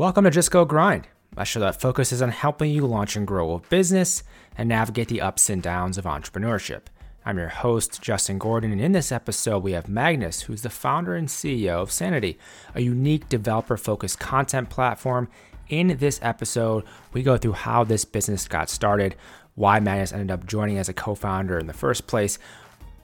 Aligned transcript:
Welcome 0.00 0.24
to 0.24 0.30
Just 0.30 0.50
Go 0.50 0.64
Grind, 0.64 1.08
a 1.36 1.44
show 1.44 1.60
that 1.60 1.78
focuses 1.78 2.22
on 2.22 2.30
helping 2.30 2.70
you 2.70 2.86
launch 2.86 3.16
and 3.16 3.26
grow 3.26 3.52
a 3.52 3.58
business 3.58 4.22
and 4.56 4.66
navigate 4.66 5.08
the 5.08 5.20
ups 5.20 5.50
and 5.50 5.62
downs 5.62 5.98
of 5.98 6.06
entrepreneurship. 6.06 6.84
I'm 7.26 7.36
your 7.36 7.48
host, 7.48 8.00
Justin 8.00 8.38
Gordon, 8.38 8.72
and 8.72 8.80
in 8.80 8.92
this 8.92 9.12
episode, 9.12 9.62
we 9.62 9.72
have 9.72 9.90
Magnus, 9.90 10.40
who's 10.40 10.62
the 10.62 10.70
founder 10.70 11.14
and 11.14 11.28
CEO 11.28 11.82
of 11.82 11.92
Sanity, 11.92 12.38
a 12.74 12.80
unique 12.80 13.28
developer 13.28 13.76
focused 13.76 14.18
content 14.18 14.70
platform. 14.70 15.28
In 15.68 15.98
this 15.98 16.18
episode, 16.22 16.84
we 17.12 17.22
go 17.22 17.36
through 17.36 17.52
how 17.52 17.84
this 17.84 18.06
business 18.06 18.48
got 18.48 18.70
started, 18.70 19.16
why 19.54 19.80
Magnus 19.80 20.14
ended 20.14 20.30
up 20.30 20.46
joining 20.46 20.78
as 20.78 20.88
a 20.88 20.94
co 20.94 21.14
founder 21.14 21.58
in 21.58 21.66
the 21.66 21.74
first 21.74 22.06
place, 22.06 22.38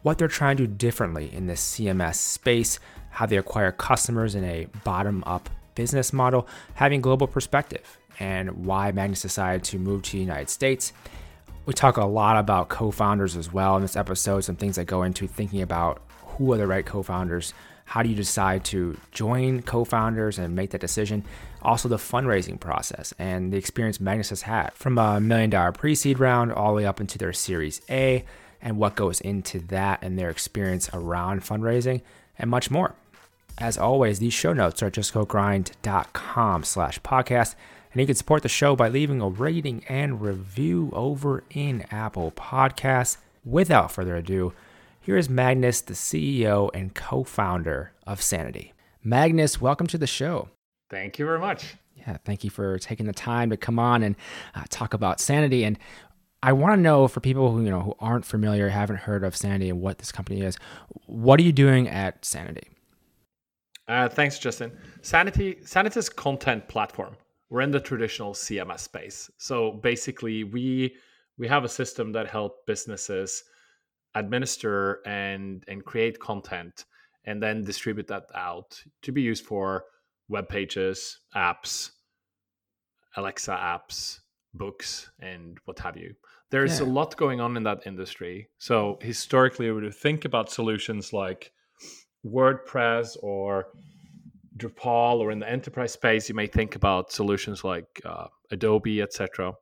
what 0.00 0.16
they're 0.16 0.28
trying 0.28 0.56
to 0.56 0.66
do 0.66 0.72
differently 0.72 1.30
in 1.34 1.46
this 1.46 1.60
CMS 1.62 2.14
space, 2.14 2.80
how 3.10 3.26
they 3.26 3.36
acquire 3.36 3.70
customers 3.70 4.34
in 4.34 4.44
a 4.44 4.66
bottom 4.82 5.22
up 5.26 5.50
business 5.76 6.12
model, 6.12 6.48
having 6.74 7.00
global 7.00 7.28
perspective, 7.28 7.98
and 8.18 8.66
why 8.66 8.90
Magnus 8.90 9.22
decided 9.22 9.62
to 9.64 9.78
move 9.78 10.02
to 10.02 10.12
the 10.12 10.18
United 10.18 10.50
States. 10.50 10.92
We 11.66 11.74
talk 11.74 11.96
a 11.96 12.04
lot 12.04 12.36
about 12.36 12.68
co 12.68 12.90
founders 12.90 13.36
as 13.36 13.52
well 13.52 13.76
in 13.76 13.82
this 13.82 13.94
episode, 13.94 14.40
some 14.40 14.56
things 14.56 14.74
that 14.74 14.86
go 14.86 15.04
into 15.04 15.28
thinking 15.28 15.62
about 15.62 16.02
who 16.24 16.52
are 16.52 16.56
the 16.56 16.66
right 16.66 16.84
co 16.84 17.04
founders, 17.04 17.54
how 17.86 18.02
do 18.02 18.08
you 18.08 18.16
decide 18.16 18.64
to 18.64 18.98
join 19.12 19.62
co 19.62 19.84
founders 19.84 20.38
and 20.38 20.54
make 20.54 20.70
that 20.70 20.80
decision, 20.80 21.24
also 21.62 21.88
the 21.88 21.96
fundraising 21.96 22.58
process 22.58 23.14
and 23.18 23.52
the 23.52 23.56
experience 23.56 24.00
Magnus 24.00 24.30
has 24.30 24.42
had 24.42 24.72
from 24.74 24.98
a 24.98 25.20
million 25.20 25.50
dollar 25.50 25.72
pre 25.72 25.94
seed 25.94 26.18
round 26.18 26.52
all 26.52 26.70
the 26.70 26.76
way 26.76 26.86
up 26.86 27.00
into 27.00 27.16
their 27.16 27.32
Series 27.32 27.80
A 27.88 28.24
and 28.60 28.76
what 28.76 28.96
goes 28.96 29.20
into 29.20 29.60
that 29.60 30.00
and 30.02 30.18
their 30.18 30.30
experience 30.30 30.90
around 30.92 31.42
fundraising 31.42 32.02
and 32.38 32.50
much 32.50 32.70
more. 32.70 32.94
As 33.58 33.78
always, 33.78 34.18
these 34.18 34.34
show 34.34 34.52
notes 34.52 34.82
are 34.82 34.86
at 34.86 34.92
justgogrind.com 34.92 36.64
slash 36.64 37.00
podcast. 37.00 37.54
And 37.90 38.00
you 38.02 38.06
can 38.06 38.14
support 38.14 38.42
the 38.42 38.50
show 38.50 38.76
by 38.76 38.88
leaving 38.90 39.22
a 39.22 39.28
rating 39.28 39.82
and 39.88 40.20
review 40.20 40.90
over 40.92 41.42
in 41.48 41.86
Apple 41.90 42.32
Podcasts. 42.32 43.16
Without 43.46 43.90
further 43.90 44.16
ado, 44.16 44.52
here 45.00 45.16
is 45.16 45.30
Magnus, 45.30 45.80
the 45.80 45.94
CEO 45.94 46.68
and 46.74 46.94
co 46.94 47.24
founder 47.24 47.92
of 48.06 48.20
Sanity. 48.20 48.74
Magnus, 49.02 49.58
welcome 49.58 49.86
to 49.86 49.96
the 49.96 50.06
show. 50.06 50.50
Thank 50.90 51.18
you 51.18 51.24
very 51.24 51.38
much. 51.38 51.76
Yeah, 51.94 52.18
thank 52.26 52.44
you 52.44 52.50
for 52.50 52.78
taking 52.78 53.06
the 53.06 53.14
time 53.14 53.48
to 53.48 53.56
come 53.56 53.78
on 53.78 54.02
and 54.02 54.16
uh, 54.54 54.64
talk 54.68 54.92
about 54.92 55.18
Sanity. 55.18 55.64
And 55.64 55.78
I 56.42 56.52
want 56.52 56.74
to 56.74 56.80
know 56.80 57.08
for 57.08 57.20
people 57.20 57.50
who 57.52 57.64
you 57.64 57.70
know 57.70 57.80
who 57.80 57.94
aren't 58.00 58.26
familiar, 58.26 58.68
haven't 58.68 58.98
heard 58.98 59.24
of 59.24 59.34
Sanity 59.34 59.70
and 59.70 59.80
what 59.80 59.96
this 59.96 60.12
company 60.12 60.42
is, 60.42 60.58
what 61.06 61.40
are 61.40 61.44
you 61.44 61.52
doing 61.52 61.88
at 61.88 62.22
Sanity? 62.22 62.68
Uh, 63.88 64.08
thanks, 64.08 64.38
Justin. 64.38 64.72
Sanity 65.02 65.58
Sanity's 65.64 66.08
content 66.08 66.66
platform. 66.68 67.16
We're 67.50 67.60
in 67.60 67.70
the 67.70 67.80
traditional 67.80 68.32
CMS 68.32 68.80
space. 68.80 69.30
So 69.38 69.72
basically, 69.72 70.44
we 70.44 70.96
we 71.38 71.46
have 71.48 71.64
a 71.64 71.68
system 71.68 72.12
that 72.12 72.28
help 72.28 72.66
businesses 72.66 73.44
administer 74.14 75.00
and 75.06 75.64
and 75.68 75.84
create 75.84 76.18
content 76.18 76.86
and 77.24 77.42
then 77.42 77.62
distribute 77.62 78.06
that 78.08 78.26
out 78.34 78.82
to 79.02 79.12
be 79.12 79.22
used 79.22 79.44
for 79.44 79.84
web 80.28 80.48
pages, 80.48 81.20
apps, 81.34 81.90
Alexa 83.16 83.52
apps, 83.52 84.20
books, 84.54 85.10
and 85.20 85.58
what 85.64 85.78
have 85.78 85.96
you. 85.96 86.14
There's 86.50 86.80
yeah. 86.80 86.86
a 86.86 86.88
lot 86.88 87.16
going 87.16 87.40
on 87.40 87.56
in 87.56 87.64
that 87.64 87.86
industry. 87.86 88.48
So 88.58 88.98
historically, 89.00 89.70
we 89.70 89.82
would 89.82 89.94
think 89.94 90.24
about 90.24 90.50
solutions 90.50 91.12
like 91.12 91.52
WordPress 92.26 93.16
or 93.22 93.68
Drupal 94.56 95.18
or 95.18 95.30
in 95.30 95.38
the 95.38 95.48
enterprise 95.48 95.92
space, 95.92 96.28
you 96.28 96.34
may 96.34 96.46
think 96.46 96.76
about 96.76 97.12
solutions 97.12 97.62
like 97.62 98.00
uh, 98.04 98.26
Adobe, 98.50 99.02
etc. 99.02 99.52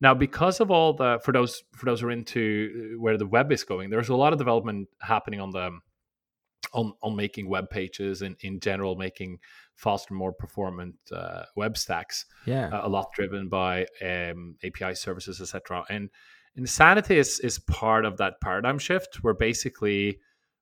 Now, 0.00 0.14
because 0.14 0.60
of 0.60 0.70
all 0.70 0.92
the 0.92 1.18
for 1.24 1.32
those 1.32 1.62
for 1.74 1.86
those 1.86 2.00
who 2.00 2.08
are 2.08 2.12
into 2.12 2.94
uh, 2.94 3.00
where 3.00 3.16
the 3.16 3.26
web 3.26 3.50
is 3.50 3.64
going, 3.64 3.90
there's 3.90 4.10
a 4.10 4.16
lot 4.16 4.32
of 4.32 4.38
development 4.38 4.88
happening 5.00 5.40
on 5.40 5.50
the 5.50 5.70
on 6.72 6.92
on 7.02 7.16
making 7.16 7.48
web 7.48 7.70
pages 7.70 8.22
and 8.22 8.36
in 8.40 8.60
general 8.60 8.96
making 8.96 9.38
faster, 9.74 10.14
more 10.14 10.32
performant 10.32 10.94
uh, 11.12 11.44
web 11.56 11.76
stacks. 11.76 12.26
Yeah, 12.46 12.68
uh, 12.68 12.86
a 12.86 12.88
lot 12.88 13.12
driven 13.14 13.48
by 13.48 13.86
um, 14.04 14.56
API 14.62 14.94
services, 14.94 15.40
etc. 15.40 15.84
And 15.88 16.10
Sanity 16.64 17.18
is 17.18 17.40
is 17.40 17.58
part 17.58 18.04
of 18.04 18.16
that 18.18 18.34
paradigm 18.40 18.78
shift, 18.78 19.22
where 19.22 19.34
basically 19.34 20.18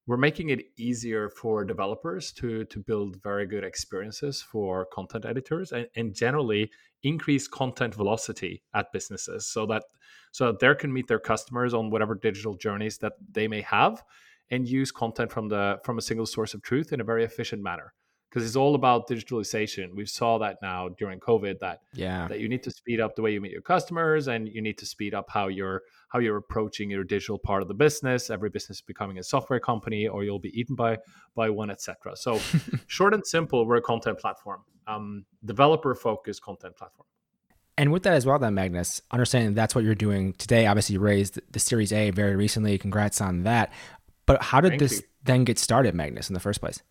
we're 0.07 0.17
making 0.17 0.51
it 0.51 0.65
easier 0.77 1.29
for 1.29 1.65
developers 1.65 2.33
to 2.33 2.65
to 2.67 2.81
build 2.81 3.23
very 3.23 3.47
good 3.47 3.65
experiences 3.65 4.43
for 4.43 4.87
content 4.93 5.25
editors 5.25 5.73
and, 5.73 5.87
and 5.97 6.15
generally 6.15 6.71
increase 7.03 7.47
content 7.47 7.95
velocity 7.95 8.63
at 8.75 8.93
businesses 8.93 9.47
so 9.47 9.67
that 9.67 9.85
so 10.33 10.47
that 10.47 10.61
they 10.61 10.75
can 10.75 10.93
meet 10.93 11.07
their 11.09 11.19
customers 11.19 11.75
on 11.75 11.91
whatever 11.91 12.15
digital 12.15 12.55
journeys 12.55 12.99
that 12.99 13.13
they 13.31 13.47
may 13.47 13.61
have 13.61 14.03
and 14.51 14.69
use 14.69 14.91
content 14.91 15.31
from 15.31 15.49
the 15.49 15.79
from 15.85 15.99
a 15.99 16.03
single 16.03 16.27
source 16.27 16.55
of 16.55 16.63
truth 16.63 16.93
in 16.93 17.01
a 17.01 17.05
very 17.05 17.25
efficient 17.25 17.63
manner 17.63 17.93
because 18.33 18.47
it's 18.47 18.57
all 18.57 18.75
about 18.75 19.09
digitalization. 19.09 19.95
We 19.95 20.07
saw 20.07 20.39
that 20.39 20.57
now 20.63 20.89
during 20.89 21.21
COVID 21.21 21.59
that 21.59 21.83
yeah 21.93 22.29
that 22.29 22.41
you 22.41 22.49
need 22.49 22.63
to 22.63 22.71
speed 22.71 22.99
up 22.99 23.15
the 23.15 23.23
way 23.23 23.33
you 23.33 23.41
meet 23.41 23.53
your 23.53 23.63
customers 23.63 24.29
and 24.29 24.49
you 24.49 24.63
need 24.63 24.79
to 24.79 24.87
speed 24.87 25.13
up 25.13 25.29
how 25.29 25.49
you're 25.49 25.83
how 26.09 26.19
you're 26.19 26.39
approaching 26.39 26.91
your 26.91 27.05
digital 27.05 27.39
part 27.39 27.61
of 27.61 27.69
the 27.69 27.75
business. 27.75 28.31
Every 28.31 28.49
business 28.49 28.79
is 28.79 28.83
becoming 28.83 29.19
a 29.19 29.23
software 29.23 29.61
company 29.61 30.09
or 30.09 30.25
you'll 30.25 30.39
be 30.39 30.59
eaten 30.59 30.75
by 30.75 30.99
by 31.35 31.51
one, 31.51 31.71
etc. 31.71 32.17
So 32.17 32.41
short 32.87 33.13
and 33.13 33.27
simple, 33.27 33.67
we're 33.67 33.77
a 33.77 33.83
content 33.83 34.19
platform, 34.19 34.63
um, 34.87 35.27
developer 35.45 35.95
focused 35.95 36.43
content 36.43 36.77
platform. 36.77 37.07
And 37.77 37.93
with 37.93 38.03
that 38.05 38.15
as 38.15 38.25
well, 38.25 38.39
then 38.39 38.55
Magnus, 38.55 39.03
understanding 39.11 39.55
that's 39.55 39.75
what 39.75 39.85
you're 39.85 39.95
doing 39.95 40.35
today. 40.35 40.67
Obviously, 40.67 40.95
you 40.95 41.01
raised 41.01 41.41
the 41.51 41.59
Series 41.59 41.93
A 41.93 42.11
very 42.11 42.37
recently. 42.37 42.79
Congrats 42.79 43.21
on 43.21 43.45
that. 43.45 43.73
But 44.25 44.43
how 44.43 44.61
did 44.61 44.73
Thank 44.73 44.81
this 44.81 45.01
you. 45.01 45.07
then 45.25 45.45
get 45.45 45.59
started, 45.59 45.95
Magnus, 45.95 46.29
in 46.29 46.35
the 46.35 46.41
first 46.41 46.61
place? 46.61 46.83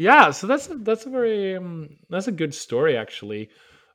Yeah, 0.00 0.30
so 0.30 0.46
that's 0.46 0.70
a, 0.70 0.76
that's 0.76 1.04
a 1.04 1.10
very 1.10 1.54
um, 1.56 1.98
that's 2.08 2.26
a 2.26 2.32
good 2.32 2.54
story 2.54 2.96
actually. 2.96 3.50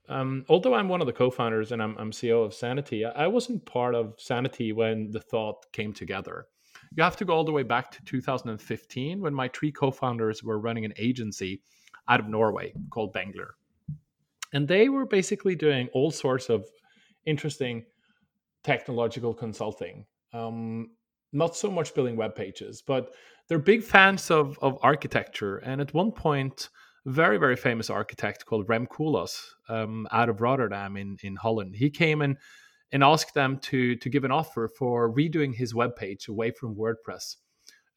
Um, 0.07 0.45
although 0.49 0.75
I'm 0.75 0.87
one 0.87 1.01
of 1.01 1.07
the 1.07 1.13
co-founders 1.13 1.71
and 1.71 1.81
I'm, 1.81 1.97
I'm 1.97 2.11
CEO 2.11 2.45
of 2.45 2.53
Sanity, 2.53 3.03
I 3.03 3.25
wasn't 3.25 3.65
part 3.65 3.95
of 3.95 4.13
Sanity 4.19 4.71
when 4.71 5.09
the 5.09 5.19
thought 5.19 5.65
came 5.71 5.93
together. 5.93 6.45
You 6.95 7.01
have 7.01 7.17
to 7.17 7.25
go 7.25 7.33
all 7.33 7.43
the 7.43 7.51
way 7.51 7.63
back 7.63 7.89
to 7.89 8.03
2015 8.05 9.19
when 9.19 9.33
my 9.33 9.47
three 9.47 9.71
co-founders 9.71 10.43
were 10.43 10.59
running 10.59 10.85
an 10.85 10.93
agency 10.97 11.63
out 12.07 12.19
of 12.19 12.27
Norway 12.27 12.71
called 12.91 13.11
Bengler, 13.11 13.53
and 14.53 14.67
they 14.67 14.89
were 14.89 15.07
basically 15.07 15.55
doing 15.55 15.89
all 15.91 16.11
sorts 16.11 16.51
of 16.51 16.67
interesting 17.25 17.83
technological 18.63 19.33
consulting. 19.33 20.05
Um, 20.33 20.91
not 21.33 21.55
so 21.55 21.71
much 21.71 21.95
building 21.95 22.15
web 22.15 22.35
pages, 22.35 22.83
but 22.85 23.13
they're 23.47 23.59
big 23.59 23.83
fans 23.83 24.31
of, 24.31 24.57
of 24.61 24.77
architecture. 24.81 25.57
And 25.57 25.81
at 25.81 25.93
one 25.93 26.11
point, 26.11 26.69
a 27.05 27.11
very, 27.11 27.37
very 27.37 27.55
famous 27.55 27.89
architect 27.89 28.45
called 28.45 28.67
Rem 28.67 28.87
Koolhaas 28.87 29.39
um, 29.69 30.07
out 30.11 30.29
of 30.29 30.41
Rotterdam 30.41 30.97
in, 30.97 31.17
in 31.21 31.35
Holland, 31.35 31.75
he 31.75 31.89
came 31.89 32.21
and, 32.21 32.37
and 32.91 33.03
asked 33.03 33.33
them 33.33 33.59
to, 33.59 33.95
to 33.97 34.09
give 34.09 34.23
an 34.23 34.31
offer 34.31 34.67
for 34.67 35.13
redoing 35.13 35.55
his 35.55 35.73
webpage 35.73 36.27
away 36.27 36.51
from 36.51 36.75
WordPress. 36.75 37.35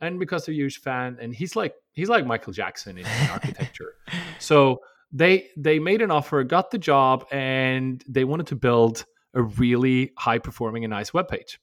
And 0.00 0.18
because 0.18 0.46
they're 0.46 0.52
a 0.52 0.56
huge 0.56 0.78
fan, 0.78 1.18
and 1.20 1.34
he's 1.34 1.56
like 1.56 1.74
he's 1.92 2.08
like 2.08 2.24
Michael 2.24 2.52
Jackson 2.52 2.98
in, 2.98 3.04
in 3.04 3.30
architecture. 3.30 3.94
So 4.40 4.78
they 5.10 5.48
they 5.56 5.80
made 5.80 6.00
an 6.00 6.12
offer, 6.12 6.44
got 6.44 6.70
the 6.70 6.78
job, 6.78 7.26
and 7.32 8.04
they 8.08 8.22
wanted 8.22 8.46
to 8.48 8.56
build 8.56 9.04
a 9.34 9.42
really 9.42 10.12
high 10.16 10.38
performing 10.38 10.84
and 10.84 10.92
nice 10.92 11.12
web 11.12 11.26
page 11.26 11.58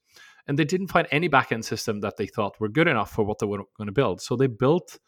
and 0.48 0.60
they 0.60 0.66
didn't 0.66 0.88
find 0.88 1.08
any 1.12 1.30
backend 1.30 1.64
system 1.64 2.02
that 2.02 2.18
they 2.18 2.28
thought 2.28 2.60
were 2.60 2.70
good 2.70 2.88
enough 2.88 3.12
for 3.12 3.24
what 3.24 3.40
they 3.40 3.46
were 3.46 3.64
going 3.78 3.88
to 3.88 3.92
build. 3.92 4.22
So 4.22 4.36
they 4.36 4.48
built 4.48 5.00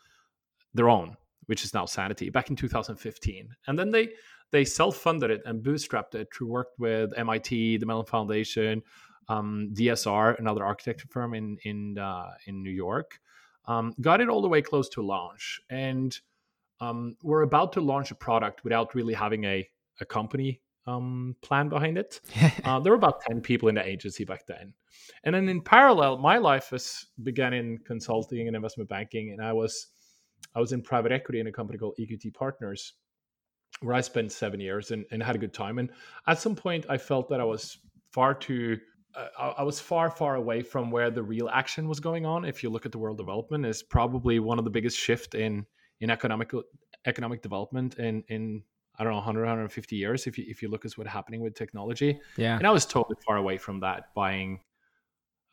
their 0.73 0.89
own, 0.89 1.15
which 1.45 1.63
is 1.63 1.73
now 1.73 1.85
Sanity, 1.85 2.29
back 2.29 2.49
in 2.49 2.55
2015, 2.55 3.49
and 3.67 3.79
then 3.79 3.91
they 3.91 4.09
they 4.51 4.63
self-funded 4.63 5.29
it 5.29 5.41
and 5.45 5.61
bootstrapped 5.61 6.15
it 6.15 6.29
through 6.33 6.47
work 6.47 6.69
with 6.79 7.11
MIT, 7.17 7.77
the 7.77 7.85
Mellon 7.85 8.05
Foundation, 8.05 8.81
um, 9.27 9.69
DSR, 9.73 10.39
another 10.39 10.63
architecture 10.63 11.07
firm 11.09 11.33
in 11.33 11.57
in 11.63 11.97
uh, 11.97 12.31
in 12.45 12.63
New 12.63 12.71
York. 12.71 13.19
Um, 13.65 13.93
got 13.99 14.21
it 14.21 14.29
all 14.29 14.41
the 14.41 14.47
way 14.47 14.61
close 14.61 14.87
to 14.89 15.01
launch, 15.01 15.59
and 15.69 16.17
um, 16.79 17.17
we're 17.21 17.41
about 17.41 17.73
to 17.73 17.81
launch 17.81 18.11
a 18.11 18.15
product 18.15 18.63
without 18.63 18.95
really 18.95 19.13
having 19.13 19.43
a 19.43 19.67
a 19.99 20.05
company 20.05 20.61
um, 20.87 21.35
plan 21.41 21.69
behind 21.69 21.97
it. 21.97 22.21
uh, 22.63 22.79
there 22.79 22.91
were 22.91 22.97
about 22.97 23.21
10 23.21 23.41
people 23.41 23.69
in 23.69 23.75
the 23.75 23.85
agency 23.85 24.23
back 24.23 24.47
then. 24.47 24.73
And 25.23 25.35
then 25.35 25.49
in 25.49 25.61
parallel, 25.61 26.17
my 26.17 26.37
life 26.37 26.71
was 26.71 27.05
began 27.23 27.53
in 27.53 27.77
consulting 27.79 28.47
and 28.47 28.55
investment 28.55 28.89
banking. 28.89 29.31
And 29.31 29.41
I 29.41 29.53
was 29.53 29.87
I 30.55 30.59
was 30.59 30.71
in 30.71 30.81
private 30.81 31.11
equity 31.11 31.39
in 31.39 31.47
a 31.47 31.51
company 31.51 31.77
called 31.77 31.95
EQT 31.99 32.33
Partners, 32.33 32.93
where 33.81 33.95
I 33.95 34.01
spent 34.01 34.31
seven 34.31 34.59
years 34.59 34.91
and, 34.91 35.05
and 35.11 35.21
had 35.21 35.35
a 35.35 35.39
good 35.39 35.53
time. 35.53 35.77
And 35.77 35.91
at 36.27 36.39
some 36.39 36.55
point, 36.55 36.85
I 36.89 36.97
felt 36.97 37.29
that 37.29 37.39
I 37.39 37.43
was 37.43 37.77
far 38.11 38.33
too 38.33 38.77
uh, 39.15 39.53
I 39.57 39.63
was 39.63 39.79
far, 39.79 40.09
far 40.11 40.35
away 40.35 40.61
from 40.61 40.91
where 40.91 41.09
the 41.09 41.23
real 41.23 41.49
action 41.49 41.87
was 41.87 41.99
going 41.99 42.25
on. 42.25 42.45
If 42.45 42.61
you 42.61 42.69
look 42.69 42.85
at 42.85 42.91
the 42.91 42.99
world 42.99 43.17
development, 43.17 43.65
is 43.65 43.81
probably 43.81 44.39
one 44.39 44.59
of 44.59 44.65
the 44.65 44.71
biggest 44.71 44.97
shift 44.97 45.35
in 45.35 45.65
in 45.99 46.11
economic 46.11 46.51
economic 47.05 47.41
development 47.41 47.95
in 47.95 48.23
in 48.27 48.63
I 48.99 49.03
don't 49.03 49.11
know 49.13 49.17
100 49.17 49.41
150 49.41 49.95
years 49.95 50.27
if 50.27 50.37
you 50.37 50.45
if 50.47 50.61
you 50.61 50.69
look 50.69 50.85
at 50.85 50.91
what's 50.93 51.09
happening 51.09 51.41
with 51.41 51.53
technology. 51.55 52.19
Yeah. 52.35 52.57
And 52.57 52.65
I 52.65 52.71
was 52.71 52.85
totally 52.85 53.17
far 53.25 53.37
away 53.37 53.57
from 53.57 53.79
that. 53.81 54.13
Buying 54.15 54.59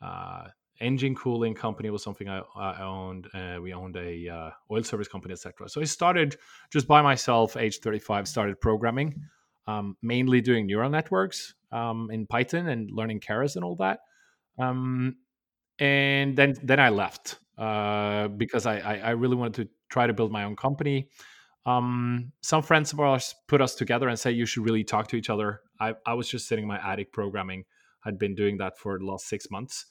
uh, 0.01 0.47
engine 0.79 1.15
cooling 1.15 1.53
company 1.53 1.89
was 1.89 2.03
something 2.03 2.27
I, 2.27 2.41
I 2.55 2.81
owned. 2.81 3.27
Uh, 3.33 3.59
we 3.61 3.73
owned 3.73 3.95
a 3.95 4.29
uh, 4.29 4.49
oil 4.71 4.83
service 4.83 5.07
company, 5.07 5.33
etc. 5.33 5.69
So 5.69 5.81
I 5.81 5.85
started 5.85 6.37
just 6.71 6.87
by 6.87 7.01
myself, 7.01 7.55
age 7.55 7.79
35, 7.79 8.27
started 8.27 8.59
programming, 8.59 9.21
um, 9.67 9.95
mainly 10.01 10.41
doing 10.41 10.65
neural 10.65 10.89
networks 10.89 11.53
um, 11.71 12.09
in 12.11 12.25
Python 12.25 12.67
and 12.67 12.91
learning 12.91 13.19
Keras 13.19 13.55
and 13.55 13.63
all 13.63 13.75
that. 13.77 13.99
Um, 14.57 15.17
and 15.79 16.35
then 16.35 16.55
then 16.63 16.79
I 16.79 16.89
left 16.89 17.39
uh, 17.57 18.27
because 18.29 18.65
I, 18.65 18.77
I, 18.79 18.97
I 18.97 19.09
really 19.11 19.35
wanted 19.35 19.65
to 19.65 19.69
try 19.89 20.07
to 20.07 20.13
build 20.13 20.31
my 20.31 20.43
own 20.43 20.55
company. 20.55 21.09
Um, 21.65 22.31
some 22.41 22.61
friends 22.61 22.93
of 22.93 22.99
ours 22.99 23.33
put 23.47 23.61
us 23.61 23.75
together 23.75 24.07
and 24.07 24.19
say 24.19 24.31
you 24.31 24.45
should 24.45 24.63
really 24.63 24.83
talk 24.83 25.07
to 25.07 25.15
each 25.15 25.29
other. 25.29 25.61
I, 25.79 25.95
I 26.05 26.13
was 26.13 26.29
just 26.29 26.47
sitting 26.47 26.63
in 26.63 26.69
my 26.69 26.79
attic 26.79 27.11
programming. 27.11 27.65
I'd 28.05 28.19
been 28.19 28.35
doing 28.35 28.57
that 28.57 28.77
for 28.77 28.99
the 28.99 29.05
last 29.05 29.27
six 29.27 29.49
months, 29.49 29.85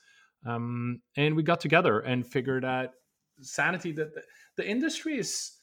um, 0.47 1.01
and 1.17 1.35
we 1.35 1.43
got 1.43 1.61
together 1.61 2.01
and 2.01 2.25
figured 2.25 2.65
out 2.65 2.91
sanity 3.41 3.91
that 3.93 4.15
the, 4.15 4.23
the 4.57 4.69
industry 4.69 5.19
is 5.19 5.59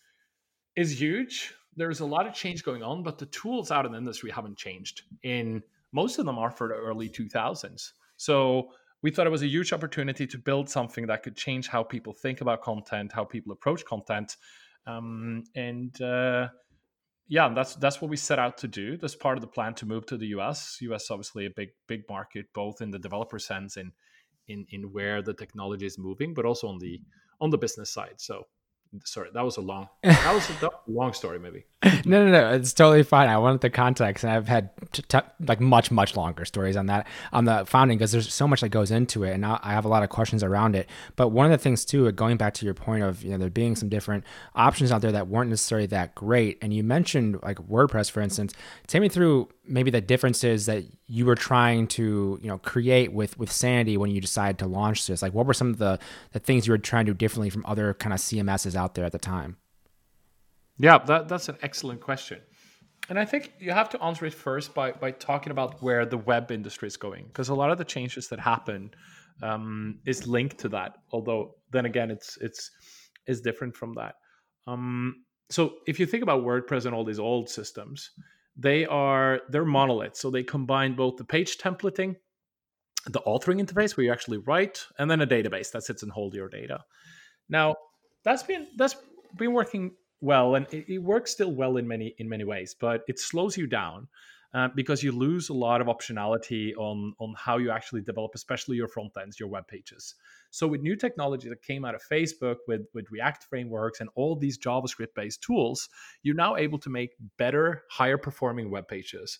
is 0.75 0.99
huge. 0.99 1.53
There's 1.75 2.01
a 2.01 2.05
lot 2.05 2.27
of 2.27 2.33
change 2.33 2.63
going 2.63 2.83
on, 2.83 3.03
but 3.03 3.17
the 3.17 3.27
tools 3.27 3.71
out 3.71 3.85
in 3.85 3.93
the 3.93 3.97
industry 3.97 4.29
haven't 4.31 4.57
changed. 4.57 5.03
In 5.23 5.63
most 5.93 6.19
of 6.19 6.25
them 6.25 6.37
are 6.37 6.51
for 6.51 6.67
the 6.67 6.75
early 6.75 7.09
2000s. 7.09 7.91
So 8.17 8.71
we 9.01 9.11
thought 9.11 9.27
it 9.27 9.31
was 9.31 9.41
a 9.41 9.47
huge 9.47 9.73
opportunity 9.73 10.27
to 10.27 10.37
build 10.37 10.69
something 10.69 11.07
that 11.07 11.23
could 11.23 11.35
change 11.35 11.67
how 11.67 11.83
people 11.83 12.13
think 12.13 12.41
about 12.41 12.61
content, 12.61 13.11
how 13.11 13.23
people 13.23 13.51
approach 13.51 13.85
content, 13.85 14.37
um, 14.87 15.43
and 15.55 15.99
uh, 16.01 16.47
yeah, 17.27 17.49
that's 17.53 17.75
that's 17.75 18.01
what 18.01 18.09
we 18.09 18.17
set 18.17 18.39
out 18.39 18.57
to 18.59 18.67
do. 18.67 18.97
That's 18.97 19.15
part 19.15 19.37
of 19.37 19.41
the 19.41 19.47
plan 19.47 19.73
to 19.75 19.85
move 19.85 20.05
to 20.07 20.17
the 20.17 20.27
US. 20.27 20.77
US 20.81 21.09
obviously 21.09 21.45
a 21.45 21.51
big 21.55 21.69
big 21.87 22.01
market, 22.09 22.45
both 22.53 22.81
in 22.81 22.91
the 22.91 22.99
developer 22.99 23.39
sense 23.39 23.77
and 23.77 23.91
in 24.47 24.65
in 24.69 24.91
where 24.91 25.21
the 25.21 25.33
technology 25.33 25.85
is 25.85 25.97
moving, 25.97 26.33
but 26.33 26.45
also 26.45 26.67
on 26.67 26.79
the 26.79 26.99
on 27.39 27.49
the 27.49 27.57
business 27.57 27.93
side. 27.93 28.15
So 28.17 28.43
sorry 29.05 29.29
that 29.33 29.43
was 29.43 29.57
a 29.57 29.61
long 29.61 29.87
that 30.03 30.33
was 30.33 30.49
a 30.49 30.69
long 30.87 31.13
story 31.13 31.39
maybe. 31.39 31.65
No 32.05 32.25
no 32.25 32.31
no 32.31 32.53
it's 32.53 32.73
totally 32.73 33.03
fine. 33.03 33.29
I 33.29 33.37
wanted 33.37 33.61
the 33.61 33.69
context 33.69 34.23
and 34.23 34.31
i've 34.33 34.47
had 34.47 34.69
t- 34.91 35.03
t- 35.07 35.17
like 35.47 35.59
much 35.59 35.91
much 35.91 36.15
longer 36.15 36.45
stories 36.45 36.75
on 36.75 36.87
that 36.87 37.07
on 37.31 37.45
the 37.45 37.65
founding 37.65 37.97
because 37.97 38.11
there's 38.11 38.31
so 38.33 38.47
much 38.47 38.61
that 38.61 38.69
goes 38.69 38.91
into 38.91 39.23
it 39.23 39.31
and 39.31 39.45
i 39.45 39.59
have 39.63 39.85
a 39.85 39.87
lot 39.87 40.03
of 40.03 40.09
questions 40.09 40.43
around 40.43 40.75
it. 40.75 40.89
But 41.15 41.29
one 41.29 41.45
of 41.45 41.51
the 41.51 41.57
things 41.57 41.85
too 41.85 42.07
uh, 42.07 42.11
going 42.11 42.37
back 42.37 42.53
to 42.55 42.65
your 42.65 42.73
point 42.73 43.03
of 43.03 43.23
you 43.23 43.31
know 43.31 43.37
there 43.37 43.49
being 43.49 43.75
some 43.75 43.89
different 43.89 44.23
options 44.55 44.91
out 44.91 45.01
there 45.01 45.11
that 45.11 45.27
weren't 45.27 45.49
necessarily 45.49 45.87
that 45.87 46.15
great 46.15 46.57
and 46.61 46.73
you 46.73 46.83
mentioned 46.83 47.39
like 47.43 47.57
wordpress 47.57 48.11
for 48.11 48.21
instance. 48.21 48.53
Take 48.87 49.01
me 49.01 49.09
through 49.09 49.49
maybe 49.71 49.91
the 49.91 50.01
differences 50.01 50.65
that 50.65 50.83
you 51.07 51.25
were 51.25 51.35
trying 51.35 51.87
to 51.87 52.39
you 52.41 52.47
know 52.47 52.57
create 52.59 53.11
with 53.13 53.37
with 53.37 53.51
sanity 53.51 53.97
when 53.97 54.11
you 54.11 54.21
decided 54.21 54.59
to 54.59 54.67
launch 54.67 55.07
this. 55.07 55.21
Like 55.21 55.33
what 55.33 55.45
were 55.45 55.53
some 55.53 55.69
of 55.69 55.77
the 55.77 55.99
the 56.31 56.39
things 56.39 56.67
you 56.67 56.73
were 56.73 56.77
trying 56.77 57.05
to 57.05 57.13
do 57.13 57.17
differently 57.17 57.49
from 57.49 57.65
other 57.65 57.93
kind 57.93 58.13
of 58.13 58.19
cms's 58.19 58.75
out 58.75 58.95
there 58.95 59.05
at 59.05 59.11
the 59.11 59.19
time? 59.19 59.57
Yeah 60.77 60.97
that, 60.99 61.27
that's 61.27 61.49
an 61.49 61.57
excellent 61.61 62.01
question. 62.01 62.39
And 63.09 63.17
i 63.17 63.25
think 63.25 63.53
you 63.59 63.71
have 63.71 63.89
to 63.89 64.03
answer 64.03 64.25
it 64.25 64.33
first 64.33 64.73
by 64.73 64.91
by 64.91 65.11
talking 65.11 65.51
about 65.51 65.81
where 65.81 66.05
the 66.05 66.17
web 66.17 66.51
industry 66.51 66.87
is 66.87 66.97
going 66.97 67.25
because 67.27 67.49
a 67.49 67.55
lot 67.55 67.71
of 67.71 67.77
the 67.77 67.85
changes 67.85 68.27
that 68.29 68.39
happen 68.39 68.91
um, 69.41 69.99
is 70.05 70.27
linked 70.27 70.59
to 70.59 70.69
that 70.69 70.97
although 71.11 71.55
then 71.71 71.85
again 71.85 72.11
it's 72.11 72.37
it's 72.41 72.71
is 73.27 73.41
different 73.41 73.75
from 73.75 73.93
that. 73.95 74.15
Um, 74.67 75.23
so 75.49 75.75
if 75.87 75.99
you 75.99 76.05
think 76.05 76.23
about 76.23 76.43
wordpress 76.43 76.85
and 76.85 76.95
all 76.95 77.03
these 77.03 77.19
old 77.19 77.49
systems 77.49 78.11
they 78.55 78.85
are 78.85 79.41
they're 79.49 79.65
monoliths 79.65 80.19
so 80.19 80.29
they 80.29 80.43
combine 80.43 80.95
both 80.95 81.17
the 81.17 81.23
page 81.23 81.57
templating 81.57 82.15
the 83.07 83.21
authoring 83.21 83.61
interface 83.61 83.95
where 83.95 84.05
you 84.05 84.11
actually 84.11 84.37
write 84.39 84.85
and 84.99 85.09
then 85.09 85.21
a 85.21 85.27
database 85.27 85.71
that 85.71 85.83
sits 85.83 86.03
and 86.03 86.11
hold 86.11 86.33
your 86.33 86.49
data 86.49 86.83
now 87.49 87.75
that's 88.23 88.43
been 88.43 88.67
that's 88.77 88.95
been 89.37 89.53
working 89.53 89.91
well 90.19 90.55
and 90.55 90.67
it, 90.71 90.85
it 90.87 90.99
works 90.99 91.31
still 91.31 91.51
well 91.51 91.77
in 91.77 91.87
many 91.87 92.13
in 92.17 92.27
many 92.27 92.43
ways 92.43 92.75
but 92.79 93.01
it 93.07 93.19
slows 93.19 93.57
you 93.57 93.65
down 93.65 94.07
uh, 94.53 94.67
because 94.75 95.01
you 95.01 95.11
lose 95.11 95.49
a 95.49 95.53
lot 95.53 95.81
of 95.81 95.87
optionality 95.87 96.73
on 96.77 97.13
on 97.19 97.33
how 97.37 97.57
you 97.57 97.71
actually 97.71 98.01
develop, 98.01 98.31
especially 98.35 98.75
your 98.75 98.87
front 98.87 99.11
ends, 99.21 99.39
your 99.39 99.49
web 99.49 99.67
pages. 99.67 100.15
So 100.51 100.67
with 100.67 100.81
new 100.81 100.95
technology 100.95 101.49
that 101.49 101.63
came 101.63 101.83
out 101.83 101.95
of 101.95 102.03
Facebook, 102.03 102.57
with 102.67 102.81
with 102.93 103.09
React 103.09 103.43
frameworks 103.45 104.01
and 104.01 104.09
all 104.15 104.35
these 104.35 104.57
JavaScript 104.57 105.15
based 105.15 105.41
tools, 105.41 105.89
you're 106.21 106.35
now 106.35 106.55
able 106.57 106.77
to 106.79 106.89
make 106.89 107.15
better, 107.37 107.83
higher 107.89 108.17
performing 108.17 108.69
web 108.69 108.87
pages. 108.87 109.39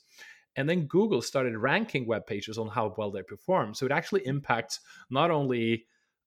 And 0.56 0.68
then 0.68 0.86
Google 0.88 1.22
started 1.22 1.58
ranking 1.58 2.06
web 2.06 2.26
pages 2.26 2.58
on 2.58 2.68
how 2.68 2.94
well 2.98 3.12
they 3.12 3.24
perform. 3.24 3.74
So 3.74 3.86
it 3.86 3.92
actually 3.92 4.26
impacts 4.26 4.80
not 5.10 5.32
only 5.32 5.86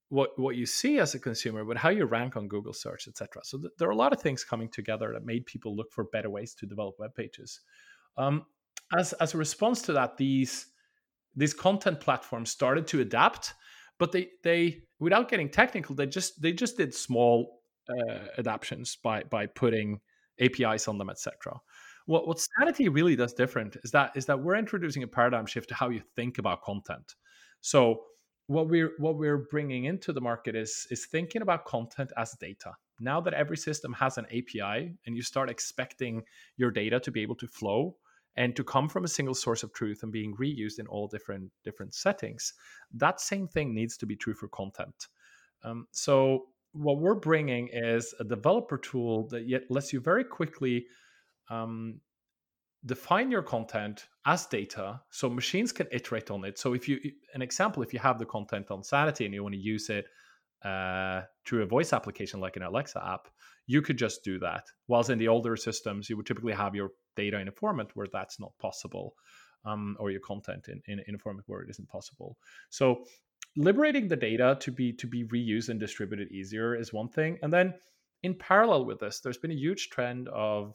what 0.09 0.39
what 0.39 0.57
you 0.57 0.67
see 0.67 0.99
as 0.99 1.15
a 1.15 1.19
consumer, 1.19 1.65
but 1.65 1.77
how 1.77 1.89
you 1.89 2.05
rank 2.05 2.37
on 2.37 2.49
Google 2.49 2.73
search, 2.73 3.09
etc. 3.09 3.43
So 3.45 3.59
th- 3.59 3.73
there 3.79 3.89
are 3.89 3.93
a 3.93 3.97
lot 3.97 4.13
of 4.13 4.21
things 4.21 4.45
coming 4.45 4.69
together 4.69 5.13
that 5.13 5.25
made 5.25 5.47
people 5.47 5.75
look 5.75 5.91
for 5.93 6.05
better 6.05 6.31
ways 6.31 6.55
to 6.55 6.67
develop 6.67 6.99
web 6.99 7.15
pages. 7.15 7.61
Um, 8.17 8.47
as 8.97 9.13
as 9.15 9.35
a 9.35 9.39
response 9.39 9.83
to 9.83 9.93
that, 9.95 10.17
these 10.17 10.67
these 11.37 11.55
content 11.55 12.01
platforms 12.01 12.51
started 12.51 12.87
to 12.89 13.01
adapt, 13.01 13.55
but 13.99 14.13
they 14.13 14.29
they 14.43 14.83
without 14.99 15.29
getting 15.29 15.49
technical, 15.49 15.95
they 15.95 16.07
just 16.07 16.41
they 16.41 16.53
just 16.53 16.77
did 16.77 16.95
small 16.95 17.61
uh, 17.89 18.19
adaptations 18.39 18.97
by 19.03 19.23
by 19.25 19.47
putting 19.47 20.01
APIs 20.41 20.89
on 20.89 20.99
them, 20.99 21.11
etc. 21.11 21.61
What 22.07 22.27
what 22.27 22.41
Sanity 22.41 22.89
really 22.89 23.17
does 23.17 23.33
different 23.33 23.77
is 23.83 23.91
that 23.93 24.13
is 24.17 24.27
that 24.27 24.41
we're 24.41 24.57
introducing 24.57 25.03
a 25.03 25.09
paradigm 25.09 25.47
shift 25.47 25.69
to 25.71 25.75
how 25.75 25.89
you 25.89 26.03
think 26.17 26.39
about 26.39 26.63
content. 26.63 27.15
So 27.61 28.05
what 28.47 28.69
we're 28.69 28.93
what 28.99 29.17
we're 29.17 29.47
bringing 29.51 29.85
into 29.85 30.13
the 30.13 30.21
market 30.21 30.55
is 30.55 30.87
is 30.91 31.07
thinking 31.07 31.43
about 31.43 31.65
content 31.65 32.13
as 32.17 32.37
data. 32.41 32.73
Now 33.01 33.21
that 33.23 33.35
every 33.35 33.57
system 33.57 33.93
has 33.95 34.19
an 34.19 34.27
API 34.27 34.95
and 35.07 35.17
you 35.17 35.23
start 35.23 35.51
expecting 35.51 36.23
your 36.57 36.71
data 36.71 37.01
to 37.01 37.11
be 37.11 37.23
able 37.23 37.37
to 37.37 37.49
flow 37.49 37.97
and 38.37 38.57
to 38.57 38.65
come 38.65 38.89
from 38.89 39.05
a 39.05 39.09
single 39.09 39.35
source 39.35 39.63
of 39.63 39.73
truth 39.73 40.03
and 40.03 40.13
being 40.13 40.37
reused 40.37 40.79
in 40.79 40.87
all 40.87 41.07
different 41.07 41.51
different 41.63 41.95
settings 41.95 42.53
that 42.93 43.21
same 43.21 43.49
thing 43.49 43.75
needs 43.75 43.97
to 43.97 44.07
be 44.07 44.17
true 44.17 44.35
for 44.35 44.49
content. 44.49 45.09
Um, 45.63 45.87
so 45.93 46.47
what 46.73 46.99
we're 46.99 47.15
bringing 47.15 47.69
is 47.73 48.15
a 48.21 48.25
developer 48.25 48.77
tool 48.77 49.29
that 49.29 49.49
yet 49.49 49.63
lets 49.71 49.93
you 49.93 50.01
very 50.01 50.25
quickly 50.25 50.87
um, 51.49 52.01
define 52.85 53.31
your 53.31 53.43
content 53.43 54.09
as 54.27 54.47
data 54.47 55.01
so 55.11 55.31
machines 55.31 55.73
can 55.73 55.87
iterate 55.93 56.31
on 56.31 56.45
it. 56.45 56.59
So 56.59 56.75
if 56.75 56.89
you 56.89 56.99
an 57.35 57.43
example 57.43 57.83
if 57.83 57.93
you 57.93 58.01
have 58.01 58.19
the 58.19 58.27
content 58.27 58.71
on 58.71 58.83
sanity 58.83 59.25
and 59.25 59.35
you 59.35 59.43
want 59.43 59.55
to 59.55 59.61
use 59.61 59.89
it 59.89 60.07
uh, 60.65 61.23
through 61.47 61.63
a 61.63 61.67
voice 61.67 61.93
application 61.93 62.41
like 62.41 62.57
an 62.57 62.63
alexa 62.63 63.03
app 63.07 63.29
you 63.67 63.81
could 63.81 63.97
just 63.97 64.23
do 64.25 64.39
that. 64.41 64.65
Whilst 64.89 65.11
in 65.11 65.19
the 65.19 65.29
older 65.29 65.57
systems 65.57 66.11
you 66.11 66.17
would 66.17 66.27
typically 66.27 66.53
have 66.53 66.75
your 66.75 66.91
data 67.17 67.39
in 67.39 67.49
a 67.49 67.53
format 67.53 67.89
where 67.95 68.07
that's 68.13 68.41
not 68.41 68.57
possible, 68.59 69.15
um, 69.65 69.97
or 69.99 70.11
your 70.11 70.21
content 70.21 70.69
in, 70.69 70.83
in, 70.87 71.05
in 71.07 71.15
a 71.15 71.19
format 71.19 71.45
where 71.47 71.63
it 71.63 71.71
isn't 71.71 71.89
possible. 71.89 72.37
So 72.71 73.05
liberating 73.57 74.09
the 74.09 74.17
data 74.17 74.57
to 74.61 74.71
be 74.71 74.93
to 74.93 75.07
be 75.07 75.25
reused 75.25 75.69
and 75.69 75.79
distributed 75.79 76.31
easier 76.31 76.75
is 76.75 76.93
one 76.93 77.09
thing. 77.09 77.39
And 77.43 77.53
then 77.53 77.75
in 78.23 78.35
parallel 78.35 78.85
with 78.87 79.01
this, 79.01 79.21
there's 79.21 79.39
been 79.39 79.53
a 79.53 79.55
huge 79.55 79.91
trend 79.91 80.29
of 80.29 80.75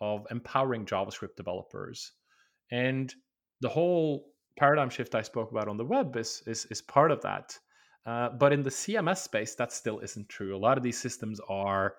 of 0.00 0.26
empowering 0.30 0.86
JavaScript 0.86 1.36
developers. 1.36 2.12
And 2.70 3.12
the 3.60 3.68
whole 3.68 4.26
paradigm 4.56 4.90
shift 4.90 5.14
I 5.14 5.22
spoke 5.22 5.50
about 5.50 5.68
on 5.68 5.76
the 5.76 5.84
web 5.84 6.16
is 6.16 6.42
is, 6.46 6.66
is 6.66 6.82
part 6.82 7.10
of 7.10 7.20
that. 7.22 7.58
Uh, 8.06 8.30
but 8.30 8.52
in 8.52 8.62
the 8.62 8.70
CMS 8.70 9.18
space, 9.18 9.54
that 9.56 9.72
still 9.72 9.98
isn't 10.00 10.28
true. 10.28 10.56
A 10.56 10.58
lot 10.58 10.78
of 10.78 10.82
these 10.82 10.98
systems 10.98 11.40
are 11.48 11.96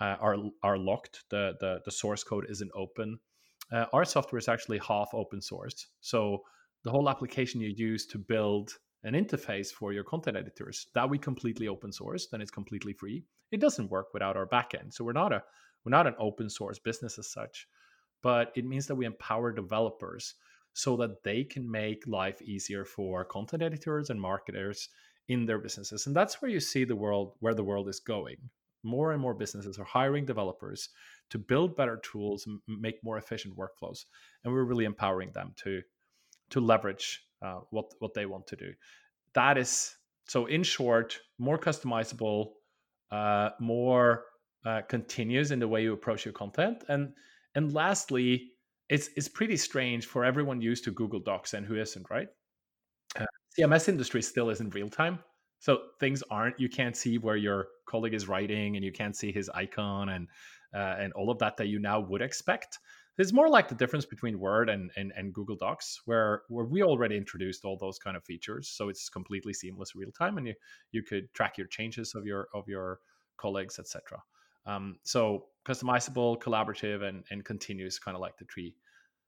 uh, 0.00 0.16
are 0.20 0.36
are 0.62 0.78
locked. 0.78 1.24
The, 1.30 1.54
the 1.60 1.80
the 1.84 1.90
source 1.90 2.24
code 2.24 2.46
isn't 2.48 2.70
open. 2.74 3.18
Uh, 3.72 3.86
our 3.92 4.04
software 4.04 4.38
is 4.38 4.48
actually 4.48 4.78
half 4.78 5.10
open 5.12 5.40
source, 5.40 5.86
so 6.00 6.42
the 6.84 6.90
whole 6.90 7.08
application 7.08 7.60
you 7.60 7.72
use 7.76 8.06
to 8.06 8.18
build 8.18 8.72
an 9.04 9.14
interface 9.14 9.68
for 9.68 9.92
your 9.92 10.04
content 10.04 10.36
editors 10.36 10.86
that 10.94 11.08
we 11.08 11.18
completely 11.18 11.68
open 11.68 11.92
source, 11.92 12.28
then 12.30 12.40
it's 12.40 12.50
completely 12.50 12.92
free. 12.92 13.24
It 13.50 13.60
doesn't 13.60 13.90
work 13.90 14.08
without 14.12 14.36
our 14.36 14.46
backend, 14.46 14.92
so 14.92 15.04
we're 15.04 15.12
not 15.12 15.32
a 15.32 15.42
we're 15.84 15.90
not 15.90 16.06
an 16.06 16.16
open 16.18 16.50
source 16.50 16.78
business 16.78 17.18
as 17.18 17.32
such, 17.32 17.66
but 18.22 18.52
it 18.54 18.66
means 18.66 18.86
that 18.86 18.96
we 18.96 19.06
empower 19.06 19.52
developers 19.52 20.34
so 20.72 20.96
that 20.96 21.22
they 21.22 21.44
can 21.44 21.70
make 21.70 22.06
life 22.06 22.40
easier 22.42 22.84
for 22.84 23.24
content 23.24 23.62
editors 23.62 24.10
and 24.10 24.20
marketers 24.20 24.88
in 25.28 25.46
their 25.46 25.58
businesses 25.58 26.06
and 26.06 26.16
that's 26.16 26.40
where 26.40 26.50
you 26.50 26.60
see 26.60 26.84
the 26.84 26.96
world 26.96 27.34
where 27.40 27.54
the 27.54 27.64
world 27.64 27.88
is 27.88 28.00
going 28.00 28.36
more 28.82 29.12
and 29.12 29.20
more 29.20 29.34
businesses 29.34 29.78
are 29.78 29.84
hiring 29.84 30.24
developers 30.24 30.88
to 31.30 31.38
build 31.38 31.76
better 31.76 31.98
tools 31.98 32.46
and 32.46 32.60
make 32.66 33.02
more 33.02 33.18
efficient 33.18 33.56
workflows 33.56 34.06
and 34.44 34.52
we're 34.52 34.64
really 34.64 34.84
empowering 34.84 35.30
them 35.32 35.52
to 35.56 35.82
to 36.50 36.60
leverage 36.60 37.26
uh, 37.42 37.60
what 37.70 37.86
what 37.98 38.14
they 38.14 38.26
want 38.26 38.46
to 38.46 38.56
do 38.56 38.72
that 39.34 39.58
is 39.58 39.96
so 40.28 40.46
in 40.46 40.62
short 40.62 41.18
more 41.38 41.58
customizable 41.58 42.52
uh, 43.10 43.50
more 43.60 44.24
uh, 44.64 44.82
continuous 44.88 45.50
in 45.50 45.58
the 45.58 45.68
way 45.68 45.82
you 45.82 45.92
approach 45.92 46.24
your 46.24 46.34
content 46.34 46.84
and 46.88 47.12
And 47.54 47.72
lastly, 47.72 48.52
it's 48.88 49.10
it's 49.16 49.28
pretty 49.28 49.56
strange 49.56 50.06
for 50.06 50.24
everyone 50.24 50.60
used 50.60 50.84
to 50.84 50.90
Google 50.92 51.20
Docs 51.20 51.54
and 51.54 51.66
who 51.66 51.76
isn't, 51.76 52.06
right? 52.10 52.28
Uh, 53.18 53.26
CMS 53.58 53.88
industry 53.88 54.22
still 54.22 54.50
isn't 54.50 54.74
real 54.74 54.88
time. 54.88 55.18
So 55.60 55.78
things 56.00 56.22
aren't. 56.30 56.58
You 56.58 56.68
can't 56.68 56.96
see 56.96 57.18
where 57.18 57.36
your 57.36 57.68
colleague 57.86 58.14
is 58.14 58.26
writing, 58.26 58.76
and 58.76 58.84
you 58.84 58.92
can't 58.92 59.14
see 59.14 59.30
his 59.30 59.48
icon 59.50 60.08
and 60.08 60.26
uh, 60.74 60.96
and 60.98 61.12
all 61.12 61.30
of 61.30 61.38
that 61.38 61.56
that 61.58 61.68
you 61.68 61.78
now 61.78 62.00
would 62.00 62.22
expect. 62.22 62.78
It's 63.18 63.32
more 63.32 63.50
like 63.50 63.68
the 63.68 63.74
difference 63.74 64.06
between 64.06 64.38
Word 64.38 64.70
and, 64.70 64.90
and, 64.96 65.12
and 65.14 65.34
Google 65.34 65.56
Docs, 65.56 66.00
where 66.06 66.42
where 66.48 66.64
we 66.64 66.82
already 66.82 67.16
introduced 67.16 67.64
all 67.64 67.76
those 67.76 67.98
kind 67.98 68.16
of 68.16 68.24
features, 68.24 68.68
so 68.68 68.88
it's 68.88 69.10
completely 69.10 69.52
seamless, 69.52 69.94
real 69.94 70.10
time, 70.12 70.38
and 70.38 70.46
you 70.46 70.54
you 70.92 71.02
could 71.02 71.32
track 71.34 71.58
your 71.58 71.66
changes 71.66 72.14
of 72.14 72.24
your 72.24 72.48
of 72.54 72.66
your 72.66 73.00
colleagues, 73.36 73.78
etc. 73.78 74.22
Um, 74.64 74.96
so 75.02 75.46
customizable, 75.66 76.40
collaborative, 76.40 77.02
and 77.02 77.24
and 77.30 77.44
continuous, 77.44 77.98
kind 77.98 78.14
of 78.14 78.22
like 78.22 78.38
the 78.38 78.46
three 78.46 78.74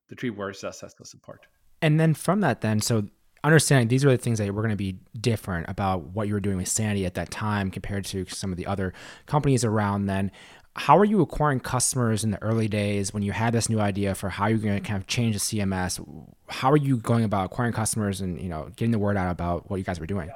the 0.09 0.15
three 0.15 0.31
words 0.31 0.63
that 0.63 0.75
sets 0.75 0.99
us 0.99 1.13
apart. 1.13 1.47
And 1.83 2.01
then 2.01 2.15
from 2.15 2.41
that, 2.41 2.63
then 2.63 2.81
so 2.81 3.09
understanding 3.45 3.89
these 3.89 4.05
are 4.05 4.11
the 4.11 4.19
things 4.19 4.39
that 4.39 4.53
were 4.53 4.63
going 4.63 4.71
to 4.71 4.77
be 4.77 4.97
different 5.21 5.69
about 5.69 6.03
what 6.15 6.29
you 6.29 6.35
were 6.35 6.41
doing 6.41 6.57
with 6.57 6.69
Sanity 6.69 7.05
at 7.07 7.15
that 7.15 7.31
time 7.31 7.71
compared 7.71 8.05
to 8.07 8.25
some 8.27 8.53
of 8.53 8.57
the 8.57 8.67
other 8.67 8.93
companies 9.27 9.65
around 9.65 10.07
then. 10.07 10.31
How 10.75 10.97
are 10.97 11.05
you 11.05 11.21
acquiring 11.21 11.61
customers 11.61 12.25
in 12.25 12.31
the 12.31 12.43
early 12.43 12.67
days 12.67 13.13
when 13.13 13.23
you 13.23 13.33
had 13.33 13.53
this 13.53 13.69
new 13.69 13.79
idea 13.79 14.15
for 14.15 14.31
how 14.31 14.47
you're 14.47 14.59
going 14.59 14.81
to 14.81 14.89
kind 14.89 14.97
of 14.97 15.07
change 15.07 15.35
the 15.35 15.41
CMS? 15.41 16.03
How 16.49 16.71
are 16.71 16.79
you 16.79 16.97
going 16.97 17.25
about 17.25 17.47
acquiring 17.47 17.75
customers 17.75 18.23
and 18.23 18.41
you 18.41 18.49
know 18.49 18.71
getting 18.77 18.91
the 18.93 18.99
word 18.99 19.19
out 19.19 19.31
about 19.31 19.69
what 19.71 19.77
you 19.77 19.85
guys 19.85 20.01
were 20.01 20.07
doing? 20.07 20.31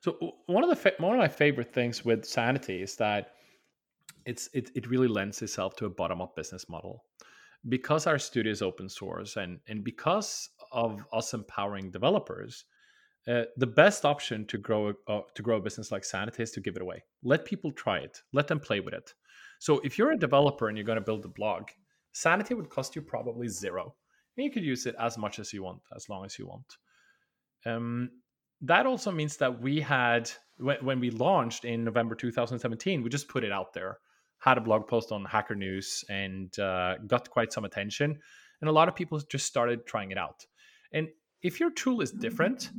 So 0.00 0.16
one 0.46 0.64
of 0.64 0.70
the 0.70 0.76
fa- 0.76 0.94
one 0.98 1.12
of 1.12 1.18
my 1.18 1.28
favorite 1.28 1.74
things 1.74 2.04
with 2.04 2.24
Sanity 2.24 2.82
is 2.82 2.96
that 2.96 3.34
it's 4.24 4.48
it, 4.54 4.70
it 4.74 4.88
really 4.88 5.08
lends 5.08 5.42
itself 5.42 5.76
to 5.76 5.86
a 5.86 5.90
bottom 5.90 6.22
up 6.22 6.36
business 6.36 6.68
model 6.68 7.04
because 7.68 8.06
our 8.06 8.18
studio 8.18 8.50
is 8.50 8.62
open 8.62 8.88
source 8.88 9.36
and 9.36 9.60
and 9.68 9.84
because 9.84 10.48
of 10.72 11.04
us 11.12 11.34
empowering 11.34 11.90
developers, 11.90 12.64
uh, 13.28 13.42
the 13.56 13.66
best 13.66 14.04
option 14.04 14.46
to 14.46 14.58
grow 14.58 14.92
uh, 15.06 15.20
to 15.34 15.42
grow 15.42 15.58
a 15.58 15.60
business 15.60 15.92
like 15.92 16.04
Sanity 16.04 16.42
is 16.42 16.50
to 16.52 16.60
give 16.60 16.76
it 16.76 16.82
away. 16.82 17.04
Let 17.22 17.44
people 17.44 17.70
try 17.70 17.98
it. 17.98 18.20
Let 18.32 18.48
them 18.48 18.58
play 18.58 18.80
with 18.80 18.94
it. 18.94 19.14
So 19.60 19.80
if 19.84 19.96
you're 19.96 20.10
a 20.10 20.18
developer 20.18 20.68
and 20.68 20.76
you're 20.76 20.86
going 20.86 20.96
to 20.96 21.04
build 21.04 21.24
a 21.24 21.28
blog, 21.28 21.68
Sanity 22.12 22.54
would 22.54 22.68
cost 22.68 22.96
you 22.96 23.02
probably 23.02 23.46
zero, 23.46 23.94
and 24.36 24.44
you 24.44 24.50
could 24.50 24.64
use 24.64 24.86
it 24.86 24.96
as 24.98 25.16
much 25.16 25.38
as 25.38 25.52
you 25.52 25.62
want, 25.62 25.82
as 25.94 26.08
long 26.08 26.24
as 26.24 26.36
you 26.38 26.48
want. 26.48 26.78
Um, 27.64 28.10
that 28.62 28.86
also 28.86 29.12
means 29.12 29.36
that 29.36 29.60
we 29.60 29.80
had 29.80 30.30
when, 30.58 30.84
when 30.84 31.00
we 31.00 31.10
launched 31.10 31.64
in 31.64 31.84
November 31.84 32.14
2017, 32.14 33.02
we 33.02 33.08
just 33.08 33.28
put 33.28 33.44
it 33.44 33.52
out 33.52 33.72
there. 33.72 33.98
Had 34.38 34.58
a 34.58 34.60
blog 34.60 34.88
post 34.88 35.12
on 35.12 35.24
Hacker 35.24 35.54
News 35.54 36.04
and 36.08 36.56
uh, 36.58 36.98
got 37.06 37.30
quite 37.30 37.52
some 37.52 37.64
attention, 37.64 38.18
and 38.60 38.68
a 38.68 38.72
lot 38.72 38.88
of 38.88 38.96
people 38.96 39.20
just 39.20 39.46
started 39.46 39.86
trying 39.86 40.10
it 40.10 40.18
out. 40.18 40.44
And 40.92 41.08
if 41.42 41.60
your 41.60 41.70
tool 41.70 42.00
is 42.00 42.10
different 42.10 42.70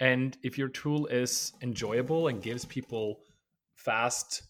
and 0.00 0.36
if 0.42 0.56
your 0.56 0.68
tool 0.68 1.06
is 1.06 1.52
enjoyable 1.62 2.28
and 2.28 2.42
gives 2.42 2.64
people 2.64 3.20
fast 3.74 4.42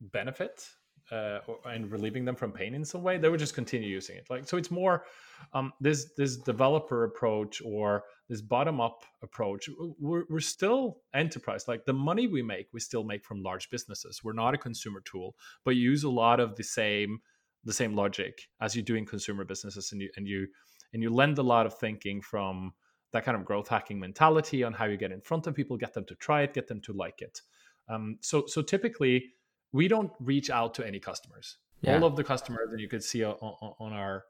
benefit 0.00 0.68
uh, 1.10 1.38
and 1.64 1.90
relieving 1.90 2.24
them 2.24 2.36
from 2.36 2.52
pain 2.52 2.74
in 2.74 2.84
some 2.84 3.02
way, 3.02 3.18
they 3.18 3.28
would 3.28 3.40
just 3.40 3.54
continue 3.54 3.88
using 3.88 4.16
it. 4.16 4.26
Like 4.28 4.46
so, 4.46 4.56
it's 4.56 4.70
more 4.70 5.04
um, 5.52 5.72
this 5.80 6.12
this 6.16 6.36
developer 6.36 7.04
approach 7.04 7.62
or 7.64 8.04
this 8.28 8.42
bottom 8.42 8.80
up 8.80 9.04
approach. 9.22 9.68
We're, 9.98 10.24
we're 10.28 10.40
still 10.40 10.98
enterprise. 11.14 11.66
Like 11.66 11.86
the 11.86 11.94
money 11.94 12.26
we 12.26 12.42
make, 12.42 12.68
we 12.72 12.80
still 12.80 13.04
make 13.04 13.24
from 13.24 13.42
large 13.42 13.70
businesses. 13.70 14.20
We're 14.22 14.34
not 14.34 14.54
a 14.54 14.58
consumer 14.58 15.00
tool, 15.00 15.34
but 15.64 15.76
you 15.76 15.90
use 15.90 16.04
a 16.04 16.10
lot 16.10 16.40
of 16.40 16.56
the 16.56 16.64
same 16.64 17.20
the 17.64 17.72
same 17.72 17.94
logic 17.94 18.42
as 18.60 18.76
you 18.76 18.82
do 18.82 18.94
in 18.94 19.06
consumer 19.06 19.44
businesses, 19.44 19.92
and 19.92 20.00
you 20.02 20.10
and 20.16 20.26
you 20.26 20.46
and 20.92 21.02
you 21.02 21.10
lend 21.10 21.38
a 21.38 21.42
lot 21.42 21.66
of 21.66 21.78
thinking 21.78 22.20
from 22.20 22.72
that 23.12 23.24
kind 23.24 23.36
of 23.36 23.44
growth 23.44 23.68
hacking 23.68 23.98
mentality 23.98 24.62
on 24.62 24.72
how 24.72 24.84
you 24.84 24.96
get 24.96 25.12
in 25.12 25.20
front 25.20 25.46
of 25.46 25.54
people, 25.54 25.76
get 25.76 25.94
them 25.94 26.04
to 26.06 26.14
try 26.16 26.42
it, 26.42 26.54
get 26.54 26.68
them 26.68 26.80
to 26.82 26.92
like 26.92 27.22
it. 27.22 27.40
Um, 27.88 28.18
so 28.20 28.44
so 28.46 28.62
typically 28.62 29.32
we 29.72 29.88
don't 29.88 30.12
reach 30.20 30.50
out 30.50 30.74
to 30.74 30.86
any 30.86 31.00
customers. 31.00 31.58
Yeah. 31.80 31.96
All 31.96 32.04
of 32.04 32.16
the 32.16 32.24
customers 32.24 32.68
that 32.70 32.80
you 32.80 32.88
could 32.88 33.04
see 33.04 33.24
on, 33.24 33.34
on 33.34 33.92
our 33.92 34.24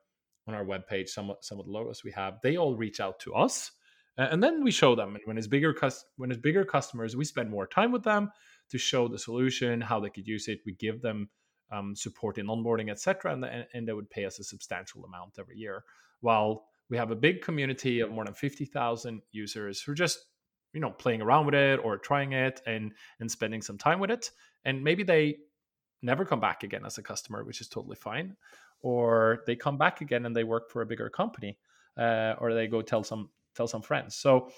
on 0.47 0.55
our 0.55 0.65
webpage, 0.65 1.09
some 1.09 1.33
some 1.41 1.59
of 1.59 1.67
the 1.67 1.73
logos 1.73 2.05
we 2.05 2.13
have, 2.13 2.39
they 2.43 2.57
all 2.57 2.77
reach 2.77 3.01
out 3.01 3.19
to 3.21 3.35
us, 3.35 3.73
and 4.17 4.43
then 4.43 4.63
we 4.63 4.71
show 4.71 4.95
them. 4.95 5.15
And 5.15 5.25
when 5.25 5.39
it's 5.39 5.47
bigger 5.47 5.75
when 6.17 6.31
it's 6.31 6.41
bigger 6.41 6.65
customers, 6.65 7.17
we 7.17 7.25
spend 7.25 7.51
more 7.51 7.67
time 7.67 7.91
with 7.91 8.05
them 8.05 8.31
to 8.71 8.79
show 8.79 9.09
the 9.09 9.19
solution, 9.19 9.81
how 9.81 9.99
they 9.99 10.11
could 10.11 10.27
use 10.27 10.47
it. 10.49 10.61
We 10.67 10.75
give 10.75 11.01
them 11.01 11.31
um, 11.73 11.97
support 11.97 12.39
in 12.39 12.47
onboarding, 12.47 12.91
etc., 12.91 13.33
and, 13.33 13.67
and 13.73 13.89
they 13.89 13.93
would 13.93 14.11
pay 14.11 14.25
us 14.25 14.39
a 14.39 14.45
substantial 14.45 15.05
amount 15.05 15.35
every 15.39 15.57
year 15.57 15.85
while 16.21 16.65
we 16.91 16.97
have 16.97 17.11
a 17.11 17.17
big 17.17 17.43
community 17.43 18.01
of 18.01 18.11
more 18.11 18.25
than 18.25 18.35
50,000 18.35 19.23
users 19.33 19.81
who 19.81 19.93
are 19.93 19.95
just 19.95 20.19
you 20.73 20.81
know 20.81 20.91
playing 20.91 21.23
around 21.23 21.47
with 21.47 21.55
it 21.55 21.81
or 21.83 21.97
trying 21.97 22.33
it 22.33 22.61
and 22.67 22.93
and 23.21 23.31
spending 23.31 23.63
some 23.63 23.79
time 23.79 24.01
with 24.01 24.11
it 24.11 24.31
and 24.65 24.85
maybe 24.85 25.03
they 25.03 25.37
never 26.03 26.25
come 26.25 26.41
back 26.41 26.63
again 26.63 26.85
as 26.85 26.99
a 26.99 27.03
customer 27.03 27.43
which 27.43 27.61
is 27.61 27.69
totally 27.69 27.97
fine 27.97 28.37
or 28.81 29.43
they 29.47 29.57
come 29.57 29.79
back 29.79 30.01
again 30.01 30.27
and 30.27 30.37
they 30.37 30.45
work 30.45 30.71
for 30.71 30.83
a 30.83 30.87
bigger 30.87 31.09
company 31.09 31.59
uh, 31.97 32.35
or 32.39 32.55
they 32.55 32.67
go 32.67 32.83
tell 32.83 33.03
some 33.03 33.31
tell 33.55 33.67
some 33.67 33.83
friends. 33.83 34.15
So 34.15 34.51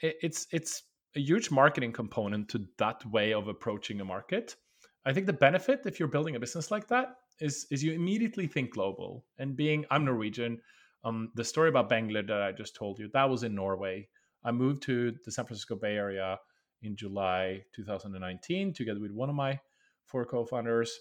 it, 0.00 0.16
it's 0.22 0.46
it's 0.50 0.82
a 1.16 1.20
huge 1.20 1.50
marketing 1.50 1.92
component 1.92 2.48
to 2.50 2.66
that 2.78 3.04
way 3.06 3.32
of 3.32 3.48
approaching 3.48 4.00
a 4.00 4.04
market. 4.04 4.56
I 5.04 5.12
think 5.12 5.26
the 5.26 5.32
benefit 5.32 5.80
if 5.84 5.98
you're 5.98 6.08
building 6.08 6.36
a 6.36 6.40
business 6.40 6.70
like 6.70 6.88
that 6.88 7.16
is 7.42 7.66
is 7.70 7.82
you 7.82 7.92
immediately 7.92 8.46
think 8.46 8.72
global. 8.72 9.24
And 9.38 9.56
being 9.56 9.84
I'm 9.90 10.04
Norwegian, 10.04 10.60
um, 11.04 11.30
the 11.34 11.44
story 11.44 11.68
about 11.68 11.90
Bengler 11.90 12.26
that 12.26 12.42
I 12.42 12.52
just 12.52 12.74
told 12.74 12.98
you 12.98 13.08
that 13.12 13.28
was 13.28 13.42
in 13.42 13.54
Norway. 13.54 14.08
I 14.44 14.52
moved 14.52 14.82
to 14.84 15.14
the 15.24 15.30
San 15.30 15.44
Francisco 15.44 15.76
Bay 15.76 15.96
Area 15.96 16.38
in 16.82 16.96
July 16.96 17.62
2019 17.74 18.72
together 18.72 19.00
with 19.00 19.12
one 19.12 19.28
of 19.28 19.34
my 19.34 19.58
four 20.06 20.24
co-founders 20.24 20.92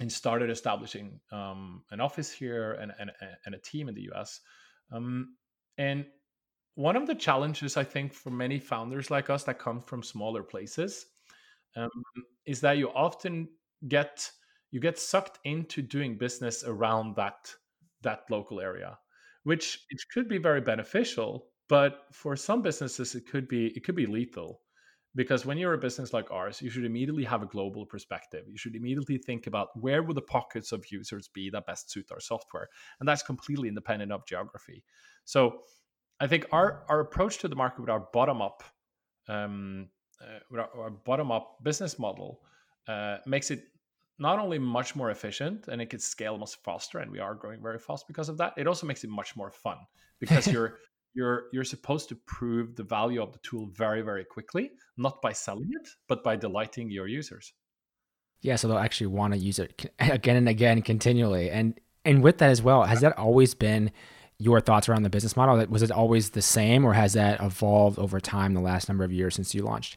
and 0.00 0.10
started 0.10 0.50
establishing 0.50 1.20
um, 1.30 1.82
an 1.90 2.00
office 2.00 2.32
here 2.32 2.72
and, 2.72 2.92
and, 2.98 3.12
and, 3.46 3.54
a 3.54 3.58
team 3.58 3.88
in 3.88 3.94
the 3.94 4.08
US. 4.12 4.40
Um, 4.90 5.36
and 5.78 6.06
one 6.74 6.96
of 6.96 7.06
the 7.06 7.14
challenges 7.14 7.76
I 7.76 7.84
think 7.84 8.12
for 8.12 8.30
many 8.30 8.58
founders 8.58 9.10
like 9.10 9.30
us 9.30 9.44
that 9.44 9.58
come 9.58 9.80
from 9.80 10.02
smaller 10.02 10.42
places 10.42 11.06
um, 11.76 11.90
is 12.46 12.60
that 12.62 12.78
you 12.78 12.88
often 12.90 13.48
get 13.86 14.30
you 14.74 14.80
get 14.80 14.98
sucked 14.98 15.38
into 15.44 15.80
doing 15.80 16.18
business 16.18 16.64
around 16.66 17.14
that 17.14 17.54
that 18.02 18.24
local 18.28 18.60
area 18.60 18.98
which 19.44 19.86
it 19.88 20.00
could 20.12 20.28
be 20.28 20.38
very 20.38 20.60
beneficial 20.60 21.46
but 21.68 22.06
for 22.12 22.36
some 22.36 22.60
businesses 22.60 23.14
it 23.14 23.26
could 23.26 23.48
be 23.48 23.68
it 23.68 23.84
could 23.84 23.94
be 23.94 24.06
lethal. 24.06 24.60
Because 25.16 25.46
when 25.46 25.58
you're 25.58 25.74
a 25.74 25.78
business 25.78 26.12
like 26.12 26.30
ours 26.32 26.60
you 26.60 26.70
should 26.70 26.84
immediately 26.84 27.24
have 27.24 27.42
a 27.42 27.46
global 27.46 27.86
perspective. 27.86 28.44
You 28.48 28.58
should 28.58 28.74
immediately 28.74 29.16
think 29.16 29.46
about 29.46 29.68
where 29.80 30.02
would 30.02 30.16
the 30.16 30.22
pockets 30.22 30.72
of 30.72 30.90
users 30.90 31.28
be 31.28 31.50
that 31.50 31.66
best 31.66 31.90
suit 31.90 32.10
our 32.10 32.20
software 32.20 32.68
and 32.98 33.08
that's 33.08 33.22
completely 33.22 33.68
independent 33.68 34.10
of 34.12 34.26
geography. 34.26 34.82
So 35.24 35.60
i 36.20 36.26
think 36.26 36.46
our 36.52 36.84
our 36.88 37.00
approach 37.00 37.38
to 37.38 37.48
the 37.48 37.56
market 37.56 37.80
with 37.80 37.90
our 37.90 38.06
bottom 38.12 38.40
up 38.40 38.62
um, 39.28 39.88
uh, 40.22 40.38
with 40.50 40.60
our, 40.60 40.70
our 40.78 40.90
bottom 40.90 41.32
up 41.32 41.58
business 41.62 41.98
model 41.98 42.40
uh, 42.86 43.16
makes 43.26 43.50
it 43.50 43.64
not 44.18 44.38
only 44.38 44.58
much 44.58 44.94
more 44.94 45.10
efficient 45.10 45.68
and 45.68 45.80
it 45.82 45.90
can 45.90 45.98
scale 45.98 46.38
much 46.38 46.56
faster 46.56 46.98
and 46.98 47.10
we 47.10 47.18
are 47.18 47.34
growing 47.34 47.60
very 47.60 47.78
fast 47.78 48.06
because 48.06 48.28
of 48.28 48.36
that 48.38 48.52
it 48.56 48.66
also 48.66 48.86
makes 48.86 49.04
it 49.04 49.10
much 49.10 49.36
more 49.36 49.50
fun 49.50 49.76
because 50.20 50.46
you're 50.52 50.78
you're 51.14 51.44
you're 51.52 51.64
supposed 51.64 52.08
to 52.08 52.16
prove 52.26 52.74
the 52.76 52.82
value 52.82 53.22
of 53.22 53.32
the 53.32 53.38
tool 53.38 53.68
very 53.72 54.02
very 54.02 54.24
quickly 54.24 54.70
not 54.96 55.20
by 55.20 55.32
selling 55.32 55.70
it 55.80 55.88
but 56.08 56.22
by 56.22 56.36
delighting 56.36 56.90
your 56.90 57.06
users. 57.06 57.52
Yeah 58.40 58.56
so 58.56 58.68
they'll 58.68 58.78
actually 58.78 59.08
want 59.08 59.32
to 59.34 59.38
use 59.38 59.58
it 59.58 59.90
again 59.98 60.36
and 60.36 60.48
again 60.48 60.82
continually 60.82 61.50
and 61.50 61.78
and 62.04 62.22
with 62.22 62.38
that 62.38 62.50
as 62.50 62.62
well 62.62 62.84
has 62.84 63.00
that 63.00 63.16
always 63.18 63.54
been 63.54 63.90
your 64.38 64.60
thoughts 64.60 64.88
around 64.88 65.04
the 65.04 65.10
business 65.10 65.36
model? 65.36 65.64
Was 65.68 65.82
it 65.82 65.92
always 65.92 66.30
the 66.30 66.42
same 66.42 66.84
or 66.84 66.92
has 66.92 67.12
that 67.12 67.40
evolved 67.40 68.00
over 68.00 68.18
time 68.20 68.52
the 68.52 68.60
last 68.60 68.88
number 68.88 69.04
of 69.04 69.12
years 69.12 69.36
since 69.36 69.54
you 69.54 69.62
launched 69.62 69.96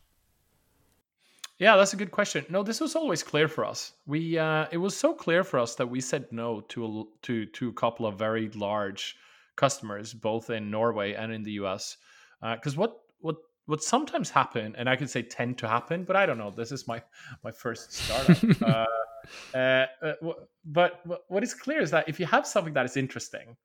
yeah, 1.60 1.76
that's 1.76 1.94
a 1.94 1.98
good 1.98 2.12
question. 2.12 2.46
No, 2.50 2.62
this 2.62 2.80
was 2.80 2.96
always 2.96 3.24
clear 3.24 3.48
for 3.48 3.66
us. 3.66 3.94
We 4.06 4.38
uh, 4.38 4.68
it 4.72 4.78
was 4.78 4.96
so 4.96 5.14
clear 5.14 5.44
for 5.44 5.60
us 5.60 5.76
that 5.76 5.88
we 5.88 6.02
said 6.02 6.28
no 6.32 6.62
to 6.70 6.86
a, 6.86 7.04
to 7.24 7.46
to 7.46 7.70
a 7.70 7.74
couple 7.74 8.06
of 8.06 8.18
very 8.18 8.50
large 8.50 9.16
customers, 9.56 10.14
both 10.14 10.50
in 10.52 10.70
Norway 10.70 11.14
and 11.14 11.34
in 11.34 11.44
the 11.44 11.54
US. 11.54 11.98
Because 12.42 12.76
uh, 12.76 12.82
what 12.82 13.02
what 13.20 13.38
what 13.66 13.84
sometimes 13.84 14.30
happen, 14.30 14.76
and 14.78 14.88
I 14.88 14.96
could 14.96 15.10
say 15.10 15.24
tend 15.24 15.58
to 15.58 15.68
happen, 15.68 16.04
but 16.04 16.16
I 16.16 16.26
don't 16.28 16.38
know. 16.38 16.52
This 16.52 16.72
is 16.72 16.88
my 16.88 17.02
my 17.44 17.52
first 17.52 17.92
startup. 17.92 18.62
uh, 18.62 19.58
uh, 19.58 19.86
uh 20.06 20.34
but 20.64 21.02
what 21.28 21.44
is 21.44 21.56
clear 21.56 21.82
is 21.82 21.90
that 21.90 22.08
if 22.08 22.20
you 22.20 22.28
have 22.28 22.46
something 22.46 22.74
that 22.74 22.86
is 22.86 22.98
interesting, 22.98 23.58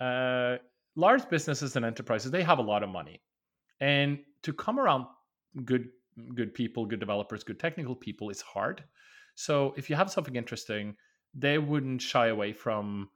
uh, 0.00 0.58
large 0.96 1.28
businesses 1.30 1.76
and 1.76 1.84
enterprises 1.84 2.30
they 2.30 2.42
have 2.42 2.58
a 2.58 2.62
lot 2.62 2.82
of 2.82 2.90
money, 2.90 3.22
and 3.80 4.18
to 4.42 4.52
come 4.52 4.78
around 4.78 5.06
good 5.64 5.88
good 6.34 6.54
people, 6.54 6.86
good 6.86 7.00
developers, 7.00 7.44
good 7.44 7.58
technical 7.58 7.94
people 7.94 8.30
is 8.30 8.40
hard. 8.40 8.84
So 9.34 9.74
if 9.76 9.88
you 9.88 9.96
have 9.96 10.10
something 10.10 10.36
interesting, 10.36 10.96
they 11.34 11.58
wouldn't 11.58 12.02
shy 12.02 12.28
away 12.28 12.52
from 12.52 13.08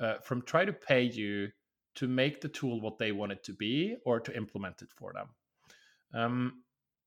uh, 0.00 0.18
from 0.18 0.42
try 0.42 0.64
to 0.64 0.72
pay 0.72 1.02
you 1.02 1.48
to 1.94 2.08
make 2.08 2.40
the 2.40 2.48
tool 2.48 2.80
what 2.80 2.98
they 2.98 3.12
want 3.12 3.32
it 3.32 3.44
to 3.44 3.52
be 3.52 3.96
or 4.04 4.18
to 4.18 4.36
implement 4.36 4.82
it 4.82 4.88
for 4.96 5.12
them. 5.12 5.28
Um, 6.12 6.62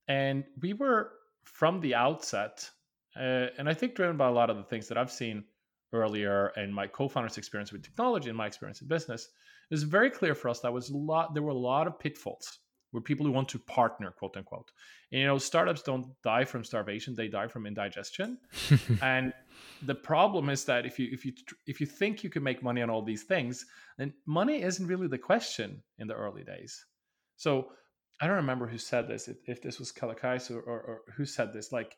and 0.08 0.46
we 0.62 0.74
were 0.74 1.12
from 1.44 1.82
the 1.82 1.94
outset, 1.94 2.70
uh, 3.16 3.48
and 3.58 3.68
I 3.68 3.74
think 3.74 3.96
driven 3.96 4.16
by 4.16 4.28
a 4.28 4.32
lot 4.32 4.50
of 4.50 4.58
the 4.58 4.64
things 4.64 4.88
that 4.88 4.98
I've 4.98 5.12
seen 5.12 5.44
earlier 5.92 6.48
and 6.56 6.74
my 6.74 6.88
co-founder's 6.88 7.38
experience 7.38 7.72
with 7.72 7.84
technology 7.84 8.30
and 8.30 8.38
my 8.38 8.48
experience 8.48 8.82
in 8.82 8.88
business, 8.88 9.26
it 9.70 9.74
was 9.74 9.84
very 9.84 10.10
clear 10.10 10.34
for 10.34 10.50
us 10.50 10.62
that 10.62 10.72
was 10.72 10.90
a 10.90 10.98
lot. 10.98 11.34
There 11.34 11.44
were 11.44 11.50
a 11.50 11.54
lot 11.54 11.88
of 11.88 12.00
pitfalls 12.00 12.60
where 12.92 13.02
people 13.02 13.26
who 13.26 13.32
want 13.32 13.50
to 13.50 13.60
partner, 13.60 14.12
quote 14.12 14.38
unquote. 14.38 14.72
And, 15.12 15.22
you 15.22 15.28
know, 15.28 15.38
startups 15.38 15.82
don't 15.82 16.08
die 16.24 16.46
from 16.46 16.64
starvation; 16.64 17.16
they 17.16 17.28
die 17.28 17.48
from 17.48 17.66
indigestion. 17.66 18.38
and 19.02 19.34
the 19.84 19.96
problem 19.96 20.50
is 20.50 20.66
that 20.66 20.86
if 20.86 21.00
you 21.00 21.10
if 21.12 21.26
you 21.26 21.34
if 21.66 21.80
you 21.80 21.88
think 21.88 22.24
you 22.24 22.30
can 22.30 22.44
make 22.44 22.64
money 22.64 22.82
on 22.82 22.90
all 22.90 23.02
these 23.02 23.24
things, 23.24 23.66
then 23.98 24.14
money 24.26 24.62
isn't 24.62 24.88
really 24.88 25.08
the 25.08 25.18
question 25.18 25.82
in 25.98 26.08
the 26.08 26.16
early 26.16 26.44
days. 26.44 26.86
So 27.36 27.70
I 28.20 28.28
don't 28.28 28.38
remember 28.38 28.68
who 28.68 28.78
said 28.78 29.08
this. 29.08 29.28
If, 29.28 29.38
if 29.48 29.62
this 29.62 29.80
was 29.80 29.92
Kalakais 29.92 30.50
or, 30.50 30.60
or, 30.62 30.82
or 30.82 31.02
who 31.16 31.26
said 31.26 31.54
this, 31.54 31.72
like 31.72 31.96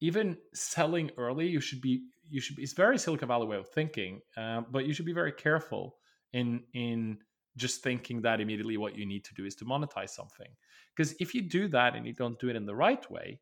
even 0.00 0.36
selling 0.54 1.10
early, 1.16 1.48
you 1.48 1.60
should 1.60 1.80
be 1.80 2.04
you 2.30 2.40
should 2.40 2.56
be. 2.56 2.62
It's 2.62 2.72
very 2.72 2.98
Silicon 2.98 3.28
Valley 3.28 3.46
way 3.46 3.56
of 3.56 3.68
thinking, 3.68 4.20
uh, 4.36 4.62
but 4.70 4.86
you 4.86 4.92
should 4.92 5.06
be 5.06 5.12
very 5.12 5.32
careful 5.32 5.96
in 6.32 6.62
in 6.74 7.18
just 7.58 7.82
thinking 7.82 8.22
that 8.22 8.40
immediately 8.40 8.76
what 8.76 8.96
you 8.96 9.04
need 9.04 9.24
to 9.24 9.34
do 9.34 9.44
is 9.44 9.54
to 9.56 9.64
monetize 9.64 10.10
something. 10.10 10.48
Because 10.96 11.14
if 11.20 11.34
you 11.34 11.42
do 11.42 11.68
that 11.68 11.94
and 11.94 12.06
you 12.06 12.14
don't 12.14 12.38
do 12.38 12.48
it 12.48 12.56
in 12.56 12.64
the 12.64 12.74
right 12.74 13.08
way, 13.10 13.40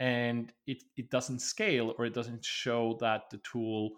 and 0.00 0.52
it, 0.66 0.82
it 0.96 1.10
doesn't 1.10 1.40
scale 1.40 1.94
or 1.98 2.04
it 2.04 2.14
doesn't 2.14 2.44
show 2.44 2.96
that 3.00 3.22
the 3.30 3.38
tool 3.38 3.90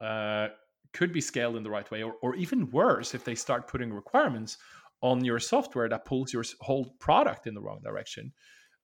uh, 0.00 0.48
could 0.92 1.12
be 1.12 1.20
scaled 1.20 1.56
in 1.56 1.62
the 1.62 1.70
right 1.70 1.90
way, 1.90 2.02
or, 2.02 2.14
or 2.22 2.34
even 2.36 2.70
worse, 2.70 3.14
if 3.14 3.24
they 3.24 3.34
start 3.34 3.68
putting 3.68 3.92
requirements 3.92 4.58
on 5.00 5.24
your 5.24 5.38
software 5.38 5.88
that 5.88 6.04
pulls 6.04 6.32
your 6.32 6.44
whole 6.60 6.96
product 6.98 7.46
in 7.46 7.54
the 7.54 7.60
wrong 7.60 7.80
direction, 7.82 8.32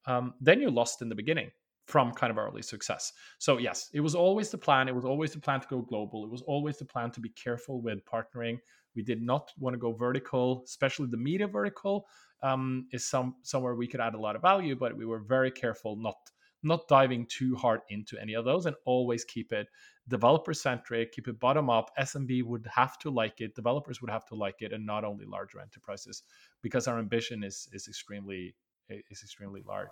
um, 0.06 0.34
then 0.40 0.60
you're 0.60 0.70
lost 0.70 1.02
in 1.02 1.08
the 1.08 1.14
beginning 1.14 1.50
from 1.86 2.12
kind 2.12 2.30
of 2.30 2.38
early 2.38 2.62
success. 2.62 3.12
So 3.38 3.58
yes, 3.58 3.90
it 3.92 4.00
was 4.00 4.14
always 4.14 4.50
the 4.50 4.58
plan. 4.58 4.88
It 4.88 4.94
was 4.94 5.04
always 5.04 5.32
the 5.32 5.40
plan 5.40 5.60
to 5.60 5.66
go 5.68 5.82
global. 5.82 6.24
It 6.24 6.30
was 6.30 6.42
always 6.42 6.78
the 6.78 6.84
plan 6.84 7.10
to 7.12 7.20
be 7.20 7.30
careful 7.30 7.82
with 7.82 8.04
partnering. 8.04 8.58
We 8.94 9.02
did 9.02 9.22
not 9.22 9.52
want 9.58 9.74
to 9.74 9.78
go 9.78 9.92
vertical, 9.92 10.62
especially 10.64 11.08
the 11.10 11.16
media 11.16 11.46
vertical 11.46 12.06
um, 12.42 12.86
is 12.92 13.06
some 13.06 13.36
somewhere 13.42 13.74
we 13.74 13.88
could 13.88 14.00
add 14.00 14.14
a 14.14 14.20
lot 14.20 14.36
of 14.36 14.42
value, 14.42 14.76
but 14.76 14.96
we 14.96 15.06
were 15.06 15.20
very 15.20 15.50
careful 15.50 15.96
not 15.96 16.16
not 16.62 16.88
diving 16.88 17.26
too 17.26 17.54
hard 17.54 17.80
into 17.90 18.18
any 18.18 18.34
of 18.34 18.44
those 18.44 18.66
and 18.66 18.74
always 18.86 19.24
keep 19.24 19.52
it 19.52 19.68
developer 20.08 20.52
centric, 20.52 21.12
keep 21.12 21.28
it 21.28 21.38
bottom 21.40 21.70
up. 21.70 21.90
SMB 21.98 22.44
would 22.44 22.66
have 22.74 22.98
to 22.98 23.10
like 23.10 23.40
it, 23.40 23.54
developers 23.54 24.00
would 24.00 24.10
have 24.10 24.26
to 24.26 24.34
like 24.34 24.56
it, 24.60 24.72
and 24.72 24.84
not 24.84 25.04
only 25.04 25.24
larger 25.24 25.60
enterprises, 25.60 26.22
because 26.62 26.88
our 26.88 26.98
ambition 26.98 27.42
is 27.42 27.68
is 27.72 27.88
extremely 27.88 28.54
is 28.88 29.22
extremely 29.22 29.62
large. 29.66 29.88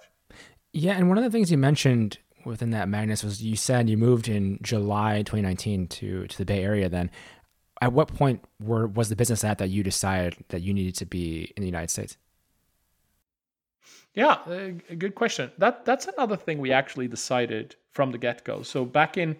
Yeah, 0.72 0.92
and 0.92 1.08
one 1.08 1.18
of 1.18 1.24
the 1.24 1.30
things 1.30 1.50
you 1.50 1.58
mentioned 1.58 2.18
within 2.44 2.70
that 2.70 2.88
Magnus 2.88 3.22
was 3.22 3.42
you 3.42 3.56
said 3.56 3.88
you 3.88 3.96
moved 3.96 4.28
in 4.28 4.58
July 4.62 5.18
2019 5.18 5.88
to 5.88 6.26
to 6.26 6.38
the 6.38 6.44
Bay 6.44 6.62
Area. 6.62 6.88
Then, 6.88 7.10
at 7.82 7.92
what 7.92 8.14
point 8.14 8.44
were 8.60 8.86
was 8.86 9.08
the 9.08 9.16
business 9.16 9.42
at 9.42 9.58
that 9.58 9.68
you 9.68 9.82
decided 9.82 10.36
that 10.50 10.62
you 10.62 10.72
needed 10.72 10.94
to 10.94 11.04
be 11.04 11.52
in 11.56 11.62
the 11.62 11.66
United 11.66 11.90
States? 11.90 12.16
Yeah, 14.14 14.38
good 14.98 15.16
question. 15.16 15.50
That 15.58 15.84
that's 15.84 16.06
another 16.06 16.36
thing 16.36 16.58
we 16.58 16.70
actually 16.70 17.08
decided 17.08 17.74
from 17.90 18.12
the 18.12 18.18
get 18.18 18.44
go. 18.44 18.62
So 18.62 18.84
back 18.84 19.16
in 19.16 19.36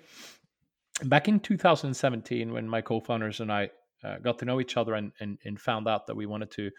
back 1.05 1.29
in 1.29 1.39
2017, 1.39 2.53
when 2.53 2.69
my 2.69 2.81
co-founders 2.81 3.39
and 3.39 3.53
I 3.53 3.71
uh, 4.03 4.19
got 4.19 4.41
to 4.41 4.45
know 4.45 4.61
each 4.61 4.77
other 4.77 4.95
and, 4.95 5.13
and 5.21 5.39
and 5.45 5.61
found 5.61 5.87
out 5.87 6.09
that 6.09 6.17
we 6.17 6.27
wanted 6.27 6.51
to 6.53 6.71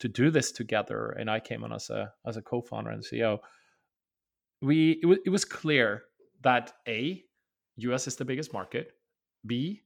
to 0.00 0.08
do 0.08 0.30
this 0.30 0.52
together, 0.52 1.16
and 1.18 1.30
I 1.30 1.40
came 1.40 1.64
on 1.64 1.72
as 1.72 1.88
a 1.88 2.12
as 2.26 2.36
a 2.36 2.42
co-founder 2.42 2.90
and 2.90 3.02
CEO, 3.02 3.38
we 4.60 4.90
it, 4.90 5.02
w- 5.02 5.22
it 5.24 5.30
was 5.30 5.46
clear 5.46 6.02
that 6.42 6.74
a 6.86 7.24
US 7.76 8.06
is 8.06 8.16
the 8.16 8.26
biggest 8.26 8.52
market. 8.52 8.92
B 9.46 9.80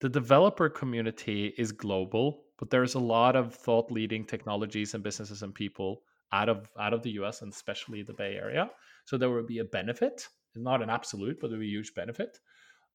the 0.00 0.08
developer 0.08 0.68
community 0.68 1.54
is 1.56 1.72
global, 1.72 2.44
but 2.58 2.70
there's 2.70 2.94
a 2.94 3.00
lot 3.00 3.36
of 3.36 3.54
thought 3.54 3.90
leading 3.90 4.24
technologies 4.24 4.94
and 4.94 5.02
businesses 5.02 5.42
and 5.42 5.54
people 5.54 6.02
out 6.32 6.48
of 6.48 6.68
out 6.78 6.92
of 6.92 7.02
the 7.02 7.12
US 7.12 7.42
and 7.42 7.52
especially 7.52 8.02
the 8.02 8.12
Bay 8.12 8.34
Area. 8.36 8.70
So 9.04 9.16
there 9.16 9.30
would 9.30 9.46
be 9.46 9.60
a 9.60 9.64
benefit, 9.64 10.28
not 10.54 10.82
an 10.82 10.90
absolute, 10.90 11.40
but 11.40 11.52
a 11.52 11.64
huge 11.64 11.94
benefit. 11.94 12.38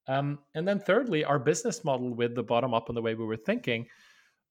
Um, 0.07 0.39
and 0.55 0.67
then 0.67 0.79
thirdly, 0.79 1.23
our 1.23 1.39
business 1.39 1.83
model 1.83 2.13
with 2.13 2.35
the 2.35 2.43
bottom 2.43 2.73
up 2.73 2.89
and 2.89 2.97
the 2.97 3.01
way 3.01 3.15
we 3.15 3.25
were 3.25 3.37
thinking, 3.37 3.87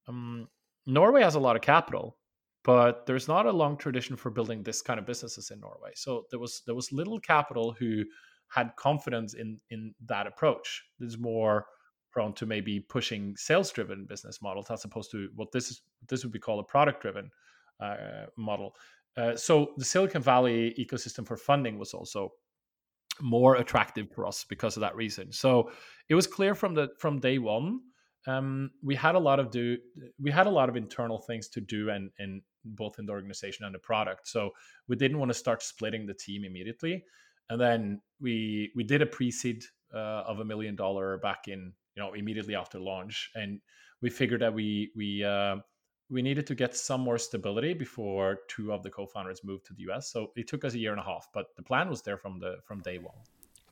um, 0.08 0.48
Norway 0.86 1.22
has 1.22 1.34
a 1.34 1.40
lot 1.40 1.56
of 1.56 1.62
capital, 1.62 2.16
but 2.62 3.04
there's 3.06 3.28
not 3.28 3.46
a 3.46 3.52
long 3.52 3.76
tradition 3.76 4.16
for 4.16 4.30
building 4.30 4.62
this 4.62 4.80
kind 4.80 4.98
of 4.98 5.06
businesses 5.06 5.50
in 5.50 5.60
Norway. 5.60 5.90
So 5.94 6.26
there 6.30 6.40
was 6.40 6.62
there 6.66 6.74
was 6.74 6.92
little 6.92 7.20
capital 7.20 7.72
who 7.78 8.04
had 8.48 8.74
confidence 8.76 9.34
in 9.34 9.58
in 9.70 9.94
that 10.06 10.26
approach. 10.26 10.84
There's 10.98 11.18
more 11.18 11.66
prone 12.10 12.32
to 12.34 12.46
maybe 12.46 12.80
pushing 12.80 13.36
sales 13.36 13.70
driven 13.70 14.04
business 14.04 14.42
models 14.42 14.70
as 14.70 14.84
opposed 14.84 15.10
to 15.10 15.28
what 15.34 15.52
this 15.52 15.70
is 15.70 15.82
this 16.08 16.24
would 16.24 16.32
be 16.32 16.38
called 16.38 16.60
a 16.60 16.64
product 16.64 17.02
driven 17.02 17.30
uh, 17.80 18.26
model. 18.36 18.74
Uh, 19.16 19.36
so 19.36 19.72
the 19.76 19.84
Silicon 19.84 20.22
Valley 20.22 20.74
ecosystem 20.78 21.26
for 21.26 21.36
funding 21.36 21.78
was 21.78 21.94
also 21.94 22.32
more 23.20 23.56
attractive 23.56 24.10
for 24.12 24.26
us 24.26 24.44
because 24.48 24.76
of 24.76 24.80
that 24.80 24.96
reason. 24.96 25.32
So 25.32 25.70
it 26.08 26.14
was 26.14 26.26
clear 26.26 26.54
from 26.54 26.74
the 26.74 26.88
from 26.98 27.18
day 27.18 27.38
one. 27.38 27.80
Um, 28.26 28.70
we 28.82 28.94
had 28.94 29.14
a 29.14 29.18
lot 29.18 29.40
of 29.40 29.50
do 29.50 29.78
we 30.20 30.30
had 30.30 30.46
a 30.46 30.50
lot 30.50 30.68
of 30.68 30.76
internal 30.76 31.18
things 31.18 31.48
to 31.50 31.60
do 31.60 31.90
and 31.90 32.10
and 32.18 32.42
both 32.64 32.98
in 32.98 33.06
the 33.06 33.12
organization 33.12 33.64
and 33.64 33.74
the 33.74 33.78
product. 33.78 34.28
So 34.28 34.50
we 34.88 34.96
didn't 34.96 35.18
want 35.18 35.30
to 35.30 35.34
start 35.38 35.62
splitting 35.62 36.06
the 36.06 36.14
team 36.14 36.44
immediately. 36.44 37.04
And 37.48 37.60
then 37.60 38.00
we 38.20 38.70
we 38.76 38.84
did 38.84 39.02
a 39.02 39.06
pre-seed 39.06 39.64
uh, 39.94 40.22
of 40.26 40.40
a 40.40 40.44
million 40.44 40.76
dollar 40.76 41.18
back 41.18 41.48
in 41.48 41.72
you 41.94 42.02
know 42.02 42.12
immediately 42.14 42.54
after 42.54 42.78
launch, 42.78 43.30
and 43.34 43.60
we 44.02 44.10
figured 44.10 44.40
that 44.42 44.54
we 44.54 44.90
we 44.96 45.24
uh, 45.24 45.56
we 46.10 46.22
needed 46.22 46.46
to 46.48 46.54
get 46.54 46.76
some 46.76 47.00
more 47.00 47.18
stability 47.18 47.72
before 47.72 48.40
two 48.48 48.72
of 48.72 48.82
the 48.82 48.90
co-founders 48.90 49.42
moved 49.44 49.64
to 49.66 49.74
the 49.74 49.90
US. 49.90 50.10
So 50.10 50.32
it 50.36 50.48
took 50.48 50.64
us 50.64 50.74
a 50.74 50.78
year 50.78 50.90
and 50.90 51.00
a 51.00 51.04
half, 51.04 51.28
but 51.32 51.46
the 51.56 51.62
plan 51.62 51.88
was 51.88 52.02
there 52.02 52.16
from 52.16 52.38
the 52.40 52.56
from 52.64 52.80
day 52.80 52.98
one. 52.98 53.14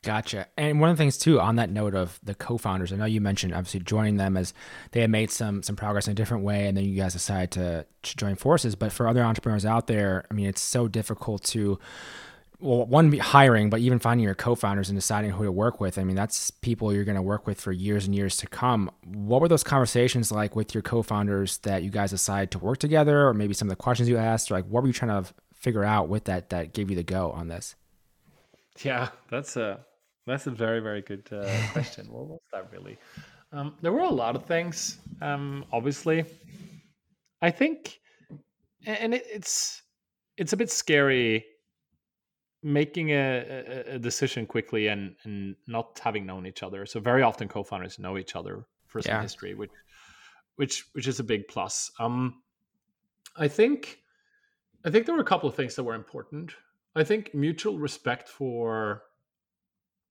Gotcha. 0.02 0.46
And 0.56 0.80
one 0.80 0.90
of 0.90 0.96
the 0.96 1.00
things 1.00 1.18
too, 1.18 1.40
on 1.40 1.56
that 1.56 1.70
note 1.70 1.94
of 1.94 2.20
the 2.22 2.34
co-founders, 2.34 2.92
I 2.92 2.96
know 2.96 3.04
you 3.04 3.20
mentioned 3.20 3.52
obviously 3.52 3.80
joining 3.80 4.16
them 4.16 4.36
as 4.36 4.54
they 4.92 5.00
had 5.00 5.10
made 5.10 5.30
some 5.32 5.62
some 5.62 5.74
progress 5.74 6.06
in 6.06 6.12
a 6.12 6.14
different 6.14 6.44
way, 6.44 6.68
and 6.68 6.76
then 6.76 6.84
you 6.84 6.94
guys 6.94 7.14
decided 7.14 7.50
to, 7.52 7.86
to 8.04 8.16
join 8.16 8.36
forces. 8.36 8.76
But 8.76 8.92
for 8.92 9.08
other 9.08 9.24
entrepreneurs 9.24 9.66
out 9.66 9.88
there, 9.88 10.24
I 10.30 10.34
mean, 10.34 10.46
it's 10.46 10.60
so 10.60 10.86
difficult 10.86 11.42
to 11.46 11.80
well, 12.60 12.86
one 12.86 13.12
hiring, 13.18 13.70
but 13.70 13.80
even 13.80 14.00
finding 14.00 14.24
your 14.24 14.34
co-founders 14.34 14.88
and 14.88 14.98
deciding 14.98 15.30
who 15.30 15.44
to 15.44 15.52
work 15.52 15.80
with. 15.80 15.96
I 15.96 16.04
mean, 16.04 16.16
that's 16.16 16.50
people 16.50 16.92
you're 16.92 17.04
going 17.04 17.14
to 17.16 17.22
work 17.22 17.46
with 17.46 17.60
for 17.60 17.70
years 17.70 18.04
and 18.04 18.14
years 18.14 18.36
to 18.38 18.48
come. 18.48 18.90
What 19.04 19.40
were 19.40 19.48
those 19.48 19.62
conversations 19.62 20.32
like 20.32 20.56
with 20.56 20.74
your 20.74 20.82
co-founders 20.82 21.58
that 21.58 21.84
you 21.84 21.90
guys 21.90 22.10
decided 22.10 22.50
to 22.52 22.58
work 22.58 22.78
together, 22.78 23.28
or 23.28 23.34
maybe 23.34 23.54
some 23.54 23.68
of 23.68 23.70
the 23.70 23.82
questions 23.82 24.08
you 24.08 24.16
asked, 24.16 24.50
or 24.50 24.54
like 24.54 24.66
what 24.66 24.82
were 24.82 24.88
you 24.88 24.92
trying 24.92 25.22
to 25.22 25.32
figure 25.54 25.84
out 25.84 26.08
with 26.08 26.24
that 26.24 26.50
that 26.50 26.72
gave 26.72 26.90
you 26.90 26.96
the 26.96 27.04
go 27.04 27.30
on 27.30 27.46
this? 27.46 27.76
Yeah, 28.82 29.10
that's 29.30 29.56
a 29.56 29.84
that's 30.26 30.46
a 30.46 30.50
very 30.50 30.80
very 30.80 31.02
good 31.02 31.28
uh, 31.32 31.48
question. 31.72 32.10
what 32.10 32.26
was 32.26 32.40
that 32.52 32.72
really? 32.72 32.98
Um, 33.52 33.74
there 33.82 33.92
were 33.92 34.00
a 34.00 34.10
lot 34.10 34.34
of 34.34 34.46
things. 34.46 34.98
Um, 35.22 35.64
obviously, 35.72 36.24
I 37.40 37.50
think, 37.52 38.00
and 38.84 39.14
it, 39.14 39.24
it's 39.30 39.82
it's 40.36 40.52
a 40.52 40.56
bit 40.56 40.70
scary 40.70 41.44
making 42.62 43.10
a, 43.10 43.84
a, 43.94 43.98
decision 43.98 44.46
quickly 44.46 44.88
and 44.88 45.14
and 45.24 45.56
not 45.66 46.00
having 46.02 46.26
known 46.26 46.46
each 46.46 46.62
other. 46.62 46.86
So 46.86 47.00
very 47.00 47.22
often 47.22 47.48
co-founders 47.48 47.98
know 47.98 48.18
each 48.18 48.34
other 48.34 48.66
for 48.86 49.00
some 49.00 49.14
yeah. 49.14 49.22
history, 49.22 49.54
which 49.54 49.70
which 50.56 50.84
which 50.92 51.06
is 51.06 51.20
a 51.20 51.24
big 51.24 51.48
plus. 51.48 51.90
Um, 52.00 52.42
I 53.36 53.48
think 53.48 54.00
I 54.84 54.90
think 54.90 55.06
there 55.06 55.14
were 55.14 55.20
a 55.20 55.24
couple 55.24 55.48
of 55.48 55.54
things 55.54 55.74
that 55.76 55.84
were 55.84 55.94
important. 55.94 56.52
I 56.96 57.04
think 57.04 57.34
mutual 57.34 57.78
respect 57.78 58.28
for 58.28 59.02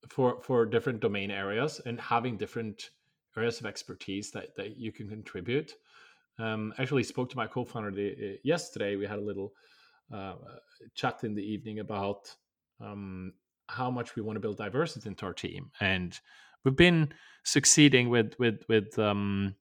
for 0.07 0.41
for 0.41 0.65
different 0.65 1.01
domain 1.01 1.31
areas 1.31 1.81
and 1.86 1.99
having 1.99 2.38
different 2.38 2.91
areas 3.36 3.60
of 3.60 3.65
expertise 3.65 4.31
that 4.31 4.55
that 4.55 4.77
you 4.77 4.91
can 4.91 5.10
contribute. 5.10 5.73
Um, 6.39 6.73
actually 6.77 7.03
spoke 7.03 7.31
to 7.31 7.36
my 7.36 7.47
co-founder 7.47 7.91
the, 7.91 8.39
yesterday. 8.43 8.95
We 8.95 9.07
had 9.07 9.17
a 9.17 9.23
little 9.23 9.53
uh, 10.13 10.33
chat 10.95 11.23
in 11.23 11.35
the 11.35 11.43
evening 11.43 11.79
about 11.79 12.33
um, 12.81 13.33
how 13.67 13.91
much 13.91 14.15
we 14.15 14.21
want 14.21 14.35
to 14.35 14.39
build 14.39 14.57
diversity 14.57 15.09
into 15.09 15.25
our 15.25 15.33
team, 15.33 15.71
and 15.79 16.19
we've 16.63 16.75
been 16.75 17.13
succeeding 17.43 18.09
with 18.09 18.33
with 18.39 18.63
with 18.69 18.97
um, 18.99 19.55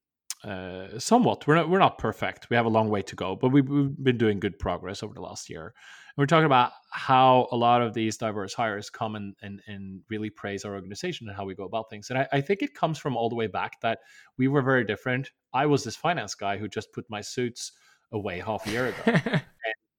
uh, 0.44 0.98
somewhat. 0.98 1.46
We're 1.46 1.56
not 1.56 1.68
we're 1.68 1.78
not 1.78 1.98
perfect. 1.98 2.50
We 2.50 2.56
have 2.56 2.66
a 2.66 2.70
long 2.70 2.88
way 2.88 3.02
to 3.02 3.16
go, 3.16 3.36
but 3.36 3.48
we've, 3.48 3.68
we've 3.68 3.96
been 4.02 4.18
doing 4.18 4.38
good 4.38 4.58
progress 4.58 5.02
over 5.02 5.14
the 5.14 5.20
last 5.20 5.50
year. 5.50 5.64
And 5.64 6.22
we're 6.22 6.26
talking 6.26 6.46
about 6.46 6.72
how 6.90 7.48
a 7.52 7.56
lot 7.56 7.82
of 7.82 7.94
these 7.94 8.16
diverse 8.16 8.54
hires 8.54 8.88
come 8.88 9.16
and, 9.16 9.34
and, 9.42 9.60
and 9.66 10.00
really 10.08 10.30
praise 10.30 10.64
our 10.64 10.74
organization 10.74 11.28
and 11.28 11.36
how 11.36 11.44
we 11.44 11.54
go 11.54 11.64
about 11.64 11.90
things. 11.90 12.10
And 12.10 12.18
I, 12.18 12.28
I 12.32 12.40
think 12.40 12.62
it 12.62 12.74
comes 12.74 12.98
from 12.98 13.16
all 13.16 13.28
the 13.28 13.34
way 13.34 13.48
back 13.48 13.80
that 13.82 13.98
we 14.38 14.48
were 14.48 14.62
very 14.62 14.84
different. 14.84 15.30
I 15.52 15.66
was 15.66 15.84
this 15.84 15.96
finance 15.96 16.34
guy 16.34 16.58
who 16.58 16.68
just 16.68 16.92
put 16.92 17.04
my 17.10 17.20
suits 17.20 17.72
away 18.12 18.38
half 18.38 18.66
a 18.66 18.70
year 18.70 18.86
ago, 18.86 19.20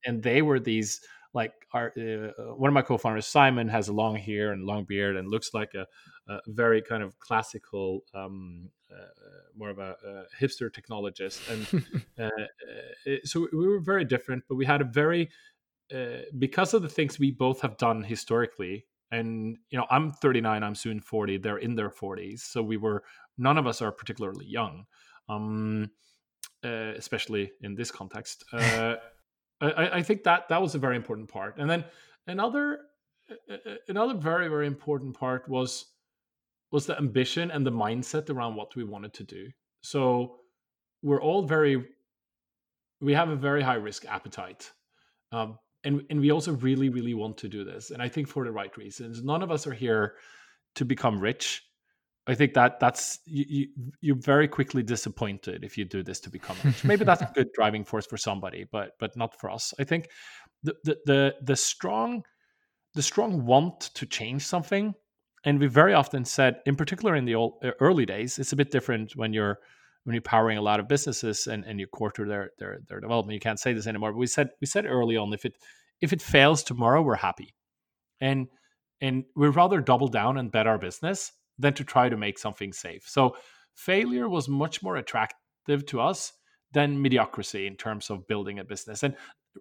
and, 0.07 0.23
they 0.23 0.41
were 0.41 0.59
these 0.59 1.01
like 1.33 1.53
our 1.73 1.93
uh, 1.97 2.55
one 2.55 2.69
of 2.69 2.73
my 2.73 2.81
co-founders 2.81 3.27
simon 3.27 3.67
has 3.67 3.89
a 3.89 3.93
long 3.93 4.15
hair 4.15 4.53
and 4.53 4.63
long 4.63 4.85
beard 4.85 5.15
and 5.17 5.29
looks 5.29 5.53
like 5.53 5.73
a, 5.75 5.85
a 6.31 6.39
very 6.47 6.81
kind 6.81 7.03
of 7.03 7.19
classical 7.19 8.03
um, 8.15 8.69
uh, 8.91 8.95
more 9.55 9.69
of 9.69 9.79
a, 9.79 9.95
a, 10.05 10.23
hipster 10.41 10.71
technologist. 10.71 11.39
And 11.51 11.85
uh, 12.19 12.23
uh, 12.23 13.15
so 13.25 13.47
we 13.51 13.67
were 13.67 13.79
very 13.79 14.05
different 14.05 14.43
but 14.47 14.55
we 14.55 14.65
had 14.65 14.81
a 14.81 14.85
very 14.85 15.29
uh, 15.93 16.23
because 16.37 16.73
of 16.73 16.81
the 16.81 16.89
things 16.89 17.19
we 17.19 17.31
both 17.31 17.61
have 17.61 17.77
done 17.77 18.03
historically 18.03 18.85
and 19.11 19.57
you 19.69 19.77
know 19.77 19.85
i'm 19.89 20.11
39 20.11 20.63
i'm 20.63 20.75
soon 20.75 20.99
40 20.99 21.37
they're 21.37 21.57
in 21.57 21.75
their 21.75 21.89
40s 21.89 22.39
so 22.39 22.61
we 22.61 22.77
were 22.77 23.03
none 23.37 23.57
of 23.57 23.65
us 23.67 23.81
are 23.81 23.91
particularly 23.91 24.45
young 24.45 24.85
um, 25.29 25.89
uh, 26.63 26.93
especially 26.97 27.51
in 27.61 27.75
this 27.75 27.91
context 27.91 28.43
I, 29.61 29.89
I 29.97 30.01
think 30.03 30.23
that 30.23 30.49
that 30.49 30.61
was 30.61 30.75
a 30.75 30.79
very 30.79 30.95
important 30.95 31.29
part. 31.29 31.57
And 31.57 31.69
then 31.69 31.83
another 32.27 32.79
another 33.87 34.13
very 34.13 34.47
very 34.47 34.67
important 34.67 35.17
part 35.17 35.47
was 35.49 35.85
was 36.71 36.85
the 36.85 36.97
ambition 36.97 37.51
and 37.51 37.65
the 37.65 37.71
mindset 37.71 38.29
around 38.29 38.55
what 38.55 38.75
we 38.75 38.83
wanted 38.83 39.13
to 39.13 39.23
do. 39.23 39.49
So 39.81 40.37
we're 41.01 41.21
all 41.21 41.43
very 41.43 41.85
we 43.01 43.13
have 43.13 43.29
a 43.29 43.35
very 43.35 43.61
high 43.61 43.75
risk 43.75 44.05
appetite. 44.05 44.71
Um, 45.31 45.59
and 45.83 46.03
and 46.09 46.19
we 46.19 46.31
also 46.31 46.53
really 46.53 46.89
really 46.89 47.13
want 47.13 47.37
to 47.37 47.47
do 47.47 47.63
this 47.63 47.91
and 47.91 48.01
i 48.01 48.09
think 48.09 48.27
for 48.27 48.43
the 48.43 48.51
right 48.51 48.75
reasons 48.77 49.23
none 49.23 49.41
of 49.41 49.51
us 49.51 49.67
are 49.67 49.73
here 49.73 50.15
to 50.75 50.85
become 50.85 51.19
rich 51.19 51.63
I 52.27 52.35
think 52.35 52.53
that 52.55 52.79
that's 52.79 53.19
you, 53.25 53.67
you 54.01 54.13
are 54.13 54.19
very 54.19 54.47
quickly 54.49 54.83
disappointed 54.83 55.63
if 55.63 55.77
you 55.77 55.85
do 55.85 56.03
this 56.03 56.19
to 56.21 56.29
become 56.29 56.57
rich. 56.63 56.83
Maybe 56.83 57.05
that's 57.05 57.21
a 57.21 57.31
good 57.33 57.47
driving 57.55 57.85
force 57.85 58.05
for 58.05 58.17
somebody, 58.17 58.65
but 58.69 58.91
but 58.99 59.15
not 59.15 59.39
for 59.39 59.49
us. 59.49 59.73
I 59.79 59.85
think 59.85 60.09
the 60.63 60.75
the 60.83 60.97
the, 61.05 61.35
the 61.41 61.55
strong 61.55 62.23
the 62.93 63.01
strong 63.01 63.45
want 63.45 63.79
to 63.79 64.05
change 64.05 64.45
something, 64.45 64.93
and 65.45 65.59
we 65.59 65.67
very 65.67 65.93
often 65.93 66.25
said, 66.25 66.59
in 66.65 66.75
particular 66.75 67.15
in 67.15 67.23
the 67.23 67.35
old, 67.35 67.63
uh, 67.63 67.71
early 67.79 68.05
days, 68.05 68.39
it's 68.39 68.51
a 68.51 68.57
bit 68.57 68.71
different 68.71 69.15
when 69.15 69.31
you're 69.31 69.59
when 70.03 70.13
you're 70.13 70.21
powering 70.21 70.57
a 70.57 70.61
lot 70.61 70.79
of 70.81 70.87
businesses 70.87 71.47
and, 71.47 71.63
and 71.65 71.79
you 71.79 71.87
quarter 71.87 72.27
their, 72.27 72.51
their 72.59 72.79
their 72.89 72.99
development. 72.99 73.35
You 73.35 73.39
can't 73.39 73.59
say 73.59 73.71
this 73.71 73.87
anymore. 73.87 74.11
But 74.11 74.19
we 74.19 74.27
said 74.27 74.49
we 74.59 74.67
said 74.67 74.85
early 74.85 75.15
on 75.15 75.33
if 75.33 75.45
it 75.45 75.57
if 76.01 76.11
it 76.11 76.21
fails 76.21 76.61
tomorrow, 76.61 77.01
we're 77.01 77.15
happy, 77.15 77.55
and 78.19 78.47
and 78.99 79.23
we'd 79.33 79.55
rather 79.55 79.79
double 79.79 80.09
down 80.09 80.37
and 80.37 80.51
bet 80.51 80.67
our 80.67 80.77
business 80.77 81.31
than 81.59 81.73
to 81.73 81.83
try 81.83 82.09
to 82.09 82.17
make 82.17 82.37
something 82.37 82.73
safe. 82.73 83.03
So 83.07 83.35
failure 83.75 84.29
was 84.29 84.47
much 84.47 84.83
more 84.83 84.97
attractive 84.97 85.85
to 85.87 86.01
us 86.01 86.33
than 86.73 87.01
mediocrity 87.01 87.67
in 87.67 87.75
terms 87.75 88.09
of 88.09 88.27
building 88.27 88.59
a 88.59 88.63
business. 88.63 89.03
And 89.03 89.15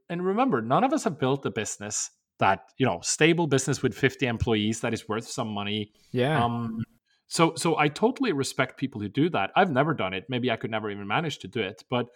and 0.09 0.25
remember, 0.25 0.61
none 0.61 0.85
of 0.85 0.93
us 0.93 1.05
have 1.05 1.19
built 1.19 1.47
a 1.47 1.51
business 1.51 2.11
that 2.39 2.65
you 2.79 2.87
know 2.87 3.01
stable 3.03 3.47
business 3.47 3.83
with 3.83 3.95
50 3.95 4.27
employees 4.27 4.81
that 4.81 4.93
is 4.93 5.09
worth 5.09 5.29
some 5.29 5.49
money. 5.49 5.93
Yeah. 6.13 6.45
Um, 6.45 6.83
so 7.29 7.55
so 7.57 7.77
I 7.79 7.89
totally 7.89 8.33
respect 8.33 8.79
people 8.79 9.01
who 9.01 9.09
do 9.09 9.29
that. 9.31 9.51
I've 9.57 9.71
never 9.71 9.95
done 9.95 10.15
it. 10.15 10.25
Maybe 10.29 10.51
I 10.51 10.57
could 10.57 10.71
never 10.71 10.91
even 10.91 11.07
manage 11.07 11.39
to 11.39 11.49
do 11.49 11.61
it, 11.61 11.83
but 11.91 12.07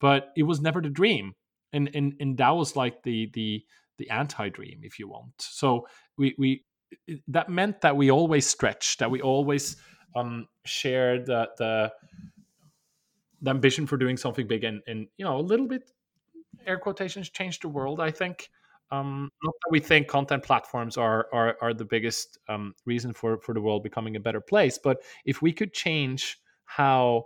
but 0.00 0.28
it 0.36 0.44
was 0.44 0.60
never 0.60 0.80
the 0.80 0.90
dream. 0.90 1.34
And 1.72 1.90
and 1.94 2.14
and 2.20 2.36
that 2.38 2.50
was 2.50 2.76
like 2.76 3.02
the 3.02 3.30
the 3.32 3.62
the 3.98 4.10
anti-dream 4.10 4.80
if 4.82 4.98
you 4.98 5.08
want. 5.08 5.32
So 5.38 5.86
we 6.16 6.34
we 6.38 6.64
that 7.28 7.48
meant 7.48 7.80
that 7.80 7.96
we 7.96 8.10
always 8.10 8.46
stretched, 8.46 8.98
that 8.98 9.10
we 9.10 9.20
always 9.20 9.76
um, 10.16 10.48
shared 10.64 11.26
the, 11.26 11.48
the, 11.58 11.92
the 13.42 13.50
ambition 13.50 13.86
for 13.86 13.96
doing 13.96 14.16
something 14.16 14.46
big, 14.46 14.64
and 14.64 14.82
and 14.86 15.06
you 15.16 15.24
know 15.24 15.38
a 15.38 15.40
little 15.40 15.66
bit 15.66 15.90
air 16.66 16.78
quotations 16.78 17.30
changed 17.30 17.62
the 17.62 17.68
world. 17.68 18.00
I 18.00 18.10
think. 18.10 18.50
Um, 18.92 19.30
not 19.44 19.54
that 19.62 19.70
we 19.70 19.78
think 19.78 20.08
content 20.08 20.42
platforms 20.42 20.96
are 20.96 21.28
are, 21.32 21.56
are 21.62 21.72
the 21.72 21.84
biggest 21.84 22.38
um, 22.48 22.74
reason 22.86 23.12
for 23.12 23.38
for 23.38 23.54
the 23.54 23.60
world 23.60 23.84
becoming 23.84 24.16
a 24.16 24.20
better 24.20 24.40
place, 24.40 24.78
but 24.78 25.02
if 25.24 25.40
we 25.40 25.52
could 25.52 25.72
change 25.72 26.38
how 26.64 27.24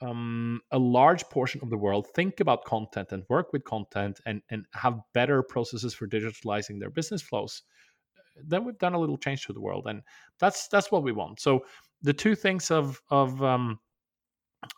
um, 0.00 0.60
a 0.70 0.78
large 0.78 1.24
portion 1.24 1.60
of 1.62 1.70
the 1.70 1.76
world 1.76 2.08
think 2.14 2.40
about 2.40 2.64
content 2.64 3.12
and 3.12 3.24
work 3.28 3.52
with 3.52 3.62
content 3.64 4.20
and 4.26 4.42
and 4.50 4.66
have 4.72 5.00
better 5.12 5.42
processes 5.42 5.94
for 5.94 6.08
digitalizing 6.08 6.80
their 6.80 6.90
business 6.90 7.22
flows, 7.22 7.62
then 8.36 8.64
we've 8.64 8.78
done 8.78 8.94
a 8.94 8.98
little 8.98 9.18
change 9.18 9.46
to 9.46 9.52
the 9.52 9.60
world, 9.60 9.86
and 9.86 10.02
that's 10.38 10.68
that's 10.68 10.90
what 10.90 11.02
we 11.02 11.12
want. 11.12 11.40
So 11.40 11.64
the 12.02 12.12
two 12.12 12.34
things 12.34 12.70
of 12.70 13.00
of 13.10 13.42
um, 13.42 13.78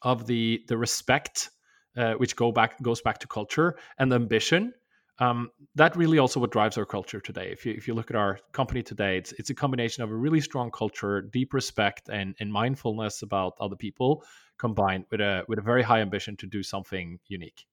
of 0.03 0.27
the 0.27 0.63
the 0.69 0.77
respect, 0.77 1.51
uh, 1.97 2.15
which 2.15 2.37
go 2.37 2.53
back 2.53 2.81
goes 2.83 3.01
back 3.01 3.19
to 3.19 3.27
culture 3.27 3.77
and 3.99 4.13
ambition. 4.13 4.73
Um, 5.21 5.51
that 5.77 5.95
really 5.95 6.19
also 6.19 6.41
what 6.41 6.51
drives 6.51 6.77
our 6.77 6.85
culture 6.85 7.21
today. 7.21 7.51
If 7.53 7.65
you 7.65 7.73
if 7.73 7.87
you 7.87 7.95
look 7.95 8.11
at 8.11 8.17
our 8.17 8.39
company 8.53 8.83
today, 8.83 9.17
it's 9.19 9.33
it's 9.33 9.51
a 9.51 9.55
combination 9.55 10.03
of 10.03 10.11
a 10.11 10.15
really 10.15 10.41
strong 10.41 10.71
culture, 10.71 11.23
deep 11.23 11.55
respect, 11.55 12.09
and 12.09 12.35
and 12.41 12.53
mindfulness 12.53 13.23
about 13.23 13.55
other 13.61 13.77
people, 13.77 14.25
combined 14.59 15.05
with 15.11 15.21
a 15.21 15.45
with 15.47 15.59
a 15.59 15.63
very 15.63 15.83
high 15.83 16.01
ambition 16.01 16.37
to 16.39 16.47
do 16.47 16.63
something 16.63 17.19
unique. 17.29 17.65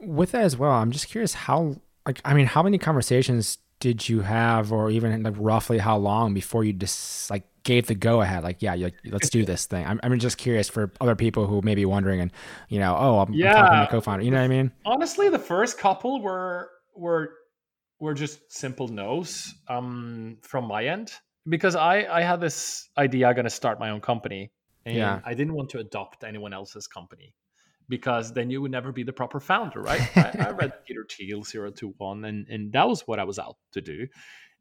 With 0.00 0.32
that 0.32 0.42
as 0.42 0.56
well, 0.56 0.70
I'm 0.70 0.92
just 0.92 1.08
curious 1.08 1.34
how 1.34 1.76
like 2.08 2.20
I 2.24 2.34
mean, 2.34 2.46
how 2.46 2.62
many 2.62 2.78
conversations 2.78 3.58
did 3.80 4.08
you 4.08 4.22
have, 4.22 4.72
or 4.72 4.90
even 4.90 5.22
like 5.22 5.34
roughly 5.36 5.78
how 5.78 5.96
long 5.96 6.34
before 6.34 6.64
you 6.64 6.72
just 6.72 7.30
like 7.30 7.44
gave 7.62 7.86
the 7.86 7.94
go 7.94 8.22
ahead? 8.22 8.42
Like, 8.42 8.62
yeah, 8.62 8.74
like, 8.74 8.94
let's 9.04 9.28
do 9.28 9.44
this 9.44 9.66
thing. 9.66 9.86
I'm, 9.86 10.00
I'm 10.02 10.18
just 10.18 10.38
curious 10.38 10.68
for 10.68 10.90
other 11.00 11.14
people 11.14 11.46
who 11.46 11.60
may 11.62 11.74
be 11.74 11.84
wondering, 11.84 12.20
and 12.20 12.32
you 12.70 12.80
know, 12.80 12.96
oh, 12.98 13.20
I'm, 13.20 13.32
yeah. 13.32 13.54
I'm 13.54 13.66
talking 13.66 13.80
to 13.80 13.90
co-founder. 13.90 14.24
You 14.24 14.30
know 14.30 14.38
what 14.38 14.44
I 14.44 14.48
mean? 14.48 14.72
Honestly, 14.84 15.28
the 15.28 15.38
first 15.38 15.78
couple 15.78 16.22
were 16.22 16.70
were 16.96 17.34
were 18.00 18.14
just 18.14 18.40
simple 18.50 18.88
no's 18.88 19.54
um, 19.68 20.38
from 20.40 20.66
my 20.66 20.86
end 20.86 21.12
because 21.46 21.76
I 21.76 22.06
I 22.06 22.22
had 22.22 22.40
this 22.40 22.88
idea 22.96 23.28
I'm 23.28 23.34
going 23.34 23.44
to 23.44 23.50
start 23.50 23.78
my 23.78 23.90
own 23.90 24.00
company, 24.00 24.50
and 24.86 24.96
yeah. 24.96 25.20
I 25.24 25.34
didn't 25.34 25.54
want 25.54 25.68
to 25.70 25.78
adopt 25.78 26.24
anyone 26.24 26.54
else's 26.54 26.86
company 26.86 27.34
because 27.88 28.32
then 28.32 28.50
you 28.50 28.60
would 28.62 28.70
never 28.70 28.92
be 28.92 29.02
the 29.02 29.12
proper 29.12 29.40
founder, 29.40 29.80
right? 29.80 30.00
I, 30.16 30.46
I, 30.48 30.50
read 30.50 30.84
Peter 30.86 31.06
Thiel 31.08 31.42
Zero 31.42 31.70
to 31.72 31.94
One 31.98 32.24
and, 32.24 32.46
and 32.48 32.72
that 32.72 32.88
was 32.88 33.06
what 33.06 33.18
I 33.18 33.24
was 33.24 33.38
out 33.38 33.56
to 33.72 33.80
do. 33.80 34.06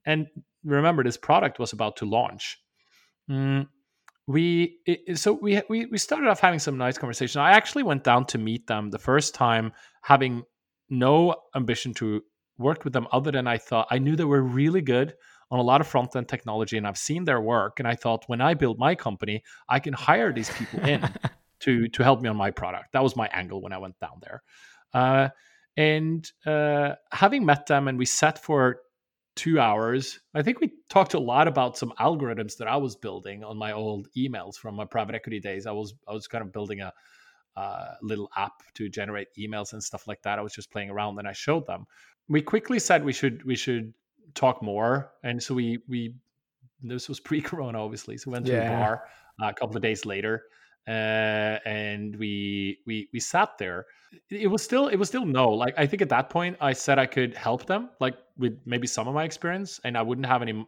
And 0.05 0.27
remember, 0.63 1.03
this 1.03 1.17
product 1.17 1.59
was 1.59 1.73
about 1.73 1.97
to 1.97 2.05
launch. 2.05 2.57
Mm, 3.29 3.67
we 4.27 4.79
it, 4.85 5.17
so 5.17 5.33
we, 5.33 5.61
we 5.69 5.85
we 5.85 5.97
started 5.97 6.29
off 6.29 6.39
having 6.39 6.59
some 6.59 6.77
nice 6.77 6.97
conversation. 6.97 7.41
I 7.41 7.51
actually 7.51 7.83
went 7.83 8.03
down 8.03 8.25
to 8.27 8.37
meet 8.37 8.67
them 8.67 8.89
the 8.89 8.99
first 8.99 9.35
time, 9.35 9.73
having 10.01 10.43
no 10.89 11.35
ambition 11.55 11.93
to 11.95 12.23
work 12.57 12.83
with 12.83 12.93
them 12.93 13.07
other 13.11 13.31
than 13.31 13.47
I 13.47 13.57
thought 13.57 13.87
I 13.91 13.99
knew 13.99 14.15
they 14.15 14.23
were 14.23 14.41
really 14.41 14.81
good 14.81 15.13
on 15.51 15.59
a 15.59 15.63
lot 15.63 15.81
of 15.81 15.87
front 15.87 16.15
end 16.15 16.27
technology 16.27 16.77
and 16.77 16.87
I've 16.87 16.97
seen 16.97 17.23
their 17.23 17.39
work. 17.39 17.79
And 17.79 17.87
I 17.87 17.95
thought 17.95 18.25
when 18.27 18.41
I 18.41 18.53
build 18.53 18.79
my 18.79 18.95
company, 18.95 19.43
I 19.69 19.79
can 19.79 19.93
hire 19.93 20.33
these 20.33 20.49
people 20.49 20.81
in 20.81 21.01
to 21.61 21.87
to 21.89 22.03
help 22.03 22.21
me 22.21 22.29
on 22.29 22.37
my 22.37 22.51
product. 22.51 22.93
That 22.93 23.03
was 23.03 23.15
my 23.15 23.27
angle 23.27 23.61
when 23.61 23.73
I 23.73 23.77
went 23.77 23.99
down 23.99 24.19
there. 24.21 24.43
Uh, 24.93 25.29
and 25.75 26.29
uh, 26.45 26.95
having 27.11 27.45
met 27.45 27.67
them, 27.67 27.87
and 27.87 27.97
we 27.97 28.05
sat 28.05 28.43
for 28.43 28.79
two 29.35 29.59
hours. 29.59 30.19
I 30.33 30.41
think 30.41 30.59
we 30.59 30.71
talked 30.89 31.13
a 31.13 31.19
lot 31.19 31.47
about 31.47 31.77
some 31.77 31.93
algorithms 31.99 32.57
that 32.57 32.67
I 32.67 32.77
was 32.77 32.95
building 32.95 33.43
on 33.43 33.57
my 33.57 33.71
old 33.71 34.07
emails 34.17 34.55
from 34.55 34.75
my 34.75 34.85
private 34.85 35.13
equity 35.15 35.39
days. 35.39 35.67
I 35.67 35.71
was 35.71 35.93
I 36.07 36.13
was 36.13 36.27
kind 36.27 36.43
of 36.43 36.51
building 36.51 36.81
a 36.81 36.91
uh, 37.55 37.93
little 38.01 38.29
app 38.35 38.53
to 38.75 38.89
generate 38.89 39.27
emails 39.37 39.73
and 39.73 39.83
stuff 39.83 40.07
like 40.07 40.21
that. 40.23 40.39
I 40.39 40.41
was 40.41 40.53
just 40.53 40.71
playing 40.71 40.89
around, 40.89 41.19
and 41.19 41.27
I 41.27 41.33
showed 41.33 41.67
them. 41.67 41.85
We 42.27 42.41
quickly 42.41 42.79
said 42.79 43.05
we 43.05 43.13
should 43.13 43.45
we 43.45 43.55
should 43.55 43.93
talk 44.33 44.61
more, 44.63 45.11
and 45.23 45.41
so 45.41 45.53
we 45.53 45.79
we 45.87 46.15
this 46.81 47.07
was 47.07 47.19
pre-corona, 47.29 47.83
obviously. 47.83 48.17
So 48.17 48.31
we 48.31 48.33
went 48.33 48.47
to 48.47 48.53
yeah. 48.53 48.73
a 48.73 48.77
bar 48.77 49.03
uh, 49.41 49.49
a 49.49 49.53
couple 49.53 49.75
of 49.75 49.83
days 49.83 50.05
later 50.05 50.43
uh, 50.87 51.59
and 51.65 52.15
we 52.15 52.79
we 52.85 53.09
we 53.11 53.19
sat 53.19 53.57
there. 53.57 53.85
It 54.29 54.47
was 54.47 54.63
still 54.63 54.87
it 54.87 54.95
was 54.95 55.09
still 55.09 55.25
no. 55.25 55.49
Like 55.49 55.73
I 55.77 55.85
think 55.85 56.01
at 56.01 56.09
that 56.09 56.29
point 56.29 56.55
I 56.61 56.71
said 56.71 56.97
I 56.97 57.05
could 57.05 57.35
help 57.35 57.65
them, 57.65 57.89
like 57.99 58.15
with 58.37 58.57
maybe 58.65 58.87
some 58.87 59.07
of 59.07 59.13
my 59.13 59.25
experience, 59.25 59.81
and 59.83 59.97
I 59.97 60.01
wouldn't 60.01 60.27
have 60.27 60.41
any, 60.41 60.65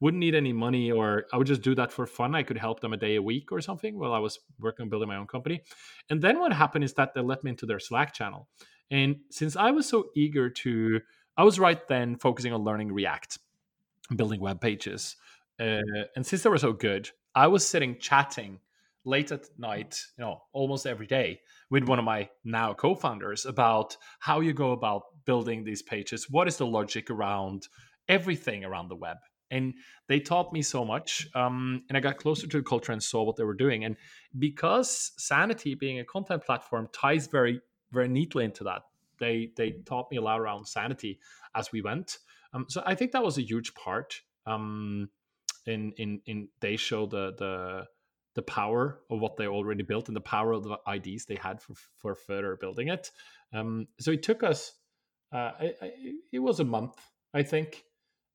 wouldn't 0.00 0.20
need 0.20 0.34
any 0.34 0.54
money, 0.54 0.90
or 0.90 1.26
I 1.32 1.36
would 1.36 1.46
just 1.46 1.60
do 1.60 1.74
that 1.74 1.92
for 1.92 2.06
fun. 2.06 2.34
I 2.34 2.42
could 2.42 2.56
help 2.56 2.80
them 2.80 2.94
a 2.94 2.96
day 2.96 3.16
a 3.16 3.22
week 3.22 3.52
or 3.52 3.60
something 3.60 3.98
while 3.98 4.14
I 4.14 4.18
was 4.18 4.38
working 4.58 4.84
on 4.84 4.88
building 4.88 5.08
my 5.08 5.16
own 5.16 5.26
company. 5.26 5.60
And 6.08 6.22
then 6.22 6.40
what 6.40 6.52
happened 6.52 6.84
is 6.84 6.94
that 6.94 7.12
they 7.12 7.20
let 7.20 7.44
me 7.44 7.50
into 7.50 7.66
their 7.66 7.80
Slack 7.80 8.14
channel, 8.14 8.48
and 8.90 9.16
since 9.30 9.54
I 9.54 9.70
was 9.70 9.86
so 9.86 10.06
eager 10.16 10.48
to, 10.48 11.00
I 11.36 11.44
was 11.44 11.58
right 11.58 11.86
then 11.88 12.16
focusing 12.16 12.54
on 12.54 12.64
learning 12.64 12.90
React, 12.92 13.38
building 14.16 14.40
web 14.40 14.62
pages, 14.62 15.16
uh, 15.60 15.82
and 16.16 16.24
since 16.24 16.42
they 16.42 16.48
were 16.48 16.56
so 16.56 16.72
good, 16.72 17.10
I 17.34 17.48
was 17.48 17.68
sitting 17.68 17.98
chatting 17.98 18.60
late 19.08 19.32
at 19.32 19.46
night, 19.58 20.00
you 20.18 20.24
know, 20.24 20.42
almost 20.52 20.86
every 20.86 21.06
day 21.06 21.40
with 21.70 21.88
one 21.88 21.98
of 21.98 22.04
my 22.04 22.28
now 22.44 22.74
co-founders 22.74 23.46
about 23.46 23.96
how 24.20 24.40
you 24.40 24.52
go 24.52 24.72
about 24.72 25.02
building 25.24 25.64
these 25.64 25.82
pages. 25.82 26.28
What 26.30 26.46
is 26.46 26.58
the 26.58 26.66
logic 26.66 27.10
around 27.10 27.68
everything 28.08 28.64
around 28.64 28.88
the 28.88 28.96
web? 28.96 29.16
And 29.50 29.74
they 30.08 30.20
taught 30.20 30.52
me 30.52 30.60
so 30.60 30.84
much, 30.84 31.26
um, 31.34 31.82
and 31.88 31.96
I 31.96 32.00
got 32.00 32.18
closer 32.18 32.46
to 32.46 32.58
the 32.58 32.62
culture 32.62 32.92
and 32.92 33.02
saw 33.02 33.22
what 33.22 33.36
they 33.36 33.44
were 33.44 33.54
doing. 33.54 33.84
And 33.84 33.96
because 34.38 35.12
Sanity, 35.16 35.74
being 35.74 36.00
a 36.00 36.04
content 36.04 36.44
platform, 36.44 36.86
ties 36.92 37.28
very, 37.28 37.62
very 37.90 38.08
neatly 38.08 38.44
into 38.44 38.64
that, 38.64 38.82
they 39.18 39.52
they 39.56 39.70
taught 39.86 40.10
me 40.10 40.18
a 40.18 40.20
lot 40.20 40.38
around 40.38 40.66
Sanity 40.66 41.18
as 41.54 41.72
we 41.72 41.80
went. 41.80 42.18
Um, 42.52 42.66
so 42.68 42.82
I 42.84 42.94
think 42.94 43.12
that 43.12 43.24
was 43.24 43.38
a 43.38 43.42
huge 43.42 43.72
part. 43.74 44.20
Um, 44.46 45.08
in 45.64 45.92
in 45.96 46.20
in 46.26 46.48
they 46.60 46.76
show 46.76 47.06
the 47.06 47.32
the 47.38 47.86
the 48.38 48.42
power 48.42 49.00
of 49.10 49.18
what 49.18 49.36
they 49.36 49.48
already 49.48 49.82
built 49.82 50.06
and 50.06 50.14
the 50.14 50.20
power 50.20 50.52
of 50.52 50.62
the 50.62 50.78
ideas 50.86 51.24
they 51.24 51.34
had 51.34 51.60
for 51.60 51.74
for 51.96 52.14
further 52.14 52.56
building 52.60 52.86
it. 52.86 53.10
Um, 53.52 53.88
so 53.98 54.12
it 54.12 54.22
took 54.22 54.44
us. 54.44 54.74
Uh, 55.32 55.50
it 56.32 56.38
was 56.38 56.60
a 56.60 56.64
month, 56.64 56.94
I 57.34 57.42
think. 57.42 57.82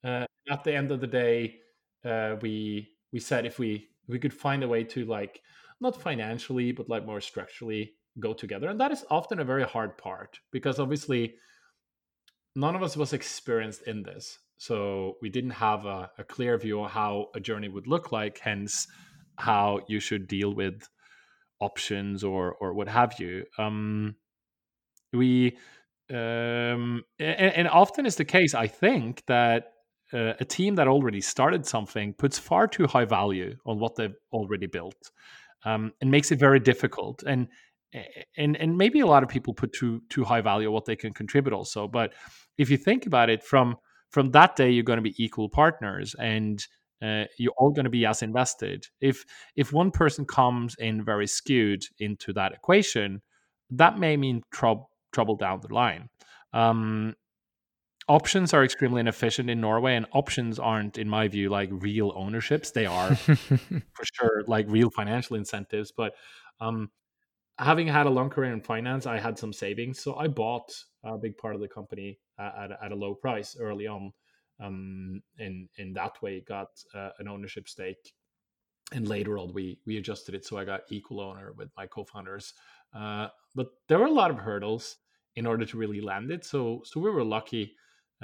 Uh, 0.04 0.26
at 0.52 0.66
the 0.66 0.76
end 0.76 0.92
of 0.92 1.00
the 1.00 1.08
day, 1.08 1.56
uh, 2.04 2.36
we 2.42 2.90
we 3.14 3.20
said 3.22 3.46
if 3.46 3.60
we 3.60 3.88
we 4.10 4.20
could 4.20 4.34
find 4.34 4.62
a 4.62 4.68
way 4.68 4.84
to 4.84 5.06
like 5.06 5.42
not 5.80 6.02
financially 6.02 6.74
but 6.74 6.90
like 6.90 7.06
more 7.06 7.22
structurally 7.22 7.94
go 8.20 8.34
together, 8.34 8.68
and 8.68 8.82
that 8.82 8.92
is 8.92 9.06
often 9.10 9.40
a 9.40 9.46
very 9.46 9.64
hard 9.64 9.98
part 9.98 10.38
because 10.52 10.82
obviously 10.82 11.36
none 12.58 12.76
of 12.76 12.84
us 12.84 12.98
was 12.98 13.14
experienced 13.14 13.84
in 13.84 14.04
this. 14.04 14.38
So 14.58 15.16
we 15.22 15.30
didn't 15.30 15.58
have 15.68 15.86
a, 15.86 16.12
a 16.18 16.26
clear 16.26 16.58
view 16.58 16.84
of 16.84 16.92
how 16.92 17.30
a 17.34 17.40
journey 17.40 17.70
would 17.70 17.88
look 17.88 18.12
like, 18.12 18.40
hence 18.40 18.86
how 19.38 19.82
you 19.88 20.00
should 20.00 20.28
deal 20.28 20.54
with 20.54 20.88
options 21.60 22.24
or 22.24 22.56
or 22.56 22.74
what 22.74 22.88
have 22.88 23.20
you. 23.20 23.46
Um, 23.58 24.16
we 25.12 25.58
um, 26.10 27.04
and, 27.20 27.54
and, 27.56 27.68
often 27.68 28.06
is 28.06 28.18
the 28.18 28.26
case. 28.26 28.54
I 28.54 28.68
think 28.68 29.24
that 29.28 29.72
uh, 30.12 30.34
a 30.40 30.46
team 30.46 30.76
that 30.76 30.88
already 30.88 31.22
started 31.22 31.66
something 31.66 32.14
puts 32.14 32.38
far 32.38 32.68
too 32.68 32.86
high 32.88 33.06
value 33.06 33.56
on 33.66 33.80
what 33.80 33.96
they've 33.96 34.16
already 34.32 34.68
built, 34.68 35.12
um, 35.64 35.94
and 36.02 36.12
makes 36.12 36.32
it 36.32 36.40
very 36.40 36.60
difficult. 36.60 37.24
And 37.24 37.48
and 38.38 38.58
and 38.58 38.78
maybe 38.78 39.00
a 39.00 39.08
lot 39.08 39.24
of 39.24 39.30
people 39.30 39.54
put 39.54 39.74
too 39.74 40.02
too 40.10 40.24
high 40.24 40.42
value 40.42 40.68
on 40.68 40.74
what 40.74 40.86
they 40.86 40.96
can 40.96 41.14
contribute 41.14 41.54
also. 41.54 41.88
But 41.88 42.14
if 42.58 42.70
you 42.70 42.78
think 42.78 43.06
about 43.06 43.30
it 43.30 43.44
from 43.44 43.78
from 44.10 44.32
that 44.32 44.56
day 44.56 44.70
you're 44.70 44.84
going 44.84 44.98
to 44.98 45.10
be 45.10 45.24
equal 45.24 45.50
partners 45.50 46.16
and 46.20 46.66
uh, 47.04 47.26
you're 47.38 47.54
all 47.58 47.72
going 47.72 47.84
to 47.84 47.90
be 47.90 48.06
as 48.06 48.22
invested. 48.22 48.88
If 49.02 49.26
if 49.56 49.74
one 49.74 49.92
person 49.92 50.26
comes 50.26 50.76
in 50.80 51.04
very 51.04 51.28
skewed 51.28 51.84
into 52.00 52.34
that 52.34 52.54
equation 52.54 53.22
that 53.72 53.98
may 53.98 54.18
mean 54.18 54.42
troub- 54.52 54.86
trouble 55.12 55.36
down 55.36 55.60
the 55.62 55.74
line. 55.74 56.10
Um, 56.54 57.16
options 58.08 58.54
are 58.54 58.64
extremely 58.64 59.00
inefficient 59.00 59.50
in 59.50 59.62
norway 59.62 59.96
and 59.96 60.06
options 60.12 60.60
aren't 60.60 60.98
in 60.98 61.10
my 61.10 61.28
view 61.28 61.50
like 61.50 61.70
real 61.72 62.14
ownerships. 62.16 62.72
They 62.72 62.86
are 62.86 63.16
for 63.16 64.06
sure 64.14 64.44
like 64.48 64.66
real 64.70 64.90
financial 64.90 65.36
incentives 65.36 65.92
but 65.96 66.14
um, 66.60 66.90
having 67.58 67.88
had 67.88 68.06
a 68.06 68.10
long 68.10 68.30
career 68.30 68.54
in 68.54 68.62
finance, 68.62 69.06
I 69.06 69.20
had 69.20 69.38
some 69.38 69.54
savings, 69.54 70.00
so 70.00 70.16
I 70.16 70.28
bought 70.28 70.72
a 71.04 71.18
big 71.18 71.38
part 71.38 71.56
of 71.56 71.62
the 71.62 71.68
company 71.68 72.20
at, 72.40 72.72
at 72.84 72.92
a 72.92 72.96
low 72.96 73.14
price 73.16 73.56
early 73.60 73.88
on. 73.88 74.12
Um, 74.64 75.22
in 75.38 75.94
that 75.94 76.22
way, 76.22 76.42
got 76.42 76.70
uh, 76.94 77.10
an 77.20 77.28
ownership 77.28 77.68
stake, 77.68 78.14
and 78.94 79.08
later 79.08 79.38
on 79.38 79.54
we 79.54 79.80
we 79.86 79.98
adjusted 79.98 80.36
it 80.36 80.46
so 80.46 80.58
I 80.58 80.66
got 80.66 80.82
equal 80.90 81.20
owner 81.20 81.54
with 81.58 81.70
my 81.76 81.86
co-founders. 81.88 82.54
Uh, 82.96 83.28
but 83.56 83.68
there 83.88 84.00
were 84.00 84.06
a 84.06 84.12
lot 84.12 84.32
of 84.32 84.38
hurdles 84.38 84.98
in 85.36 85.46
order 85.46 85.66
to 85.66 85.78
really 85.78 86.02
land 86.02 86.32
it. 86.32 86.46
So 86.46 86.82
so 86.86 87.00
we 87.00 87.10
were 87.10 87.24
lucky 87.24 87.76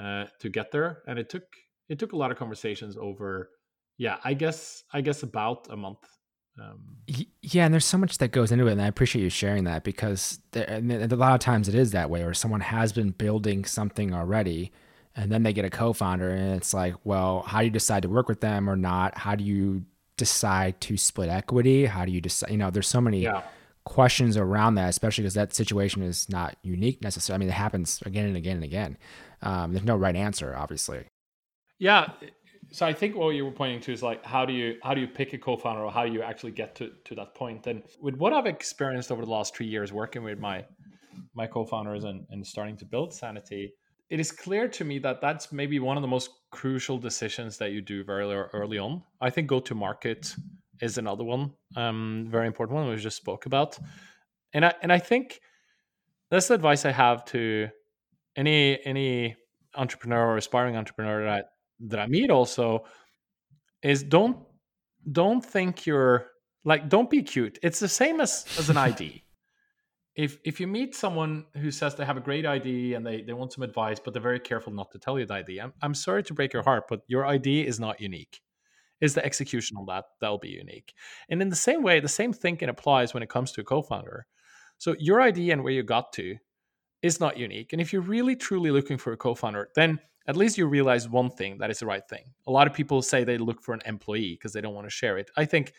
uh, 0.02 0.26
to 0.40 0.48
get 0.48 0.70
there, 0.70 1.02
and 1.06 1.18
it 1.18 1.28
took 1.28 1.44
it 1.88 1.98
took 1.98 2.12
a 2.12 2.16
lot 2.16 2.30
of 2.30 2.38
conversations 2.38 2.96
over. 2.96 3.50
Yeah, 3.98 4.16
I 4.24 4.34
guess 4.34 4.84
I 4.92 5.02
guess 5.02 5.22
about 5.22 5.66
a 5.70 5.76
month 5.76 6.06
um, 6.60 6.96
yeah, 7.42 7.64
and 7.64 7.72
there's 7.72 7.84
so 7.84 7.98
much 7.98 8.18
that 8.18 8.32
goes 8.32 8.52
into 8.52 8.66
it, 8.66 8.72
and 8.72 8.82
I 8.82 8.86
appreciate 8.86 9.22
you 9.22 9.30
sharing 9.30 9.64
that 9.64 9.82
because 9.82 10.40
there, 10.52 10.66
a 10.68 11.06
lot 11.16 11.34
of 11.34 11.40
times 11.40 11.68
it 11.68 11.74
is 11.74 11.92
that 11.92 12.10
way, 12.10 12.22
where 12.22 12.34
someone 12.34 12.60
has 12.60 12.92
been 12.92 13.10
building 13.10 13.64
something 13.64 14.12
already, 14.12 14.72
and 15.16 15.30
then 15.30 15.42
they 15.42 15.52
get 15.52 15.64
a 15.64 15.70
co-founder, 15.70 16.30
and 16.30 16.56
it's 16.56 16.72
like, 16.72 16.94
well, 17.04 17.42
how 17.42 17.60
do 17.60 17.64
you 17.64 17.70
decide 17.70 18.02
to 18.02 18.08
work 18.08 18.28
with 18.28 18.40
them 18.40 18.68
or 18.68 18.76
not? 18.76 19.18
How 19.18 19.34
do 19.34 19.44
you 19.44 19.84
decide 20.16 20.80
to 20.82 20.96
split 20.96 21.28
equity? 21.28 21.86
How 21.86 22.04
do 22.04 22.12
you 22.12 22.20
decide? 22.20 22.50
You 22.50 22.58
know, 22.58 22.70
there's 22.70 22.88
so 22.88 23.00
many 23.00 23.22
yeah. 23.22 23.42
questions 23.84 24.36
around 24.36 24.76
that, 24.76 24.88
especially 24.88 25.22
because 25.22 25.34
that 25.34 25.54
situation 25.54 26.02
is 26.02 26.28
not 26.28 26.56
unique 26.62 27.02
necessarily. 27.02 27.36
I 27.36 27.40
mean, 27.40 27.48
it 27.48 27.58
happens 27.58 28.02
again 28.06 28.26
and 28.26 28.36
again 28.36 28.56
and 28.56 28.64
again. 28.64 28.98
Um, 29.42 29.72
there's 29.72 29.86
no 29.86 29.96
right 29.96 30.16
answer, 30.16 30.54
obviously. 30.56 31.06
Yeah, 31.78 32.10
so 32.72 32.86
I 32.86 32.92
think 32.92 33.16
what 33.16 33.30
you 33.30 33.44
were 33.44 33.50
pointing 33.50 33.80
to 33.80 33.92
is 33.92 34.02
like 34.02 34.24
how 34.24 34.44
do 34.44 34.52
you 34.52 34.78
how 34.82 34.94
do 34.94 35.00
you 35.00 35.08
pick 35.08 35.32
a 35.32 35.38
co-founder 35.38 35.82
or 35.82 35.90
how 35.90 36.06
do 36.06 36.12
you 36.12 36.22
actually 36.22 36.52
get 36.52 36.74
to, 36.76 36.92
to 37.04 37.14
that 37.16 37.34
point? 37.34 37.66
And 37.66 37.82
with 38.00 38.14
what 38.14 38.32
I've 38.32 38.46
experienced 38.46 39.10
over 39.10 39.24
the 39.24 39.30
last 39.30 39.56
three 39.56 39.66
years 39.66 39.92
working 39.92 40.22
with 40.22 40.38
my 40.38 40.64
my 41.34 41.46
co-founders 41.46 42.04
and, 42.04 42.26
and 42.30 42.46
starting 42.46 42.76
to 42.78 42.84
build 42.84 43.12
Sanity, 43.12 43.72
it 44.10 44.18
is 44.18 44.32
clear 44.32 44.68
to 44.68 44.84
me 44.84 44.98
that 44.98 45.20
that's 45.20 45.52
maybe 45.52 45.78
one 45.78 45.96
of 45.96 46.02
the 46.02 46.08
most 46.08 46.30
crucial 46.50 46.98
decisions 46.98 47.56
that 47.58 47.70
you 47.70 47.80
do 47.80 48.02
very 48.02 48.24
early 48.52 48.78
on. 48.78 49.02
I 49.20 49.30
think 49.30 49.46
go 49.46 49.60
to 49.60 49.74
market 49.74 50.34
is 50.80 50.98
another 50.98 51.22
one, 51.22 51.52
um, 51.76 52.26
very 52.28 52.48
important 52.48 52.76
one 52.76 52.88
we 52.88 52.96
just 52.96 53.16
spoke 53.16 53.46
about, 53.46 53.78
and 54.52 54.64
I 54.64 54.74
and 54.82 54.92
I 54.92 54.98
think 54.98 55.40
that's 56.30 56.48
the 56.48 56.54
advice 56.54 56.84
I 56.84 56.90
have 56.90 57.24
to 57.26 57.68
any 58.36 58.84
any 58.84 59.36
entrepreneur 59.76 60.26
or 60.26 60.36
aspiring 60.36 60.76
entrepreneur 60.76 61.24
that 61.24 61.50
that 61.80 62.00
I 62.00 62.06
meet 62.06 62.30
also 62.30 62.84
is 63.82 64.02
don't 64.02 64.38
don't 65.12 65.44
think 65.44 65.86
you're 65.86 66.26
like 66.64 66.88
don't 66.88 67.08
be 67.08 67.22
cute. 67.22 67.58
It's 67.62 67.78
the 67.78 67.88
same 67.88 68.20
as 68.20 68.44
as 68.58 68.70
an 68.70 68.76
ID. 68.76 69.22
If 70.20 70.38
if 70.44 70.60
you 70.60 70.66
meet 70.66 70.94
someone 70.94 71.46
who 71.56 71.70
says 71.70 71.94
they 71.94 72.04
have 72.04 72.18
a 72.18 72.26
great 72.28 72.44
idea 72.44 72.94
and 72.96 73.06
they, 73.06 73.22
they 73.22 73.32
want 73.32 73.54
some 73.54 73.64
advice, 73.64 73.98
but 73.98 74.12
they're 74.12 74.20
very 74.30 74.38
careful 74.38 74.70
not 74.70 74.90
to 74.90 74.98
tell 74.98 75.18
you 75.18 75.24
the 75.24 75.32
idea, 75.32 75.64
I'm, 75.64 75.72
I'm 75.80 75.94
sorry 75.94 76.22
to 76.24 76.34
break 76.34 76.52
your 76.52 76.62
heart, 76.62 76.84
but 76.90 77.00
your 77.06 77.26
idea 77.26 77.64
is 77.64 77.80
not 77.80 78.00
unique. 78.00 78.42
Is 79.00 79.14
the 79.14 79.24
execution 79.24 79.78
on 79.78 79.86
that 79.86 80.04
that'll 80.20 80.36
be 80.36 80.50
unique. 80.50 80.92
And 81.30 81.40
in 81.40 81.48
the 81.48 81.56
same 81.56 81.82
way, 81.82 82.00
the 82.00 82.08
same 82.20 82.34
thinking 82.34 82.68
applies 82.68 83.14
when 83.14 83.22
it 83.22 83.30
comes 83.30 83.50
to 83.52 83.62
a 83.62 83.64
co-founder. 83.64 84.26
So 84.76 84.94
your 84.98 85.22
idea 85.22 85.54
and 85.54 85.64
where 85.64 85.72
you 85.72 85.82
got 85.82 86.12
to 86.14 86.36
is 87.00 87.18
not 87.18 87.38
unique. 87.38 87.72
And 87.72 87.80
if 87.80 87.90
you're 87.90 88.02
really 88.02 88.36
truly 88.36 88.70
looking 88.70 88.98
for 88.98 89.14
a 89.14 89.16
co-founder, 89.16 89.70
then 89.74 90.00
at 90.26 90.36
least 90.36 90.58
you 90.58 90.66
realize 90.66 91.08
one 91.08 91.30
thing 91.30 91.56
that 91.58 91.70
is 91.70 91.78
the 91.78 91.86
right 91.86 92.06
thing. 92.06 92.24
A 92.46 92.50
lot 92.50 92.66
of 92.66 92.74
people 92.74 93.00
say 93.00 93.24
they 93.24 93.38
look 93.38 93.62
for 93.62 93.72
an 93.72 93.80
employee 93.86 94.34
because 94.34 94.52
they 94.52 94.60
don't 94.60 94.74
want 94.74 94.86
to 94.86 94.90
share 94.90 95.16
it. 95.16 95.30
I 95.34 95.46
think, 95.46 95.72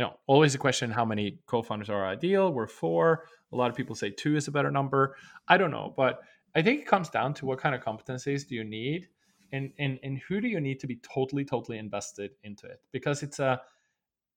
you 0.00 0.06
know, 0.06 0.16
always 0.26 0.54
a 0.54 0.58
question 0.58 0.90
how 0.90 1.04
many 1.04 1.40
co-founders 1.44 1.90
are 1.90 2.06
ideal. 2.06 2.54
We're 2.54 2.66
four. 2.66 3.26
A 3.52 3.56
lot 3.56 3.68
of 3.68 3.76
people 3.76 3.94
say 3.94 4.08
two 4.08 4.34
is 4.34 4.48
a 4.48 4.50
better 4.50 4.70
number. 4.70 5.14
I 5.46 5.58
don't 5.58 5.70
know, 5.70 5.92
but 5.94 6.20
I 6.54 6.62
think 6.62 6.80
it 6.80 6.86
comes 6.86 7.10
down 7.10 7.34
to 7.34 7.44
what 7.44 7.58
kind 7.58 7.74
of 7.74 7.82
competencies 7.82 8.48
do 8.48 8.54
you 8.54 8.64
need 8.64 9.08
and 9.52 9.72
and 9.78 9.98
and 10.02 10.16
who 10.26 10.40
do 10.40 10.48
you 10.48 10.58
need 10.58 10.80
to 10.80 10.86
be 10.86 10.96
totally 10.96 11.44
totally 11.44 11.76
invested 11.76 12.30
into 12.44 12.66
it 12.66 12.80
because 12.92 13.22
it's 13.22 13.40
a 13.40 13.60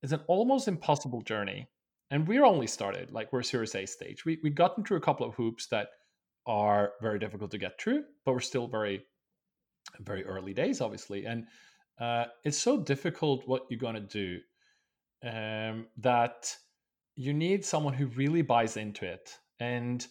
it's 0.02 0.12
an 0.12 0.20
almost 0.26 0.68
impossible 0.68 1.22
journey 1.22 1.66
and 2.10 2.28
we're 2.28 2.44
only 2.44 2.66
started 2.66 3.10
like 3.10 3.32
we're 3.32 3.42
series 3.42 3.74
a 3.74 3.86
stage 3.86 4.24
we 4.24 4.38
we've 4.42 4.56
gotten 4.56 4.84
through 4.84 4.96
a 4.96 5.00
couple 5.00 5.26
of 5.26 5.32
hoops 5.34 5.68
that 5.68 5.88
are 6.46 6.92
very 7.00 7.18
difficult 7.18 7.50
to 7.50 7.58
get 7.58 7.80
through 7.80 8.02
but 8.24 8.32
we're 8.32 8.40
still 8.40 8.66
very 8.66 9.04
very 10.00 10.24
early 10.24 10.52
days, 10.52 10.80
obviously, 10.80 11.26
and 11.26 11.46
uh, 12.00 12.24
it's 12.44 12.58
so 12.58 12.80
difficult 12.82 13.46
what 13.46 13.62
you're 13.70 13.78
going 13.78 13.94
to 13.94 14.00
do 14.00 14.40
um, 15.24 15.86
that 15.98 16.54
you 17.16 17.32
need 17.32 17.64
someone 17.64 17.94
who 17.94 18.06
really 18.06 18.42
buys 18.42 18.76
into 18.76 19.06
it. 19.06 19.38
And 19.60 20.06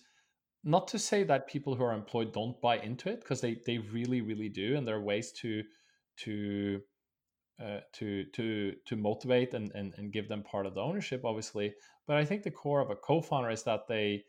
not 0.63 0.87
to 0.89 0.99
say 0.99 1.23
that 1.23 1.47
people 1.47 1.75
who 1.75 1.83
are 1.83 1.93
employed 1.93 2.33
don't 2.33 2.59
buy 2.61 2.77
into 2.77 3.09
it 3.09 3.19
because 3.19 3.41
they 3.41 3.57
they 3.65 3.77
really 3.77 4.21
really 4.21 4.47
do 4.47 4.77
and 4.77 4.87
there 4.87 4.95
are 4.95 5.01
ways 5.01 5.33
to 5.33 5.61
to 6.19 6.79
uh, 7.61 7.79
to 7.93 8.23
to 8.33 8.73
to 8.85 8.95
motivate 8.95 9.53
and, 9.53 9.71
and 9.75 9.93
and 9.97 10.13
give 10.13 10.29
them 10.29 10.41
part 10.43 10.65
of 10.65 10.73
the 10.73 10.81
ownership 10.81 11.25
obviously. 11.25 11.73
But 12.07 12.17
i 12.17 12.25
think 12.25 12.43
the 12.43 12.51
core 12.51 12.79
of 12.79 12.89
a 12.91 12.95
co-founder 12.95 13.49
is 13.49 13.63
that 13.63 13.87
they 13.89 14.23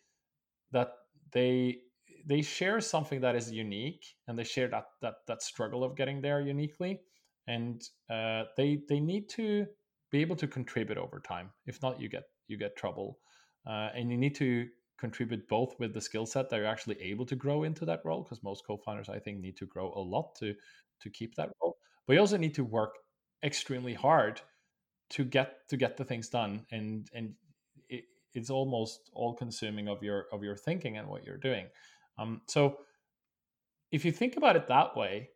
that 0.72 0.90
they 1.32 1.78
they 2.26 2.42
share 2.42 2.80
something 2.80 3.20
that 3.20 3.36
is 3.36 3.50
unique 3.52 4.04
and 4.26 4.38
they 4.38 4.44
share 4.44 4.68
that 4.68 4.86
that 5.02 5.14
that 5.28 5.42
struggle 5.42 5.84
of 5.84 5.96
getting 5.96 6.20
there 6.20 6.40
uniquely. 6.40 7.00
And 7.46 7.82
uh, 8.10 8.44
they 8.56 8.80
they 8.88 9.00
need 9.00 9.28
to 9.30 9.66
be 10.14 10.20
able 10.20 10.36
to 10.36 10.46
contribute 10.46 10.96
over 10.96 11.18
time. 11.18 11.50
If 11.66 11.82
not 11.82 12.00
you 12.00 12.08
get 12.08 12.24
you 12.46 12.56
get 12.56 12.76
trouble. 12.76 13.18
Uh, 13.66 13.88
and 13.96 14.10
you 14.10 14.16
need 14.16 14.36
to 14.36 14.68
contribute 14.98 15.48
both 15.48 15.74
with 15.80 15.92
the 15.92 16.00
skill 16.00 16.26
set 16.26 16.48
that 16.48 16.56
you're 16.56 16.74
actually 16.74 17.00
able 17.02 17.26
to 17.26 17.34
grow 17.34 17.64
into 17.64 17.84
that 17.84 18.00
role 18.04 18.22
because 18.22 18.42
most 18.44 18.62
co-founders 18.64 19.08
i 19.08 19.18
think 19.18 19.40
need 19.40 19.56
to 19.56 19.66
grow 19.66 19.92
a 19.96 20.04
lot 20.14 20.34
to 20.36 20.54
to 21.00 21.10
keep 21.10 21.34
that 21.34 21.50
role 21.60 21.76
but 22.06 22.12
you 22.14 22.20
also 22.20 22.36
need 22.36 22.54
to 22.54 22.62
work 22.62 22.92
extremely 23.42 23.92
hard 23.92 24.40
to 25.10 25.24
get 25.24 25.68
to 25.68 25.76
get 25.76 25.96
the 25.96 26.04
things 26.04 26.28
done 26.28 26.64
and 26.70 27.08
and 27.12 27.34
it, 27.88 28.04
it's 28.34 28.50
almost 28.50 29.10
all 29.14 29.34
consuming 29.34 29.88
of 29.88 30.02
your 30.02 30.26
of 30.32 30.42
your 30.42 30.56
thinking 30.56 30.96
and 30.98 31.08
what 31.08 31.24
you're 31.24 31.44
doing. 31.50 31.66
Um, 32.18 32.42
so 32.46 32.78
if 33.90 34.04
you 34.04 34.12
think 34.12 34.36
about 34.36 34.56
it 34.56 34.68
that 34.68 34.96
way 34.96 35.30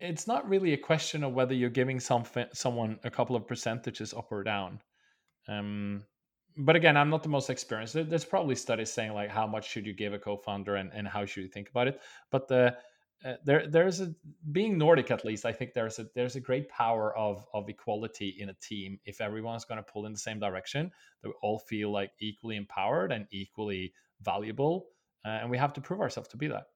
it's 0.00 0.26
not 0.26 0.48
really 0.48 0.72
a 0.72 0.78
question 0.78 1.22
of 1.22 1.32
whether 1.34 1.54
you're 1.54 1.70
giving 1.70 2.00
some 2.00 2.24
someone 2.52 2.98
a 3.04 3.10
couple 3.10 3.36
of 3.36 3.46
percentages 3.46 4.14
up 4.14 4.32
or 4.32 4.42
down 4.42 4.80
um, 5.48 6.02
but 6.56 6.76
again 6.76 6.96
i'm 6.96 7.10
not 7.10 7.22
the 7.22 7.28
most 7.28 7.50
experienced 7.50 7.94
there's 7.94 8.24
probably 8.24 8.54
studies 8.54 8.92
saying 8.92 9.12
like 9.12 9.30
how 9.30 9.46
much 9.46 9.68
should 9.68 9.86
you 9.86 9.92
give 9.92 10.12
a 10.12 10.18
co-founder 10.18 10.76
and, 10.76 10.90
and 10.92 11.06
how 11.06 11.24
should 11.24 11.42
you 11.42 11.48
think 11.48 11.68
about 11.70 11.86
it 11.86 12.00
but 12.30 12.48
the 12.48 12.74
uh, 13.24 13.34
there 13.44 13.66
there's 13.66 14.00
a 14.00 14.14
being 14.50 14.78
Nordic 14.78 15.10
at 15.10 15.26
least. 15.26 15.44
I 15.44 15.52
think 15.52 15.74
there's 15.74 15.98
a 15.98 16.06
there's 16.14 16.36
a 16.36 16.40
great 16.40 16.70
power 16.70 17.14
of 17.18 17.44
of 17.52 17.68
equality 17.68 18.36
in 18.38 18.48
a 18.48 18.54
team. 18.54 18.98
If 19.04 19.20
everyone's 19.20 19.66
going 19.66 19.76
to 19.76 19.82
pull 19.82 20.06
in 20.06 20.12
the 20.12 20.18
same 20.18 20.38
direction, 20.38 20.90
they 21.22 21.28
all 21.42 21.58
feel 21.58 21.92
like 21.92 22.12
equally 22.20 22.56
empowered 22.56 23.12
and 23.12 23.26
equally 23.30 23.92
valuable, 24.22 24.86
uh, 25.26 25.28
and 25.28 25.50
we 25.50 25.58
have 25.58 25.74
to 25.74 25.82
prove 25.82 26.00
ourselves 26.00 26.30
to 26.30 26.38
be 26.38 26.48
that. 26.48 26.68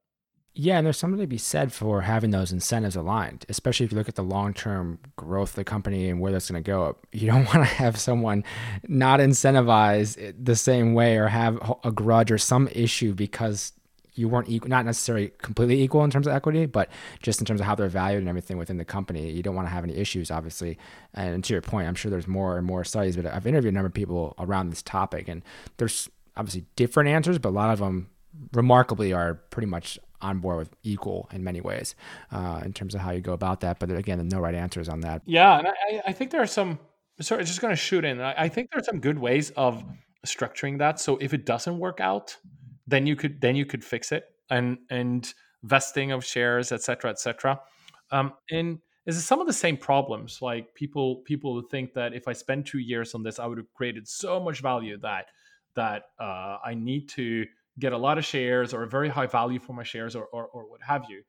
Yeah, 0.57 0.79
and 0.79 0.87
there's 0.87 0.99
something 0.99 1.19
to 1.19 1.27
be 1.27 1.37
said 1.37 1.73
for 1.73 2.03
having 2.03 2.31
those 2.31 2.53
incentives 2.53 2.95
aligned, 2.95 3.45
especially 3.49 3.87
if 3.87 3.93
you 3.93 3.99
look 3.99 4.09
at 4.09 4.15
the 4.15 4.23
long 4.23 4.55
term 4.55 5.01
growth 5.17 5.51
of 5.51 5.57
the 5.57 5.65
company 5.65 6.09
and 6.09 6.21
where 6.21 6.31
that's 6.31 6.49
going 6.49 6.63
to 6.63 6.67
go. 6.67 6.97
You 7.11 7.27
don't 7.27 7.45
want 7.55 7.59
to 7.59 7.75
have 7.75 7.99
someone 7.99 8.45
not 8.87 9.19
incentivized 9.19 10.35
the 10.39 10.55
same 10.55 10.95
way 10.95 11.17
or 11.17 11.27
have 11.27 11.61
a 11.83 11.91
grudge 11.91 12.31
or 12.31 12.39
some 12.39 12.69
issue 12.69 13.15
because 13.15 13.73
you 14.15 14.29
weren't 14.29 14.49
equal, 14.49 14.71
not 14.71 14.85
necessarily 14.85 15.33
completely 15.39 15.83
equal 15.83 16.05
in 16.05 16.11
terms 16.11 16.29
of 16.29 16.33
equity, 16.33 16.67
but 16.67 16.89
just 17.21 17.41
in 17.41 17.47
terms 17.47 17.61
of 17.61 17.67
how 17.67 17.75
they're 17.75 17.89
valued 17.89 18.21
and 18.21 18.29
everything 18.29 18.57
within 18.57 18.77
the 18.77 18.85
company. 18.85 19.33
You 19.33 19.43
don't 19.43 19.57
want 19.57 19.67
to 19.67 19.73
have 19.73 19.83
any 19.83 19.97
issues, 19.97 20.31
obviously. 20.31 20.79
And 21.15 21.43
to 21.43 21.53
your 21.53 21.63
point, 21.63 21.89
I'm 21.89 21.97
sure 21.97 22.13
there's 22.13 22.29
more 22.29 22.57
and 22.57 22.65
more 22.65 22.85
studies, 22.85 23.17
but 23.17 23.27
I've 23.27 23.47
interviewed 23.47 23.73
a 23.73 23.75
number 23.75 23.89
of 23.89 23.95
people 23.95 24.37
around 24.39 24.71
this 24.71 24.83
topic, 24.83 25.27
and 25.27 25.43
there's 25.79 26.09
obviously 26.37 26.65
different 26.77 27.09
answers, 27.09 27.39
but 27.41 27.49
a 27.49 27.51
lot 27.51 27.73
of 27.73 27.81
them 27.81 28.09
remarkably 28.53 29.13
are 29.13 29.35
pretty 29.35 29.67
much 29.67 29.99
on 30.25 30.39
board 30.39 30.59
with 30.59 30.71
equal 30.83 31.29
in 31.33 31.45
many 31.45 31.61
ways 31.61 31.95
uh, 32.33 32.61
in 32.65 32.73
terms 32.73 32.95
of 32.95 33.01
how 33.01 33.11
you 33.11 33.21
go 33.21 33.33
about 33.33 33.61
that. 33.61 33.79
But 33.79 33.91
again, 33.91 34.27
no 34.29 34.41
right 34.41 34.55
answers 34.55 34.89
on 34.89 35.01
that. 35.01 35.23
Yeah, 35.27 35.59
and 35.59 35.69
I, 35.69 36.03
I 36.07 36.13
think 36.13 36.31
there 36.31 36.43
are 36.43 36.47
some. 36.47 36.79
Sorry, 37.21 37.45
just 37.45 37.61
going 37.61 37.73
to 37.73 37.77
shoot 37.77 38.05
in. 38.05 38.21
I 38.21 38.49
think 38.49 38.71
there 38.71 38.81
are 38.81 38.85
some 38.85 38.99
good 38.99 39.19
ways 39.19 39.51
of 39.51 39.85
structuring 40.27 40.79
that. 40.79 40.99
So 40.99 41.17
if 41.19 41.33
it 41.33 41.47
doesn't 41.47 41.79
work 41.79 42.01
out, 42.01 42.37
then 42.89 43.07
you 43.07 43.15
could 43.15 43.41
then 43.41 43.55
you 43.55 43.67
could 43.67 43.85
fix 43.85 44.11
it 44.11 44.25
and 44.51 44.79
and 44.91 45.33
vesting 45.63 46.11
of 46.11 46.25
shares, 46.25 46.73
et 46.73 46.77
etc., 46.77 47.11
etc. 47.11 47.61
Um, 48.11 48.33
and 48.51 48.79
is 49.07 49.23
some 49.25 49.41
of 49.41 49.47
the 49.47 49.53
same 49.53 49.77
problems. 49.77 50.41
Like 50.43 50.75
people 50.75 51.17
people 51.25 51.63
think 51.71 51.95
that 51.95 52.15
if 52.15 52.27
I 52.27 52.33
spend 52.33 52.67
two 52.67 52.79
years 52.79 53.15
on 53.15 53.23
this, 53.23 53.39
I 53.39 53.47
would 53.47 53.59
have 53.59 53.73
created 53.75 54.09
so 54.09 54.41
much 54.41 54.61
value 54.61 54.99
that 54.99 55.27
that 55.77 56.05
uh, 56.19 56.59
I 56.65 56.75
need 56.75 57.09
to 57.11 57.47
get 57.79 57.93
a 57.93 57.99
lot 57.99 58.19
of 58.19 58.25
shares 58.25 58.73
or 58.73 58.83
a 58.85 58.89
very 58.89 59.09
high 59.09 59.27
value 59.27 59.59
for 59.59 59.73
my 59.73 59.83
shares 59.83 60.15
or, 60.15 60.27
or, 60.27 60.47
or 60.47 60.69
what 60.69 60.81
have 60.83 61.05
you. 61.09 61.23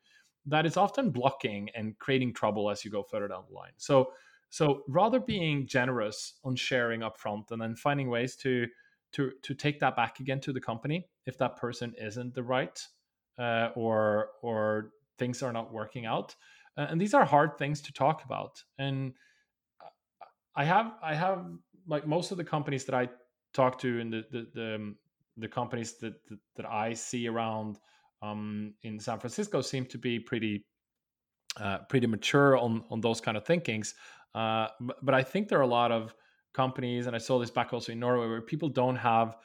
That 0.45 0.65
is 0.65 0.77
often 0.77 1.09
blocking 1.09 1.69
and 1.75 1.97
creating 1.97 2.33
trouble 2.33 2.69
as 2.69 2.85
you 2.85 2.91
go 2.91 3.03
further 3.03 3.27
down 3.27 3.45
the 3.49 3.55
line. 3.55 3.73
So 3.77 4.11
so 4.49 4.83
rather 4.87 5.19
being 5.19 5.67
generous 5.67 6.35
on 6.43 6.55
sharing 6.55 7.01
upfront 7.01 7.51
and 7.51 7.61
then 7.61 7.75
finding 7.75 8.09
ways 8.09 8.35
to 8.37 8.67
to 9.11 9.31
to 9.41 9.53
take 9.53 9.79
that 9.79 9.95
back 9.95 10.19
again 10.19 10.39
to 10.41 10.53
the 10.53 10.61
company 10.61 11.07
if 11.25 11.37
that 11.37 11.57
person 11.57 11.93
isn't 11.99 12.33
the 12.33 12.43
right 12.43 12.81
uh, 13.37 13.69
or 13.75 14.29
or 14.41 14.91
things 15.17 15.43
are 15.43 15.51
not 15.51 15.73
working 15.73 16.05
out 16.05 16.35
uh, 16.77 16.87
and 16.89 17.01
these 17.01 17.13
are 17.13 17.25
hard 17.25 17.57
things 17.57 17.81
to 17.81 17.91
talk 17.91 18.23
about 18.23 18.63
and 18.77 19.13
i 20.55 20.63
have 20.63 20.93
i 21.03 21.13
have 21.13 21.45
like 21.87 22.07
most 22.07 22.31
of 22.31 22.37
the 22.37 22.43
companies 22.43 22.85
that 22.85 22.95
i 22.95 23.09
talk 23.53 23.79
to 23.79 23.99
in 23.99 24.09
the 24.09 24.23
the 24.31 24.47
the, 24.53 24.75
um, 24.75 24.95
the 25.37 25.47
companies 25.47 25.97
that, 25.99 26.13
that, 26.29 26.39
that 26.55 26.65
i 26.65 26.93
see 26.93 27.27
around 27.27 27.79
um, 28.21 28.73
in 28.83 28.99
san 28.99 29.19
francisco 29.19 29.61
seem 29.61 29.85
to 29.85 29.97
be 29.97 30.19
pretty 30.19 30.65
uh, 31.59 31.79
pretty 31.89 32.07
mature 32.07 32.57
on 32.57 32.83
on 32.89 32.99
those 32.99 33.21
kind 33.21 33.37
of 33.37 33.45
thinkings. 33.45 33.95
Uh, 34.33 34.67
but, 34.81 34.97
but 35.05 35.15
i 35.15 35.23
think 35.23 35.47
there 35.47 35.59
are 35.59 35.63
a 35.63 35.67
lot 35.67 35.91
of 35.91 36.13
companies, 36.55 37.05
and 37.05 37.15
I 37.15 37.19
saw 37.19 37.37
this 37.37 37.51
back 37.51 37.73
also 37.73 37.91
in 37.91 37.99
Norway, 37.99 38.27
where 38.27 38.41
people 38.41 38.69
don't 38.69 38.95
have 38.95 39.35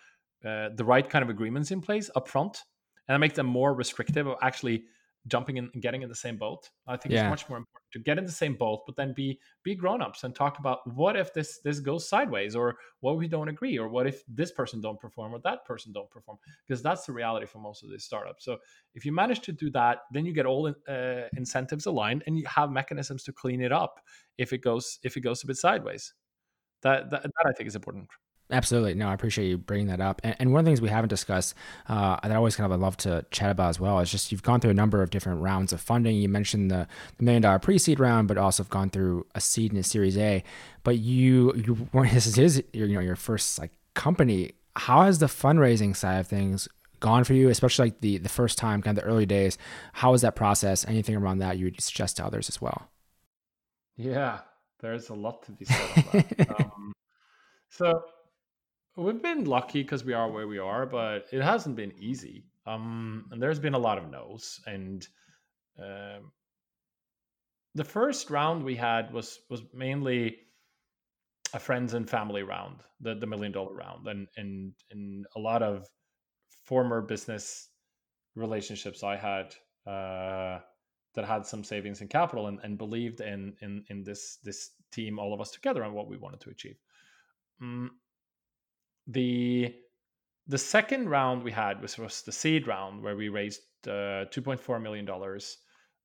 uh, 0.46 0.70
the 0.74 0.85
right 0.85 1.07
kind 1.07 1.22
of 1.22 1.29
agreements 1.29 1.72
in 1.72 1.83
place 1.83 2.09
upfront, 2.16 2.62
and 3.09 3.14
that 3.14 3.18
makes 3.18 3.35
them 3.35 3.46
more 3.46 3.74
restrictive 3.74 4.26
of 4.26 4.37
actually 4.40 4.85
jumping 5.31 5.57
in 5.57 5.71
and 5.73 5.83
getting 5.83 6.03
in 6.03 6.09
the 6.09 6.14
same 6.14 6.37
boat. 6.37 6.69
I 6.87 6.97
think 6.97 7.14
yeah. 7.14 7.23
it's 7.23 7.31
much 7.31 7.49
more 7.49 7.59
important 7.59 7.93
to 7.93 7.99
get 7.99 8.19
in 8.19 8.25
the 8.25 8.33
same 8.33 8.55
boat, 8.55 8.81
but 8.87 8.97
then 8.97 9.14
be 9.14 9.38
be 9.62 9.75
grown-ups 9.75 10.25
and 10.25 10.35
talk 10.35 10.59
about 10.59 10.79
what 10.95 11.16
if 11.16 11.33
this 11.33 11.61
this 11.64 11.81
goes 11.81 12.09
sideways, 12.09 12.55
or 12.55 12.77
what 13.01 13.16
we 13.16 13.29
don't 13.29 13.49
agree, 13.49 13.79
or 13.79 13.88
what 13.88 14.07
if 14.07 14.23
this 14.27 14.53
person 14.53 14.81
don't 14.81 15.01
perform 15.01 15.35
or 15.35 15.40
that 15.45 15.64
person 15.64 15.93
don't 15.93 16.11
perform, 16.11 16.38
because 16.66 16.83
that's 16.83 17.07
the 17.07 17.12
reality 17.12 17.47
for 17.47 17.59
most 17.59 17.83
of 17.83 17.90
these 17.90 18.05
startups. 18.05 18.45
So 18.45 18.59
if 18.95 19.05
you 19.05 19.12
manage 19.12 19.40
to 19.40 19.53
do 19.53 19.71
that, 19.71 19.99
then 20.12 20.27
you 20.27 20.33
get 20.33 20.47
all 20.47 20.73
uh, 20.88 21.23
incentives 21.37 21.87
aligned, 21.87 22.25
and 22.27 22.37
you 22.37 22.45
have 22.47 22.71
mechanisms 22.71 23.23
to 23.25 23.33
clean 23.33 23.61
it 23.61 23.73
up 23.73 24.01
if 24.38 24.53
it 24.53 24.59
goes 24.59 24.99
if 25.03 25.16
it 25.16 25.21
goes 25.21 25.43
a 25.45 25.47
bit 25.47 25.57
sideways 25.57 26.12
that, 26.83 27.11
that, 27.11 27.23
that 27.23 27.47
I 27.47 27.53
think 27.53 27.69
is 27.69 27.77
important. 27.77 28.09
Absolutely. 28.53 28.95
No, 28.95 29.09
I 29.09 29.15
appreciate 29.15 29.49
you 29.49 29.59
bringing 29.59 29.87
that 29.89 30.01
up. 30.01 30.21
And, 30.25 30.37
and 30.39 30.53
one 30.53 30.61
of 30.61 30.65
the 30.65 30.71
things 30.71 30.81
we 30.81 30.89
haven't 30.89 31.09
discussed 31.09 31.55
uh, 31.89 32.17
that 32.23 32.33
I 32.33 32.35
always 32.35 32.57
kind 32.57 32.71
of 32.73 32.81
love 32.81 32.97
to 32.99 33.25
chat 33.31 33.51
about 33.51 33.71
as 33.71 33.81
well 33.81 33.99
is 34.01 34.11
just 34.11 34.33
you've 34.33 34.43
gone 34.43 34.61
through 34.61 34.73
a 34.73 34.75
number 34.75 35.03
of 35.03 35.11
different 35.11 35.41
rounds 35.41 35.73
of 35.73 35.81
funding. 35.81 36.17
You 36.17 36.29
mentioned 36.29 36.71
the, 36.71 36.89
the 37.19 37.25
million 37.25 37.43
dollar 37.43 37.59
pre 37.59 37.79
seed 37.79 38.01
round, 38.01 38.29
but 38.29 38.39
also 38.39 38.63
have 38.63 38.71
gone 38.71 38.91
through 38.91 39.27
a 39.35 39.41
seed 39.41 39.73
and 39.73 39.81
a 39.81 39.85
Series 39.85 40.19
A. 40.19 40.43
But 40.83 40.99
you 40.99 41.55
you 41.55 41.89
weren't 41.93 42.13
this 42.13 42.27
is 42.27 42.63
your, 42.73 42.89
you 42.89 42.95
know 42.95 43.01
your 43.01 43.17
first 43.17 43.59
like 43.59 43.73
company. 43.95 44.53
How 44.77 45.03
has 45.03 45.19
the 45.19 45.27
fundraising 45.27 45.97
side 45.97 46.19
of 46.19 46.27
things 46.27 46.69
gone 47.01 47.25
for 47.25 47.35
you, 47.35 47.49
especially 47.49 47.87
like 47.87 48.01
the 48.01 48.19
the 48.19 48.29
first 48.29 48.59
time, 48.59 48.83
kind 48.83 48.99
of 48.99 49.05
the 49.05 49.09
early 49.09 49.27
days? 49.27 49.59
How 49.95 50.13
was 50.13 50.23
that 50.23 50.37
process? 50.37 50.85
Anything 50.87 51.17
around 51.17 51.39
that 51.39 51.59
you 51.59 51.67
would 51.67 51.81
suggest 51.81 52.17
to 52.17 52.25
others 52.25 52.49
as 52.49 52.61
well? 52.61 52.89
Yeah, 53.97 54.41
there's 54.81 55.11
a 55.11 55.15
lot 55.15 55.43
to 55.45 55.53
be 55.53 55.67
said 55.67 55.81
on 55.97 56.05
that. 56.13 56.61
um, 56.61 56.93
so 57.69 58.03
we've 58.96 59.22
been 59.22 59.44
lucky 59.44 59.83
because 59.83 60.05
we 60.05 60.12
are 60.12 60.31
where 60.31 60.46
we 60.46 60.59
are, 60.59 60.87
but 60.87 61.26
it 61.33 61.42
hasn't 61.42 61.76
been 61.76 61.92
easy. 61.98 62.44
Um, 62.66 63.26
and 63.31 63.42
there's 63.42 63.59
been 63.59 63.74
a 63.74 63.79
lot 63.79 63.98
of 63.98 64.11
no's. 64.11 64.61
And 64.66 65.07
um, 65.79 66.33
the 67.74 67.85
first 67.85 68.31
round 68.31 68.64
we 68.64 68.76
had 68.76 69.12
was 69.12 69.40
was 69.48 69.62
mainly 69.72 70.38
a 71.53 71.59
friends 71.59 71.94
and 71.94 72.09
family 72.09 72.42
round, 72.42 72.81
the 73.00 73.14
the 73.14 73.26
million 73.26 73.53
dollar 73.53 73.74
round, 73.74 74.07
and 74.07 74.29
and 74.37 74.72
and 74.90 75.26
a 75.37 75.40
lot 75.40 75.62
of 75.62 75.88
former 76.64 77.00
business 77.00 77.68
relationships 78.35 79.03
I 79.03 79.16
had. 79.16 79.55
Uh, 79.87 80.61
that 81.14 81.24
had 81.24 81.44
some 81.44 81.64
savings 81.64 82.00
and 82.00 82.09
capital 82.11 82.46
and, 82.46 82.61
and 82.62 82.79
believed 82.79 83.20
in, 83.20 83.55
in 83.62 83.85
in 83.88 84.05
this 84.05 84.38
this 84.44 84.70
team, 84.92 85.18
all 85.18 85.35
of 85.35 85.40
us 85.40 85.50
together, 85.50 85.83
and 85.83 85.94
what 85.94 86.09
we 86.09 86.16
wanted 86.16 86.40
to 86.40 86.50
achieve. 86.50 86.76
Mm, 87.62 87.88
the 89.11 89.75
the 90.46 90.59
second 90.59 91.09
round 91.09 91.44
we 91.44 91.53
had 91.53 91.81
was, 91.81 91.96
was 91.96 92.23
the 92.23 92.33
seed 92.33 92.66
round 92.66 93.03
where 93.03 93.16
we 93.16 93.29
raised 93.29 93.61
uh, 93.87 94.27
2.4 94.33 94.83
million 94.83 95.05
dollars, 95.05 95.59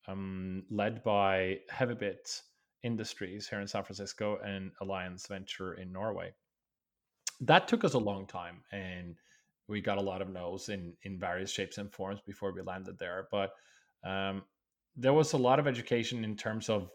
um, 0.07 0.63
led 0.69 1.03
by 1.03 1.59
Heavybit 1.71 2.41
Industries 2.83 3.47
here 3.47 3.59
in 3.59 3.67
San 3.67 3.83
Francisco 3.83 4.37
and 4.45 4.71
Alliance 4.81 5.25
Venture 5.25 5.73
in 5.73 5.91
Norway. 5.91 6.31
That 7.41 7.67
took 7.67 7.83
us 7.83 7.95
a 7.95 7.99
long 7.99 8.27
time, 8.27 8.61
and 8.71 9.15
we 9.67 9.81
got 9.81 9.97
a 9.97 10.01
lot 10.01 10.21
of 10.21 10.29
no's 10.29 10.69
in 10.69 10.93
in 11.03 11.19
various 11.19 11.51
shapes 11.51 11.77
and 11.77 11.91
forms 11.91 12.21
before 12.25 12.53
we 12.53 12.61
landed 12.61 12.99
there. 12.99 13.27
But 13.31 13.51
um, 14.03 14.43
there 14.95 15.13
was 15.13 15.33
a 15.33 15.37
lot 15.37 15.59
of 15.59 15.67
education 15.67 16.23
in 16.23 16.35
terms 16.35 16.69
of 16.69 16.89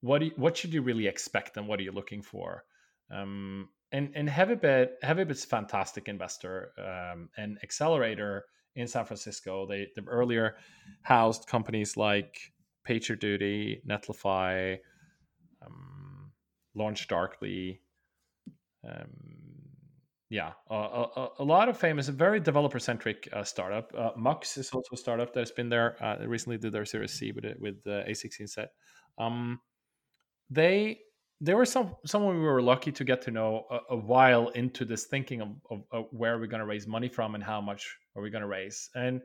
what 0.00 0.22
you, 0.22 0.32
what 0.36 0.56
should 0.56 0.74
you 0.74 0.82
really 0.82 1.06
expect 1.06 1.56
and 1.56 1.66
what 1.66 1.80
are 1.80 1.84
you 1.84 1.92
looking 1.92 2.22
for. 2.22 2.64
Um, 3.10 3.68
and 3.92 4.10
and 4.14 4.28
Heavybit 4.28 4.90
Heavybit's 5.02 5.44
a 5.44 5.48
fantastic 5.48 6.08
investor 6.08 6.72
um, 6.78 7.28
and 7.36 7.58
accelerator 7.62 8.44
in 8.76 8.86
San 8.86 9.04
Francisco. 9.04 9.66
They 9.66 9.88
they've 9.94 10.08
earlier 10.08 10.56
housed 11.02 11.46
companies 11.46 11.96
like 11.96 12.38
PagerDuty, 12.88 13.84
Netlify, 13.86 14.78
um, 15.64 16.32
um, 18.88 19.08
yeah, 20.30 20.52
uh, 20.70 21.06
a, 21.16 21.28
a, 21.38 21.44
lot 21.44 21.68
of 21.68 21.76
famous, 21.76 22.08
very 22.08 22.38
developer 22.38 22.78
centric 22.78 23.28
uh, 23.32 23.42
startup. 23.42 23.92
Uh, 23.96 24.10
Mux 24.16 24.56
is 24.58 24.70
also 24.70 24.88
a 24.92 24.96
startup 24.96 25.32
that 25.32 25.40
has 25.40 25.50
been 25.50 25.68
there. 25.68 25.96
Uh, 26.02 26.16
they 26.16 26.26
recently 26.26 26.58
did 26.58 26.72
their 26.72 26.84
Series 26.84 27.12
C 27.12 27.32
with 27.32 27.44
it 27.44 27.60
with 27.60 27.82
the 27.84 28.04
a16z. 28.08 28.66
Um, 29.18 29.60
they 30.50 31.00
they 31.40 31.54
were 31.54 31.64
some 31.64 31.94
someone 32.04 32.36
we 32.36 32.44
were 32.44 32.62
lucky 32.62 32.90
to 32.92 33.04
get 33.04 33.22
to 33.22 33.30
know 33.30 33.64
a, 33.70 33.94
a 33.94 33.96
while 33.96 34.48
into 34.48 34.84
this 34.84 35.04
thinking 35.04 35.40
of, 35.40 35.48
of, 35.70 35.82
of 35.92 36.06
where 36.10 36.34
are 36.34 36.38
we 36.38 36.48
going 36.48 36.60
to 36.60 36.66
raise 36.66 36.86
money 36.86 37.08
from 37.08 37.34
and 37.34 37.44
how 37.44 37.60
much 37.60 37.96
are 38.16 38.22
we 38.22 38.30
going 38.30 38.42
to 38.42 38.48
raise. 38.48 38.90
And 38.94 39.20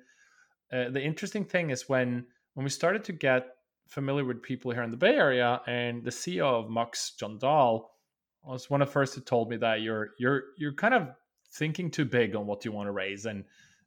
uh, 0.72 0.90
the 0.90 1.02
interesting 1.02 1.46
thing 1.46 1.72
is 1.72 1.90
when 1.90 2.26
when 2.54 2.64
we 2.64 2.70
started 2.70 3.04
to 3.06 3.14
get 3.14 3.48
familiar 3.88 4.26
with 4.26 4.42
people 4.42 4.72
here 4.72 4.84
in 4.84 4.92
the 4.92 4.98
Bay 4.98 5.16
Area, 5.16 5.62
and 5.68 6.04
the 6.04 6.12
CEO 6.12 6.46
of 6.46 6.70
Mux, 6.70 7.14
Jon 7.20 7.38
Dahl, 7.40 7.92
was 8.44 8.70
one 8.70 8.82
of 8.82 8.88
the 8.88 8.94
first 8.94 9.16
who 9.16 9.22
told 9.22 9.50
me 9.50 9.58
that 9.58 9.82
you're 9.82 10.12
you're 10.20 10.44
you're 10.58 10.74
kind 10.74 10.94
of 10.94 11.10
thinking 11.54 11.90
too 11.90 12.06
big 12.06 12.36
on 12.36 12.46
what 12.46 12.64
you 12.66 12.72
want 12.72 12.88
to 12.88 12.92
raise 12.92 13.26
and 13.26 13.44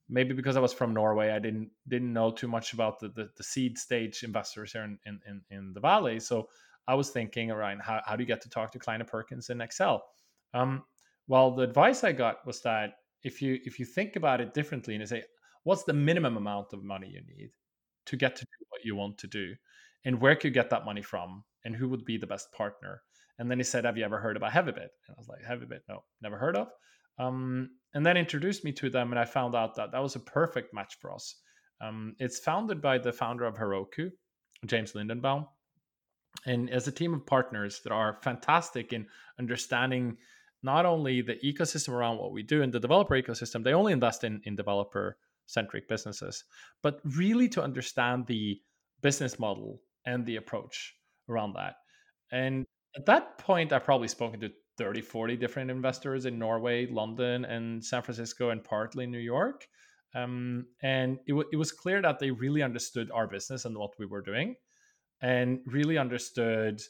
maybe 0.09 0.35
because 0.35 0.57
I 0.57 0.61
was 0.61 0.73
from 0.73 0.95
Norway, 0.95 1.31
I 1.31 1.39
didn't 1.39 1.71
didn't 1.89 2.13
know 2.13 2.31
too 2.31 2.49
much 2.49 2.73
about 2.73 2.99
the 2.99 3.09
the, 3.09 3.31
the 3.37 3.45
seed 3.45 3.79
stage 3.79 4.23
investors 4.25 4.73
here 4.73 4.83
in, 4.83 4.99
in 5.07 5.43
in 5.51 5.73
the 5.73 5.81
valley. 5.81 6.21
So 6.21 6.49
I 6.89 6.95
was 6.95 7.11
thinking 7.11 7.51
around 7.51 7.81
how, 7.81 8.01
how 8.05 8.17
do 8.17 8.23
you 8.23 8.27
get 8.27 8.41
to 8.43 8.49
talk 8.49 8.71
to 8.73 8.79
Kleiner 8.79 9.05
Perkins 9.05 9.51
in 9.51 9.59
Accel? 9.59 10.01
Um, 10.55 10.85
well, 11.27 11.51
the 11.55 11.63
advice 11.63 12.05
I 12.05 12.13
got 12.13 12.47
was 12.47 12.61
that 12.63 12.95
if 13.23 13.43
you 13.43 13.59
if 13.65 13.79
you 13.79 13.85
think 13.85 14.17
about 14.17 14.41
it 14.41 14.55
differently 14.55 14.95
and 14.95 15.01
you 15.01 15.07
say, 15.07 15.25
what's 15.65 15.83
the 15.83 15.93
minimum 15.93 16.37
amount 16.37 16.73
of 16.73 16.85
money 16.85 17.09
you 17.09 17.21
need 17.27 17.51
to 18.07 18.17
get 18.17 18.37
to 18.37 18.45
do 18.45 18.67
what 18.69 18.85
you 18.85 18.95
want 18.95 19.19
to 19.19 19.27
do, 19.27 19.55
and 20.05 20.21
where 20.21 20.37
could 20.37 20.45
you 20.45 20.51
get 20.51 20.71
that 20.71 20.85
money 20.85 21.03
from, 21.03 21.43
and 21.65 21.75
who 21.75 21.89
would 21.89 22.05
be 22.05 22.17
the 22.17 22.27
best 22.27 22.53
partner? 22.53 23.03
And 23.39 23.51
then 23.51 23.59
he 23.59 23.65
said, 23.65 23.85
"Have 23.85 23.99
you 23.99 24.05
ever 24.05 24.21
heard 24.21 24.37
about 24.37 24.53
Heavybit?" 24.53 24.79
And 24.79 25.17
I 25.17 25.19
was 25.19 25.29
like, 25.29 25.43
"Heavybit? 25.43 25.81
No, 25.89 26.05
never 26.23 26.39
heard 26.39 26.57
of." 26.57 26.69
Um, 27.19 27.71
and 27.95 28.07
then 28.07 28.17
introduced 28.17 28.65
me 28.65 28.73
to 28.73 28.91
them, 28.91 29.11
and 29.11 29.19
I 29.19 29.25
found 29.25 29.55
out 29.55 29.75
that 29.75 29.91
that 29.91 30.03
was 30.03 30.17
a 30.17 30.21
perfect 30.21 30.73
match 30.73 30.99
for 31.01 31.13
us. 31.13 31.35
Um, 31.81 32.15
it's 32.19 32.39
founded 32.39 32.81
by 32.81 32.99
the 32.99 33.13
founder 33.13 33.45
of 33.45 33.57
Heroku, 33.57 34.11
James 34.67 34.93
Lindenbaum, 34.93 35.49
and 36.47 36.71
as 36.71 36.87
a 36.87 36.93
team 36.93 37.13
of 37.13 37.27
partners 37.27 37.81
that 37.83 37.93
are 37.93 38.19
fantastic 38.23 38.93
in 38.93 39.07
understanding 39.39 40.17
not 40.63 40.87
only 40.87 41.21
the 41.21 41.37
ecosystem 41.45 41.91
around 41.91 42.19
what 42.19 42.33
we 42.33 42.43
do 42.43 42.63
in 42.63 42.71
the 42.71 42.81
developer 42.81 43.21
ecosystem, 43.21 43.63
they 43.63 43.75
only 43.75 43.93
invest 43.93 44.25
in, 44.25 44.41
in 44.45 44.57
developer 44.57 45.19
centric 45.47 45.89
businesses, 45.89 46.45
but 46.83 47.01
really 47.17 47.49
to 47.49 47.63
understand 47.63 48.27
the 48.27 48.61
business 49.03 49.39
model 49.39 49.81
and 50.07 50.25
the 50.25 50.37
approach 50.37 50.95
around 51.29 51.53
that. 51.55 51.75
And 52.33 52.65
at 52.97 53.07
that 53.07 53.39
point, 53.39 53.73
I've 53.73 53.85
probably 53.85 54.09
spoken 54.09 54.41
to 54.41 54.51
30, 54.79 55.03
40 55.03 55.37
different 55.37 55.71
investors 55.71 56.27
in 56.27 56.39
Norway, 56.39 56.87
London, 56.87 57.45
and 57.45 57.85
San 57.85 58.03
Francisco, 58.03 58.51
and 58.51 58.63
partly 58.63 59.07
New 59.07 59.19
York. 59.19 59.67
Um, 60.15 60.67
and 60.83 61.19
it, 61.27 61.33
w- 61.33 61.49
it 61.53 61.57
was 61.57 61.73
clear 61.73 62.01
that 62.03 62.19
they 62.19 62.31
really 62.31 62.63
understood 62.63 63.11
our 63.13 63.27
business 63.27 63.65
and 63.65 63.77
what 63.77 63.93
we 63.99 64.07
were 64.07 64.23
doing 64.23 64.57
and 65.21 65.61
really 65.67 65.99
understood 65.99 66.83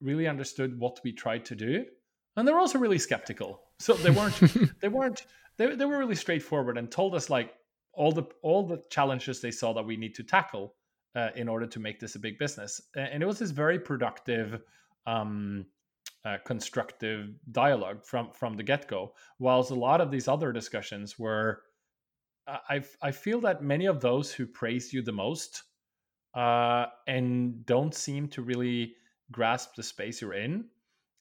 really 0.00 0.26
understood 0.26 0.78
what 0.78 0.98
we 1.04 1.12
tried 1.12 1.44
to 1.44 1.54
do 1.54 1.84
and 2.36 2.46
they 2.46 2.52
were 2.52 2.58
also 2.58 2.78
really 2.78 2.98
skeptical 2.98 3.62
so 3.78 3.94
they 3.94 4.10
weren't 4.10 4.40
they 4.80 4.88
weren't 4.88 5.26
they, 5.58 5.74
they 5.74 5.84
were 5.84 5.98
really 5.98 6.14
straightforward 6.14 6.78
and 6.78 6.90
told 6.90 7.14
us 7.14 7.30
like 7.30 7.54
all 7.92 8.12
the 8.12 8.24
all 8.42 8.66
the 8.66 8.82
challenges 8.90 9.40
they 9.40 9.50
saw 9.50 9.72
that 9.72 9.84
we 9.84 9.96
need 9.96 10.14
to 10.14 10.22
tackle 10.22 10.74
uh, 11.14 11.28
in 11.36 11.48
order 11.48 11.66
to 11.66 11.78
make 11.78 12.00
this 12.00 12.14
a 12.14 12.18
big 12.18 12.38
business 12.38 12.80
and 12.96 13.22
it 13.22 13.26
was 13.26 13.38
this 13.38 13.50
very 13.50 13.78
productive 13.78 14.60
um, 15.06 15.66
uh, 16.24 16.38
constructive 16.44 17.30
dialogue 17.50 18.04
from 18.04 18.30
from 18.32 18.56
the 18.56 18.62
get 18.62 18.88
go. 18.88 19.12
Whilst 19.38 19.70
a 19.70 19.74
lot 19.74 20.00
of 20.00 20.10
these 20.10 20.28
other 20.28 20.52
discussions 20.52 21.18
were, 21.18 21.62
I 22.46 22.82
I 23.02 23.10
feel 23.10 23.40
that 23.40 23.62
many 23.62 23.86
of 23.86 24.00
those 24.00 24.32
who 24.32 24.46
praise 24.46 24.92
you 24.92 25.02
the 25.02 25.12
most, 25.12 25.62
uh, 26.34 26.86
and 27.06 27.64
don't 27.66 27.94
seem 27.94 28.28
to 28.28 28.42
really 28.42 28.94
grasp 29.30 29.74
the 29.74 29.82
space 29.82 30.20
you're 30.20 30.34
in, 30.34 30.66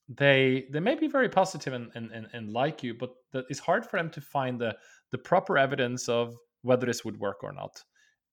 they 0.10 0.66
they 0.72 0.80
may 0.80 0.96
be 0.96 1.08
very 1.08 1.30
positive 1.30 1.74
and 1.74 1.92
and, 1.96 2.12
and, 2.12 2.28
and 2.34 2.50
like 2.52 2.84
you, 2.84 2.94
but 2.94 3.12
that 3.32 3.46
it's 3.50 3.60
hard 3.60 3.86
for 3.86 3.98
them 3.98 4.10
to 4.12 4.22
find 4.22 4.60
the 4.60 4.76
the 5.12 5.18
proper 5.18 5.58
evidence 5.58 6.10
of 6.10 6.36
whether 6.64 6.86
this 6.86 7.04
would 7.06 7.20
work 7.20 7.44
or 7.44 7.52
not. 7.52 7.84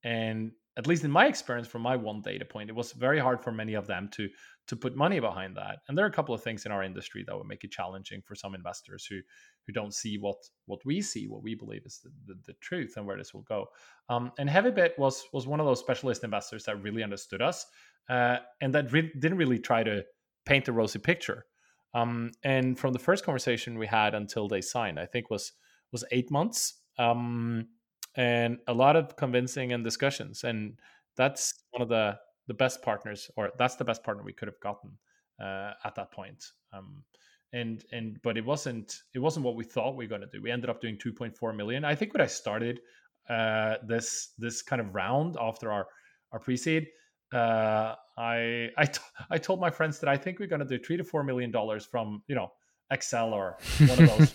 And 0.05 0.53
at 0.79 0.87
least 0.87 1.05
in 1.05 1.11
my 1.11 1.27
experience 1.27 1.69
from 1.69 1.83
my 1.83 1.97
one 1.97 2.23
data 2.23 2.45
point 2.45 2.71
it 2.71 2.77
was 2.77 2.93
very 2.93 3.19
hard 3.19 3.43
for 3.43 3.53
many 3.53 3.75
of 3.75 3.87
them 3.87 4.09
to 4.13 4.29
to 4.69 4.77
put 4.77 4.95
money 4.95 5.19
behind 5.19 5.57
that. 5.57 5.79
And 5.89 5.97
there 5.97 6.05
are 6.05 6.09
a 6.09 6.13
couple 6.13 6.35
of 6.35 6.43
things 6.43 6.67
in 6.67 6.73
our 6.73 6.83
industry 6.83 7.25
that 7.27 7.37
would 7.37 7.47
make 7.47 7.65
it 7.65 7.71
challenging 7.71 8.21
for 8.23 8.35
some 8.35 8.55
investors 8.55 9.07
who 9.07 9.21
who 9.67 9.73
don't 9.73 9.95
see 9.95 10.19
what 10.19 10.37
what 10.67 10.85
we 10.85 11.01
see 11.01 11.27
what 11.27 11.43
we 11.43 11.55
believe 11.55 11.83
is 11.85 12.01
the, 12.05 12.11
the, 12.27 12.39
the 12.47 12.53
truth 12.61 12.95
and 12.97 13.07
where 13.07 13.17
this 13.17 13.35
will 13.35 13.43
go. 13.43 13.67
Um, 14.09 14.31
and 14.39 14.49
heavybit 14.49 14.99
was 14.99 15.25
was 15.33 15.47
one 15.47 15.59
of 15.59 15.67
those 15.67 15.81
specialist 15.81 16.23
investors 16.23 16.65
that 16.65 16.83
really 16.83 17.03
understood 17.03 17.43
us 17.43 17.67
uh, 18.09 18.37
and 18.61 18.75
that 18.75 18.93
re- 18.93 19.13
didn't 19.19 19.39
really 19.39 19.59
try 19.59 19.83
to 19.83 20.05
paint 20.45 20.69
a 20.69 20.73
rosy 20.73 20.99
picture. 20.99 21.47
Um, 21.95 22.33
and 22.45 22.79
from 22.79 22.93
the 22.93 22.99
first 22.99 23.25
conversation 23.25 23.79
we 23.79 23.87
had 23.87 24.15
until 24.15 24.47
they 24.47 24.61
signed 24.61 25.01
i 25.01 25.07
think 25.07 25.31
was 25.31 25.53
was 25.91 26.05
eight 26.11 26.31
months. 26.31 26.83
Um, 26.99 27.69
and 28.19 28.59
a 28.67 28.75
lot 28.75 28.97
of 28.97 29.17
convincing 29.17 29.73
and 29.73 29.83
discussions 29.83 30.45
and 30.45 30.79
that's 31.17 31.55
one 31.71 31.81
of 31.81 31.89
the 31.89 32.15
the 32.49 32.55
best 32.55 32.83
partners 32.83 33.31
or 33.37 33.51
that's 33.57 33.77
the 33.77 33.85
best 33.85 34.03
partner 34.03 34.23
we 34.23 34.33
could 34.33 34.49
have 34.49 34.61
gotten 34.61 34.91
uh, 35.41 35.73
at 35.85 35.95
that 35.95 36.11
point 36.11 36.45
um, 36.75 37.03
and 37.53 37.85
and 37.93 38.19
but 38.23 38.37
it 38.37 38.45
wasn't 38.45 39.03
it 39.15 39.21
wasn't 39.21 39.45
what 39.45 39.57
we 39.57 39.65
thought 39.65 39.97
we 39.97 40.05
were 40.05 40.09
going 40.11 40.21
to 40.21 40.27
do. 40.27 40.43
We 40.43 40.51
ended 40.51 40.69
up 40.69 40.83
doing 40.83 40.99
2.4 40.99 41.57
million. 41.57 41.85
I 41.85 41.95
think 41.95 42.13
when 42.13 42.21
i 42.21 42.27
started 42.27 42.81
uh, 43.31 43.77
this 43.87 44.35
this 44.37 44.61
kind 44.61 44.81
of 44.81 44.95
round 44.95 45.37
after 45.41 45.73
our 45.73 45.87
our 46.33 46.39
pre-seed 46.39 46.89
uh, 47.33 47.95
I, 48.17 48.71
I, 48.79 48.87
t- 48.87 49.01
I 49.31 49.39
told 49.39 49.61
my 49.61 49.71
friends 49.71 49.99
that 50.01 50.09
I 50.09 50.17
think 50.17 50.39
we're 50.39 50.49
going 50.49 50.67
to 50.67 50.67
do 50.67 50.83
three 50.83 50.97
to 50.97 51.05
four 51.05 51.23
million 51.23 51.51
dollars 51.51 51.85
from 51.85 52.23
you 52.27 52.35
know 52.35 52.53
Accel 52.93 53.33
or 53.33 53.59
one 53.87 54.03
of 54.03 54.19
those. 54.19 54.35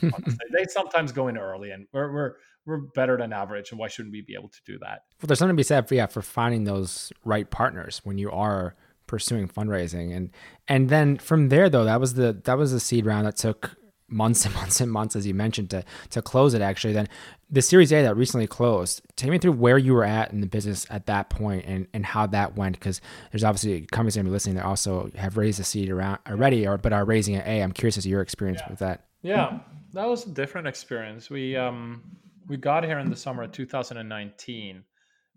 they 0.52 0.66
sometimes 0.70 1.12
go 1.12 1.28
in 1.28 1.38
early, 1.38 1.72
and 1.72 1.88
we're 1.92 2.12
we're 2.12 2.34
we're 2.66 2.78
better 2.78 3.18
than 3.18 3.34
average. 3.34 3.72
And 3.72 3.80
why 3.80 3.88
shouldn't 3.88 4.14
we 4.14 4.22
be 4.22 4.36
able 4.36 4.50
to 4.50 4.60
do 4.66 4.78
that? 4.80 5.04
Well, 5.22 5.28
there's 5.28 5.40
something 5.40 5.56
to 5.56 5.60
be 5.60 5.64
said 5.64 5.88
for 5.88 5.96
yeah 5.96 6.06
for 6.06 6.22
finding 6.22 6.64
those 6.64 7.12
right 7.26 7.50
partners 7.50 8.02
when 8.04 8.18
you 8.18 8.32
are 8.32 8.76
pursuing 9.08 9.48
fundraising, 9.48 10.16
and 10.16 10.32
and 10.68 10.90
then 10.90 11.18
from 11.18 11.50
there 11.50 11.70
though 11.70 11.86
that 11.86 12.00
was 12.00 12.14
the 12.14 12.40
that 12.44 12.58
was 12.58 12.72
the 12.72 12.80
seed 12.80 13.06
round 13.06 13.26
that 13.26 13.38
took 13.38 13.76
months 14.14 14.46
and 14.46 14.54
months 14.56 14.80
and 14.80 14.92
months, 14.92 15.16
as 15.16 15.26
you 15.28 15.34
mentioned, 15.34 15.70
to 15.72 15.84
to 16.12 16.22
close 16.22 16.54
it. 16.54 16.62
Actually, 16.62 16.94
then 16.94 17.08
the 17.50 17.62
Series 17.62 17.92
A 17.92 18.02
that 18.04 18.16
recently 18.16 18.48
closed. 18.48 19.02
Take 19.16 19.32
me 19.32 19.38
through 19.38 19.54
where 19.54 19.78
you 19.78 19.94
were 19.94 20.04
at 20.06 20.32
in 20.32 20.42
the 20.42 20.48
business 20.48 20.86
at 20.90 21.06
that 21.08 21.30
point 21.30 21.66
and 21.66 21.88
and 21.94 22.06
how 22.06 22.28
that 22.28 22.56
went, 22.56 22.80
because 22.80 23.02
there's 23.32 23.44
obviously 23.44 23.82
companies 23.88 24.16
going 24.16 24.26
to 24.26 24.30
be 24.30 24.34
listening 24.34 24.56
that 24.56 24.66
also 24.66 25.10
have 25.16 25.38
raised 25.38 25.60
a 25.60 25.64
seed 25.64 25.90
around 25.90 26.20
already, 26.28 26.68
or 26.68 26.78
but 26.78 26.94
are 26.94 27.06
raising 27.06 27.36
an 27.36 27.44
A. 27.46 27.62
I'm 27.62 27.72
curious 27.72 27.98
as 27.98 28.04
to 28.04 28.10
your 28.10 28.22
experience 28.22 28.62
yeah. 28.64 28.70
with 28.70 28.80
that. 28.80 29.06
Yeah, 29.22 29.60
that 29.94 30.08
was 30.08 30.26
a 30.26 30.30
different 30.30 30.68
experience. 30.68 31.30
We 31.30 31.56
um 31.56 32.04
we 32.48 32.58
got 32.58 32.84
here 32.84 33.00
in 33.00 33.10
the 33.10 33.16
summer 33.16 33.44
of 33.44 33.52
2019 33.52 34.84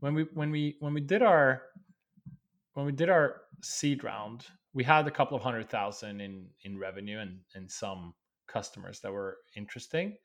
when 0.00 0.14
we 0.14 0.26
when 0.34 0.50
we 0.50 0.76
when 0.80 0.94
we 0.94 1.00
did 1.00 1.22
our 1.22 1.62
when 2.74 2.86
we 2.86 2.92
did 2.92 3.08
our 3.08 3.42
seed 3.62 4.04
round 4.04 4.44
we 4.74 4.84
had 4.84 5.06
a 5.06 5.10
couple 5.10 5.36
of 5.36 5.42
hundred 5.42 5.68
thousand 5.70 6.20
in 6.20 6.46
in 6.64 6.78
revenue 6.78 7.18
and 7.18 7.38
and 7.54 7.70
some 7.70 8.14
customers 8.46 9.00
that 9.00 9.12
were 9.12 9.38
interesting. 9.54 10.16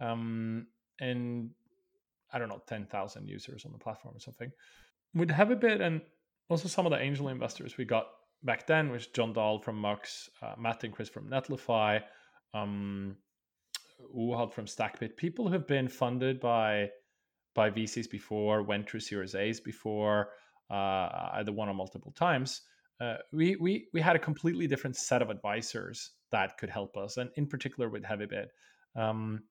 Um, 0.00 0.66
and 1.00 1.50
I 2.32 2.38
don't 2.38 2.48
know, 2.48 2.62
10,000 2.66 3.28
users 3.28 3.64
on 3.64 3.72
the 3.72 3.78
platform 3.78 4.16
or 4.16 4.20
something. 4.20 4.52
Heavybit, 5.16 5.80
and 5.80 6.00
also 6.48 6.68
some 6.68 6.86
of 6.86 6.92
the 6.92 7.00
angel 7.00 7.28
investors 7.28 7.76
we 7.76 7.84
got 7.84 8.06
back 8.42 8.66
then, 8.66 8.90
which 8.90 9.12
Jon 9.12 9.32
Dahl 9.32 9.58
from 9.58 9.76
Mux, 9.76 10.28
uh, 10.42 10.54
Matt 10.58 10.84
and 10.84 10.92
Chris 10.92 11.08
from 11.08 11.28
Netlify, 11.28 12.02
um, 12.54 13.16
Ohad 14.16 14.52
from 14.52 14.66
Stackbit, 14.66 15.16
people 15.16 15.48
who've 15.48 15.66
been 15.66 15.88
funded 15.88 16.40
by 16.40 16.90
by 17.54 17.70
VCs 17.70 18.08
before, 18.08 18.62
went 18.62 18.88
through 18.88 19.00
Series 19.00 19.34
A's 19.34 19.58
before, 19.58 20.28
uh, 20.70 21.30
either 21.32 21.50
one 21.50 21.68
or 21.68 21.74
multiple 21.74 22.12
times. 22.12 22.60
Uh, 23.00 23.16
we 23.32 23.56
we 23.56 23.86
we 23.92 24.00
had 24.00 24.16
a 24.16 24.18
completely 24.18 24.66
different 24.66 24.96
set 24.96 25.22
of 25.22 25.30
advisors 25.30 26.10
that 26.30 26.58
could 26.58 26.70
help 26.70 26.96
us, 26.96 27.16
and 27.16 27.30
in 27.36 27.46
particular 27.46 27.88
with 27.88 28.02
Heavybit. 28.02 28.46
Um, 28.96 29.44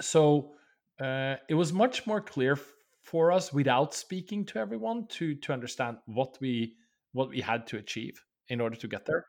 so 0.00 0.52
uh, 1.00 1.36
it 1.48 1.54
was 1.54 1.72
much 1.72 2.06
more 2.06 2.20
clear 2.20 2.58
for 3.02 3.32
us 3.32 3.52
without 3.52 3.94
speaking 3.94 4.44
to 4.46 4.58
everyone 4.58 5.06
to 5.08 5.34
to 5.36 5.52
understand 5.52 5.98
what 6.06 6.38
we 6.40 6.74
what 7.12 7.30
we 7.30 7.40
had 7.40 7.66
to 7.66 7.76
achieve 7.76 8.22
in 8.48 8.60
order 8.60 8.76
to 8.76 8.88
get 8.88 9.06
there. 9.06 9.26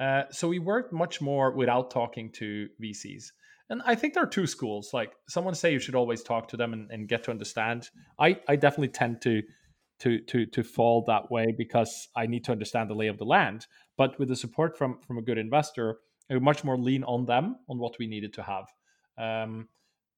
Uh, 0.00 0.24
so 0.30 0.48
we 0.48 0.58
worked 0.58 0.92
much 0.92 1.20
more 1.20 1.52
without 1.52 1.90
talking 1.90 2.32
to 2.32 2.68
VCs. 2.82 3.26
And 3.70 3.80
I 3.86 3.94
think 3.94 4.14
there 4.14 4.22
are 4.22 4.26
two 4.28 4.46
schools. 4.46 4.90
Like 4.92 5.12
someone 5.28 5.54
say 5.54 5.72
you 5.72 5.78
should 5.78 5.94
always 5.94 6.22
talk 6.22 6.48
to 6.48 6.56
them 6.56 6.72
and, 6.72 6.90
and 6.90 7.08
get 7.08 7.24
to 7.24 7.30
understand. 7.30 7.88
I, 8.18 8.38
I 8.48 8.56
definitely 8.56 8.88
tend 8.88 9.22
to 9.22 9.42
to 10.00 10.20
to 10.20 10.46
to 10.46 10.62
fall 10.62 11.04
that 11.06 11.30
way 11.30 11.54
because 11.56 12.08
I 12.16 12.26
need 12.26 12.44
to 12.44 12.52
understand 12.52 12.90
the 12.90 12.94
lay 12.94 13.08
of 13.08 13.18
the 13.18 13.24
land. 13.24 13.66
But 13.96 14.18
with 14.18 14.28
the 14.28 14.36
support 14.36 14.76
from 14.76 15.00
from 15.06 15.18
a 15.18 15.22
good 15.22 15.38
investor, 15.38 15.98
I 16.30 16.34
would 16.34 16.42
much 16.42 16.64
more 16.64 16.76
lean 16.78 17.04
on 17.04 17.26
them 17.26 17.56
on 17.68 17.78
what 17.78 17.96
we 17.98 18.06
needed 18.06 18.32
to 18.34 18.42
have. 18.42 18.66
Um, 19.16 19.68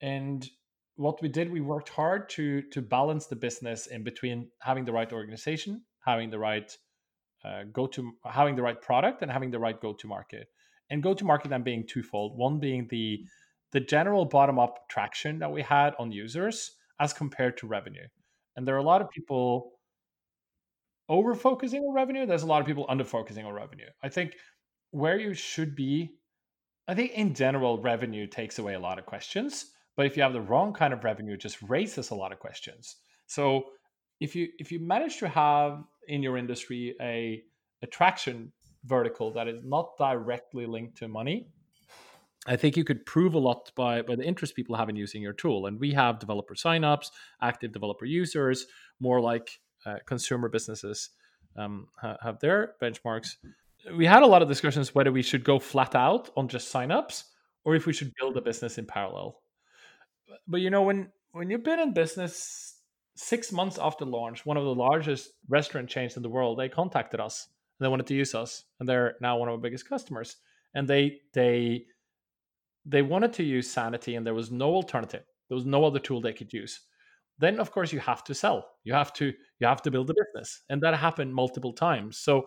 and 0.01 0.49
what 0.97 1.20
we 1.20 1.29
did, 1.29 1.51
we 1.51 1.61
worked 1.61 1.91
hard 1.91 2.29
to 2.31 2.62
to 2.62 2.83
balance 2.83 3.27
the 3.27 3.37
business 3.37 3.87
in 3.87 4.03
between 4.03 4.51
having 4.61 4.85
the 4.85 4.93
right 4.93 5.12
organization, 5.12 5.83
having 6.05 6.31
the 6.31 6.39
right 6.39 6.77
uh, 7.45 7.64
go 7.72 7.87
to 7.87 8.12
having 8.24 8.57
the 8.57 8.62
right 8.62 8.81
product, 8.81 9.22
and 9.22 9.31
having 9.31 9.51
the 9.51 9.59
right 9.59 9.81
go 9.81 9.93
to 9.93 10.07
market. 10.07 10.49
And 10.89 11.03
go 11.03 11.14
to 11.14 11.24
market 11.24 11.49
then 11.49 11.64
being 11.64 11.85
twofold. 11.87 12.39
One 12.39 12.61
being 12.61 12.87
the 12.89 13.24
the 13.72 13.81
general 13.81 14.24
bottom 14.24 14.59
up 14.59 14.89
traction 14.89 15.41
that 15.41 15.51
we 15.51 15.62
had 15.62 15.95
on 15.99 16.12
users 16.12 16.72
as 17.01 17.12
compared 17.12 17.59
to 17.59 17.66
revenue. 17.66 18.07
And 18.57 18.66
there 18.66 18.74
are 18.74 18.78
a 18.78 18.82
lot 18.82 19.02
of 19.02 19.11
people 19.11 19.72
over 21.09 21.34
focusing 21.34 21.82
on 21.82 21.94
revenue. 21.94 22.26
There's 22.26 22.42
a 22.42 22.46
lot 22.46 22.61
of 22.61 22.66
people 22.66 22.86
under 22.88 23.04
focusing 23.04 23.44
on 23.46 23.52
revenue. 23.52 23.86
I 24.02 24.09
think 24.09 24.34
where 24.90 25.18
you 25.18 25.34
should 25.34 25.76
be 25.76 26.16
I 26.88 26.94
think 26.94 27.12
in 27.12 27.34
general, 27.34 27.80
revenue 27.80 28.26
takes 28.26 28.59
away 28.59 28.74
a 28.74 28.78
lot 28.78 28.98
of 28.98 29.07
questions. 29.07 29.72
But 29.96 30.07
if 30.07 30.16
you 30.16 30.22
have 30.22 30.32
the 30.32 30.40
wrong 30.40 30.72
kind 30.72 30.92
of 30.92 31.02
revenue, 31.04 31.34
it 31.34 31.40
just 31.40 31.61
raises 31.62 32.11
a 32.11 32.14
lot 32.14 32.32
of 32.32 32.38
questions. 32.38 32.96
So 33.26 33.64
if 34.20 34.36
you 34.36 34.48
if 34.59 34.70
you 34.70 34.78
manage 34.78 35.18
to 35.18 35.28
have 35.28 35.82
in 36.09 36.22
your 36.22 36.36
industry 36.36 36.94
a 37.00 37.42
attraction 37.82 38.52
vertical 38.84 39.32
that 39.32 39.48
is 39.48 39.61
not 39.64 39.96
directly 39.98 40.66
linked 40.66 40.98
to 40.98 41.09
money, 41.09 41.48
I 42.47 42.57
think 42.57 42.76
you 42.76 42.84
could 42.84 43.07
prove 43.07 43.34
a 43.34 43.39
lot 43.39 43.72
by, 43.74 44.03
by 44.03 44.16
the 44.16 44.24
interest 44.24 44.55
people 44.55 44.76
have 44.76 44.89
in 44.89 44.97
using 44.97 45.22
your 45.22 45.32
tool. 45.32 45.66
And 45.66 45.80
we 45.80 45.93
have 45.93 46.18
developer 46.18 46.55
signups, 46.55 47.11
active 47.43 47.72
developer 47.72 48.05
users, 48.05 48.66
more 49.01 49.20
like 49.20 49.59
uh, 49.84 49.97
consumer 50.07 50.49
businesses 50.49 51.11
um, 51.57 51.89
ha- 51.97 52.18
have 52.22 52.39
their 52.41 52.74
benchmarks. 52.80 53.37
We 53.97 54.07
had 54.07 54.22
a 54.22 54.26
lot 54.26 54.43
of 54.43 54.49
discussions 54.49 54.95
whether 54.95 55.12
we 55.12 55.22
should 55.22 55.45
go 55.45 55.59
flat 55.59 55.95
out 55.95 56.30
on 56.37 56.49
just 56.49 56.72
signups 56.72 57.24
or 57.64 57.74
if 57.74 57.87
we 57.87 57.93
should 57.93 58.12
build 58.18 58.37
a 58.37 58.41
business 58.41 58.78
in 58.78 58.87
parallel. 58.87 59.41
But 60.47 60.61
you 60.61 60.70
know, 60.70 60.82
when 60.82 61.11
when 61.32 61.51
you've 61.51 61.64
been 61.64 61.80
in 61.80 61.93
business 61.93 62.80
six 63.16 63.53
months 63.53 63.78
after 63.80 64.05
launch, 64.05 64.47
one 64.47 64.57
of 64.57 64.64
the 64.64 64.74
largest 64.74 65.30
restaurant 65.49 65.89
chains 65.89 66.16
in 66.16 66.22
the 66.22 66.28
world, 66.28 66.59
they 66.59 66.68
contacted 66.68 67.20
us. 67.20 67.49
And 67.78 67.84
they 67.84 67.91
wanted 67.91 68.07
to 68.07 68.14
use 68.14 68.34
us, 68.34 68.64
and 68.80 68.89
they're 68.89 69.16
now 69.20 69.37
one 69.37 69.49
of 69.49 69.53
our 69.53 69.61
biggest 69.61 69.89
customers. 69.89 70.37
And 70.74 70.89
they 70.89 71.20
they 71.34 71.87
they 72.87 73.03
wanted 73.03 73.32
to 73.34 73.43
use 73.43 73.70
Sanity, 73.70 74.14
and 74.14 74.26
there 74.26 74.34
was 74.34 74.51
no 74.51 74.74
alternative. 74.74 75.24
There 75.49 75.57
was 75.57 75.66
no 75.66 75.84
other 75.84 75.99
tool 75.99 76.20
they 76.20 76.32
could 76.32 76.53
use. 76.53 76.80
Then, 77.39 77.61
of 77.61 77.70
course, 77.70 77.93
you 77.93 78.01
have 78.01 78.24
to 78.24 78.34
sell. 78.34 78.66
You 78.84 78.95
have 78.95 79.12
to 79.14 79.32
you 79.59 79.66
have 79.66 79.82
to 79.82 79.91
build 79.91 80.09
a 80.11 80.14
business, 80.14 80.62
and 80.70 80.80
that 80.82 80.95
happened 80.95 81.34
multiple 81.34 81.72
times. 81.72 82.18
So 82.18 82.47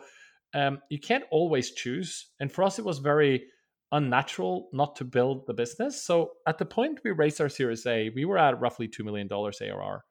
um, 0.53 0.79
you 0.89 0.99
can't 0.99 1.25
always 1.29 1.71
choose. 1.71 2.31
And 2.39 2.51
for 2.51 2.63
us, 2.63 2.79
it 2.79 2.85
was 2.85 2.99
very 2.99 3.43
unnatural 3.91 4.69
not 4.71 4.95
to 4.95 5.03
build 5.03 5.45
the 5.47 5.53
business. 5.53 6.03
So 6.03 6.31
at 6.47 6.57
the 6.57 6.65
point 6.65 6.99
we 7.03 7.11
raised 7.11 7.41
our 7.41 7.49
Series 7.49 7.85
A, 7.85 8.09
we 8.09 8.25
were 8.25 8.37
at 8.37 8.59
roughly 8.59 8.87
two 8.87 9.03
million 9.03 9.27
dollars 9.27 9.61
ARR, 9.61 10.03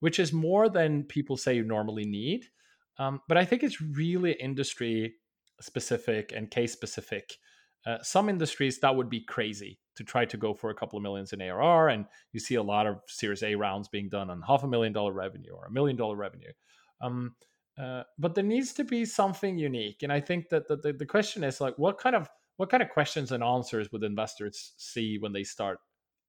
which 0.00 0.18
is 0.18 0.32
more 0.32 0.68
than 0.68 1.04
people 1.04 1.36
say 1.36 1.54
you 1.54 1.64
normally 1.64 2.04
need. 2.04 2.44
Um, 2.98 3.20
but 3.28 3.38
I 3.38 3.44
think 3.44 3.62
it's 3.62 3.80
really 3.80 4.32
industry 4.32 5.14
specific 5.60 6.32
and 6.34 6.50
case 6.50 6.72
specific 6.72 7.36
uh, 7.86 7.98
some 8.02 8.28
industries 8.28 8.80
that 8.80 8.94
would 8.94 9.08
be 9.08 9.20
crazy 9.20 9.78
to 9.96 10.04
try 10.04 10.24
to 10.24 10.36
go 10.36 10.54
for 10.54 10.70
a 10.70 10.74
couple 10.74 10.96
of 10.96 11.02
millions 11.02 11.32
in 11.32 11.40
ARR, 11.40 11.88
and 11.88 12.06
you 12.32 12.40
see 12.40 12.54
a 12.54 12.62
lot 12.62 12.86
of 12.86 13.00
Series 13.06 13.42
A 13.42 13.54
rounds 13.54 13.88
being 13.88 14.08
done 14.08 14.30
on 14.30 14.42
half 14.42 14.62
a 14.62 14.68
million 14.68 14.92
dollar 14.92 15.12
revenue 15.12 15.52
or 15.52 15.66
a 15.66 15.70
million 15.70 15.96
dollar 15.96 16.16
revenue. 16.16 16.52
Um, 17.00 17.34
uh, 17.80 18.02
but 18.18 18.34
there 18.34 18.44
needs 18.44 18.72
to 18.74 18.84
be 18.84 19.04
something 19.04 19.56
unique, 19.58 20.02
and 20.02 20.12
I 20.12 20.20
think 20.20 20.48
that 20.48 20.68
the, 20.68 20.76
the, 20.76 20.92
the 20.92 21.06
question 21.06 21.44
is 21.44 21.60
like, 21.60 21.78
what 21.78 21.98
kind 21.98 22.16
of 22.16 22.28
what 22.56 22.70
kind 22.70 22.82
of 22.82 22.90
questions 22.90 23.30
and 23.30 23.42
answers 23.42 23.90
would 23.92 24.02
investors 24.02 24.72
see 24.76 25.16
when 25.18 25.32
they 25.32 25.44
start 25.44 25.78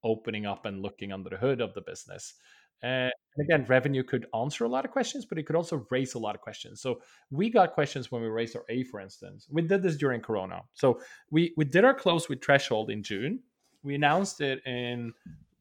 opening 0.03 0.45
up 0.45 0.65
and 0.65 0.81
looking 0.81 1.11
under 1.11 1.31
the 1.31 1.37
hood 1.37 1.59
of 1.59 1.73
the 1.73 1.81
business? 1.81 2.35
Uh, 2.81 3.09
and 3.35 3.45
again, 3.45 3.65
revenue 3.67 4.03
could 4.03 4.25
answer 4.33 4.65
a 4.65 4.67
lot 4.67 4.85
of 4.85 4.91
questions, 4.91 5.25
but 5.25 5.37
it 5.37 5.43
could 5.43 5.55
also 5.55 5.85
raise 5.89 6.13
a 6.13 6.19
lot 6.19 6.35
of 6.35 6.41
questions. 6.41 6.81
So 6.81 7.01
we 7.29 7.49
got 7.49 7.73
questions 7.73 8.11
when 8.11 8.21
we 8.21 8.27
raised 8.27 8.55
our 8.55 8.65
A, 8.69 8.83
for 8.83 8.99
instance. 8.99 9.47
We 9.49 9.61
did 9.61 9.83
this 9.83 9.97
during 9.97 10.21
Corona. 10.21 10.61
So 10.73 10.99
we 11.29 11.53
we 11.57 11.65
did 11.65 11.85
our 11.85 11.93
close 11.93 12.29
with 12.29 12.43
Threshold 12.43 12.89
in 12.89 13.03
June. 13.03 13.39
We 13.83 13.95
announced 13.95 14.41
it 14.41 14.65
in 14.65 15.13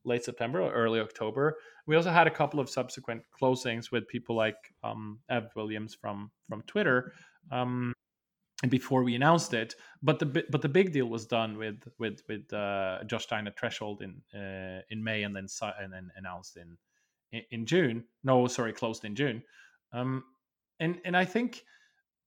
late 0.04 0.24
September 0.24 0.60
or 0.60 0.72
early 0.72 1.00
October. 1.00 1.58
We 1.86 1.96
also 1.96 2.10
had 2.10 2.26
a 2.26 2.30
couple 2.30 2.60
of 2.60 2.68
subsequent 2.68 3.22
closings 3.40 3.90
with 3.90 4.08
people 4.08 4.34
like 4.34 4.56
um, 4.82 5.20
Ev 5.28 5.50
Williams 5.54 5.94
from 5.94 6.30
from 6.48 6.62
Twitter. 6.62 7.12
Um, 7.50 7.92
and 8.62 8.70
before 8.72 9.04
we 9.04 9.14
announced 9.14 9.54
it, 9.54 9.76
but 10.02 10.18
the 10.18 10.44
but 10.50 10.62
the 10.62 10.68
big 10.68 10.92
deal 10.92 11.06
was 11.06 11.26
done 11.26 11.56
with 11.58 11.80
with 11.98 12.22
with 12.28 12.52
uh, 12.52 13.04
Josh 13.06 13.24
Stein 13.24 13.46
at 13.46 13.58
Threshold 13.58 14.02
in 14.02 14.20
uh, 14.38 14.82
in 14.90 15.04
May, 15.04 15.22
and 15.22 15.34
then 15.34 15.46
and 15.80 15.92
then 15.92 16.10
announced 16.16 16.56
in 16.56 16.76
in, 17.33 17.66
June. 17.66 18.05
No, 18.24 18.47
sorry, 18.47 18.72
closed 18.72 19.05
in 19.05 19.14
June. 19.14 19.43
Um, 19.93 20.24
and 20.81 21.01
and 21.05 21.16
I 21.16 21.24
think 21.24 21.64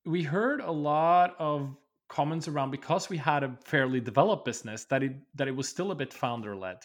we 0.04 0.22
heard 0.22 0.60
a 0.60 0.70
lot 0.70 1.36
of 1.38 1.76
comments 2.08 2.48
around 2.48 2.70
because 2.70 3.08
we 3.08 3.16
had 3.16 3.42
a 3.42 3.56
fairly 3.64 4.00
developed 4.00 4.44
business 4.44 4.84
that 4.86 5.02
it 5.02 5.12
that 5.34 5.48
it 5.48 5.56
was 5.56 5.68
still 5.68 5.90
a 5.90 5.94
bit 5.94 6.12
founder 6.12 6.56
led, 6.56 6.78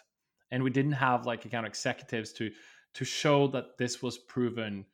and 0.52 0.64
we 0.64 0.70
didn't 0.70 0.94
have 0.94 1.26
like 1.26 1.46
account 1.46 1.68
executives 1.68 2.32
to 2.34 2.52
to 2.94 3.06
show 3.06 3.48
that 3.48 3.78
this 3.78 4.02
was 4.02 4.18
proven 4.18 4.86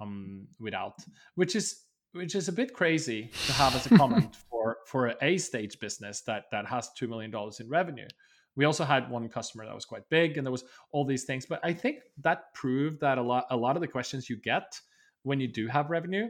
um, 0.00 0.46
without, 0.58 0.94
which 1.34 1.56
is 1.56 1.84
which 2.12 2.34
is 2.34 2.48
a 2.48 2.52
bit 2.52 2.72
crazy 2.72 3.30
to 3.46 3.52
have 3.52 3.74
as 3.74 3.86
a 3.86 3.96
comment 3.96 4.36
for 4.50 4.78
for 4.86 5.14
a 5.22 5.38
stage 5.38 5.78
business 5.78 6.22
that 6.22 6.44
that 6.50 6.66
has 6.66 6.90
two 6.92 7.08
million 7.08 7.30
dollars 7.30 7.60
in 7.60 7.68
revenue 7.68 8.08
we 8.56 8.64
also 8.64 8.84
had 8.84 9.10
one 9.10 9.28
customer 9.28 9.64
that 9.64 9.74
was 9.74 9.84
quite 9.84 10.08
big 10.08 10.36
and 10.36 10.46
there 10.46 10.52
was 10.52 10.64
all 10.92 11.04
these 11.04 11.24
things 11.24 11.46
but 11.46 11.60
i 11.62 11.72
think 11.72 11.98
that 12.22 12.52
proved 12.54 13.00
that 13.00 13.18
a 13.18 13.22
lot 13.22 13.46
a 13.50 13.56
lot 13.56 13.76
of 13.76 13.80
the 13.80 13.88
questions 13.88 14.28
you 14.28 14.36
get 14.36 14.80
when 15.22 15.40
you 15.40 15.48
do 15.48 15.66
have 15.66 15.90
revenue 15.90 16.28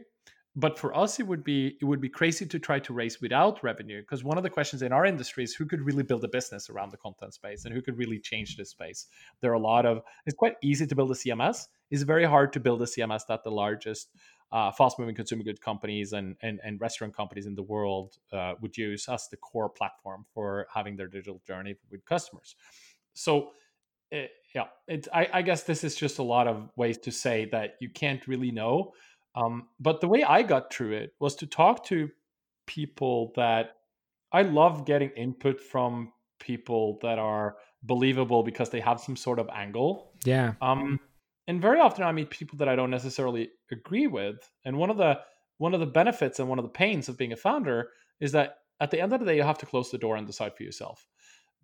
but 0.57 0.79
for 0.79 0.97
us 0.97 1.21
it 1.21 1.27
would 1.27 1.45
be 1.45 1.77
it 1.81 1.85
would 1.85 2.01
be 2.01 2.09
crazy 2.09 2.47
to 2.47 2.59
try 2.59 2.79
to 2.79 2.95
raise 2.95 3.21
without 3.21 3.63
revenue 3.63 4.01
because 4.01 4.25
one 4.25 4.39
of 4.39 4.43
the 4.43 4.51
questions 4.51 4.83
in 4.83 4.93
our 4.93 5.05
industry 5.05 5.45
is 5.45 5.55
who 5.55 5.67
could 5.67 5.83
really 5.83 6.03
build 6.03 6.25
a 6.25 6.29
business 6.29 6.71
around 6.71 6.91
the 6.91 6.97
content 6.97 7.35
space 7.35 7.65
and 7.65 7.75
who 7.75 7.83
could 7.83 7.99
really 7.99 8.19
change 8.19 8.57
this 8.57 8.71
space. 8.71 9.07
There 9.43 9.51
are 9.51 9.55
a 9.55 9.59
lot 9.59 9.85
of 9.85 10.03
it's 10.25 10.35
quite 10.35 10.55
easy 10.63 10.87
to 10.87 10.95
build 10.95 11.11
a 11.11 11.15
cms 11.15 11.67
it's 11.91 12.03
very 12.03 12.25
hard 12.25 12.53
to 12.55 12.61
build 12.61 12.83
a 12.83 12.87
cms 12.87 13.23
that 13.29 13.45
the 13.45 13.51
largest 13.51 14.09
uh, 14.53 14.71
fast 14.71 14.99
moving 14.99 15.15
consumer 15.15 15.43
goods 15.43 15.61
companies 15.61 16.13
and, 16.13 16.37
and, 16.43 16.61
and 16.65 16.81
restaurant 16.81 17.15
companies 17.15 17.47
in 17.47 17.55
the 17.55 17.63
world 17.63 18.17
uh, 18.33 18.55
would 18.61 18.77
use 18.77 19.09
as 19.09 19.29
the 19.29 19.37
core 19.37 19.69
platform 19.69 20.25
for 20.33 20.67
having 20.73 20.97
their 20.97 21.09
digital 21.09 21.41
journey 21.47 21.75
with 21.91 22.05
customers. 22.05 22.55
So, 23.15 23.51
it, 24.11 24.17
eh, 24.17 24.27
yeah, 24.55 24.65
it, 24.87 25.09
I, 25.13 25.29
I, 25.35 25.43
guess 25.43 25.65
this 25.65 25.85
is 25.85 25.97
just 25.97 26.19
a 26.19 26.23
lot 26.23 26.47
of 26.47 26.71
ways 26.77 26.97
to 26.99 27.11
say 27.11 27.47
that 27.53 27.75
you 27.81 27.91
can't 27.91 28.27
really 28.27 28.51
know. 28.51 28.93
Um, 29.35 29.69
but 29.81 30.01
the 30.01 30.09
way 30.09 30.23
I 30.25 30.43
got 30.43 30.73
through 30.73 30.93
it 30.93 31.13
was 31.19 31.35
to 31.37 31.47
talk 31.47 31.85
to 31.87 32.09
people 32.67 33.33
that 33.37 33.73
I 34.33 34.43
love 34.43 34.87
getting 34.87 35.11
input 35.11 35.61
from 35.61 36.13
people 36.39 36.99
that 37.03 37.19
are 37.19 37.57
believable 37.83 38.43
because 38.43 38.71
they 38.71 38.81
have 38.81 39.01
some 39.01 39.17
sort 39.17 39.39
of 39.39 39.49
angle. 39.53 40.13
Yeah. 40.25 40.55
Um, 40.61 41.01
and 41.49 41.63
very 41.63 41.81
often 41.81 42.05
I 42.05 42.13
meet 42.13 42.31
people 42.31 42.59
that 42.59 42.69
I 42.69 42.77
don't 42.77 42.91
necessarily 42.91 43.51
agree 43.71 44.07
with. 44.07 44.37
And 44.65 44.77
one 44.77 44.91
of 44.91 44.97
the 44.97 45.21
one 45.59 45.75
of 45.75 45.81
the 45.81 45.87
benefits 45.87 46.39
and 46.39 46.49
one 46.49 46.59
of 46.59 46.65
the 46.65 46.71
pains 46.71 47.09
of 47.09 47.17
being 47.17 47.33
a 47.33 47.37
founder 47.37 47.91
is 48.21 48.33
that 48.33 48.59
at 48.81 48.91
the 48.91 49.01
end 49.01 49.13
of 49.13 49.21
the 49.21 49.27
day 49.27 49.37
you 49.37 49.43
have 49.43 49.59
to 49.59 49.67
close 49.67 49.91
the 49.91 49.99
door 49.99 50.17
and 50.17 50.27
decide 50.27 50.55
for 50.55 50.65
yourself. 50.65 51.07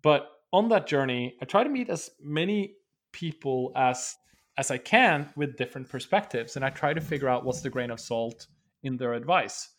But 0.01 0.29
on 0.51 0.69
that 0.69 0.87
journey, 0.87 1.35
I 1.41 1.45
try 1.45 1.63
to 1.63 1.69
meet 1.69 1.89
as 1.89 2.09
many 2.21 2.75
people 3.11 3.71
as 3.75 4.15
as 4.57 4.69
I 4.69 4.77
can 4.77 5.31
with 5.35 5.57
different 5.57 5.89
perspectives, 5.89 6.55
and 6.55 6.63
I 6.63 6.69
try 6.69 6.93
to 6.93 7.01
figure 7.01 7.27
out 7.27 7.43
what's 7.43 7.61
the 7.61 7.71
grain 7.71 7.89
of 7.89 7.99
salt 7.99 8.47
in 8.83 8.97
their 8.97 9.13
advice, 9.13 9.69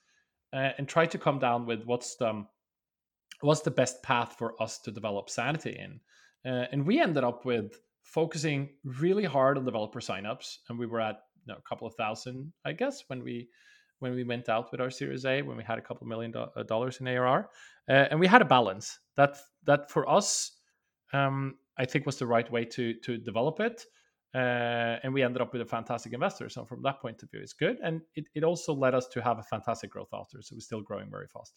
uh, 0.52 0.70
and 0.78 0.88
try 0.88 1.06
to 1.06 1.18
come 1.18 1.38
down 1.38 1.64
with 1.64 1.84
what's 1.84 2.16
the 2.16 2.44
what's 3.40 3.60
the 3.60 3.70
best 3.70 4.02
path 4.02 4.36
for 4.38 4.60
us 4.60 4.78
to 4.80 4.90
develop 4.90 5.30
sanity 5.30 5.78
in. 5.78 6.00
Uh, 6.50 6.66
and 6.72 6.86
we 6.86 7.00
ended 7.00 7.24
up 7.24 7.44
with 7.44 7.80
focusing 8.04 8.68
really 8.84 9.24
hard 9.24 9.58
on 9.58 9.64
developer 9.64 10.00
signups, 10.00 10.58
and 10.68 10.78
we 10.78 10.86
were 10.86 11.00
at 11.00 11.16
you 11.46 11.52
know, 11.52 11.58
a 11.58 11.68
couple 11.68 11.86
of 11.86 11.94
thousand, 11.94 12.52
I 12.64 12.72
guess, 12.72 13.02
when 13.08 13.24
we 13.24 13.48
when 14.00 14.14
we 14.14 14.24
went 14.24 14.48
out 14.48 14.70
with 14.70 14.80
our 14.80 14.90
Series 14.90 15.24
A, 15.24 15.40
when 15.42 15.56
we 15.56 15.64
had 15.64 15.78
a 15.78 15.80
couple 15.80 16.06
million 16.06 16.30
do- 16.30 16.46
uh, 16.56 16.62
dollars 16.64 17.00
in 17.00 17.08
ARR, 17.08 17.48
uh, 17.88 17.92
and 18.10 18.20
we 18.20 18.26
had 18.26 18.42
a 18.42 18.44
balance 18.44 18.98
that 19.16 19.36
that 19.64 19.90
for 19.90 20.08
us, 20.08 20.52
um, 21.12 21.56
I 21.78 21.84
think 21.84 22.06
was 22.06 22.18
the 22.18 22.26
right 22.26 22.50
way 22.50 22.64
to 22.66 22.94
to 22.94 23.18
develop 23.18 23.60
it. 23.60 23.84
Uh, 24.34 24.98
and 25.04 25.14
we 25.14 25.22
ended 25.22 25.40
up 25.40 25.52
with 25.52 25.62
a 25.62 25.64
fantastic 25.64 26.12
investor. 26.12 26.48
So 26.48 26.64
from 26.64 26.82
that 26.82 27.00
point 27.00 27.22
of 27.22 27.30
view, 27.30 27.38
it's 27.40 27.52
good, 27.52 27.78
and 27.84 28.00
it, 28.16 28.24
it 28.34 28.42
also 28.42 28.74
led 28.74 28.92
us 28.92 29.06
to 29.12 29.22
have 29.22 29.38
a 29.38 29.44
fantastic 29.44 29.90
growth 29.90 30.08
after. 30.12 30.42
So 30.42 30.56
we're 30.56 30.60
still 30.60 30.82
growing 30.82 31.08
very 31.08 31.28
fast. 31.28 31.54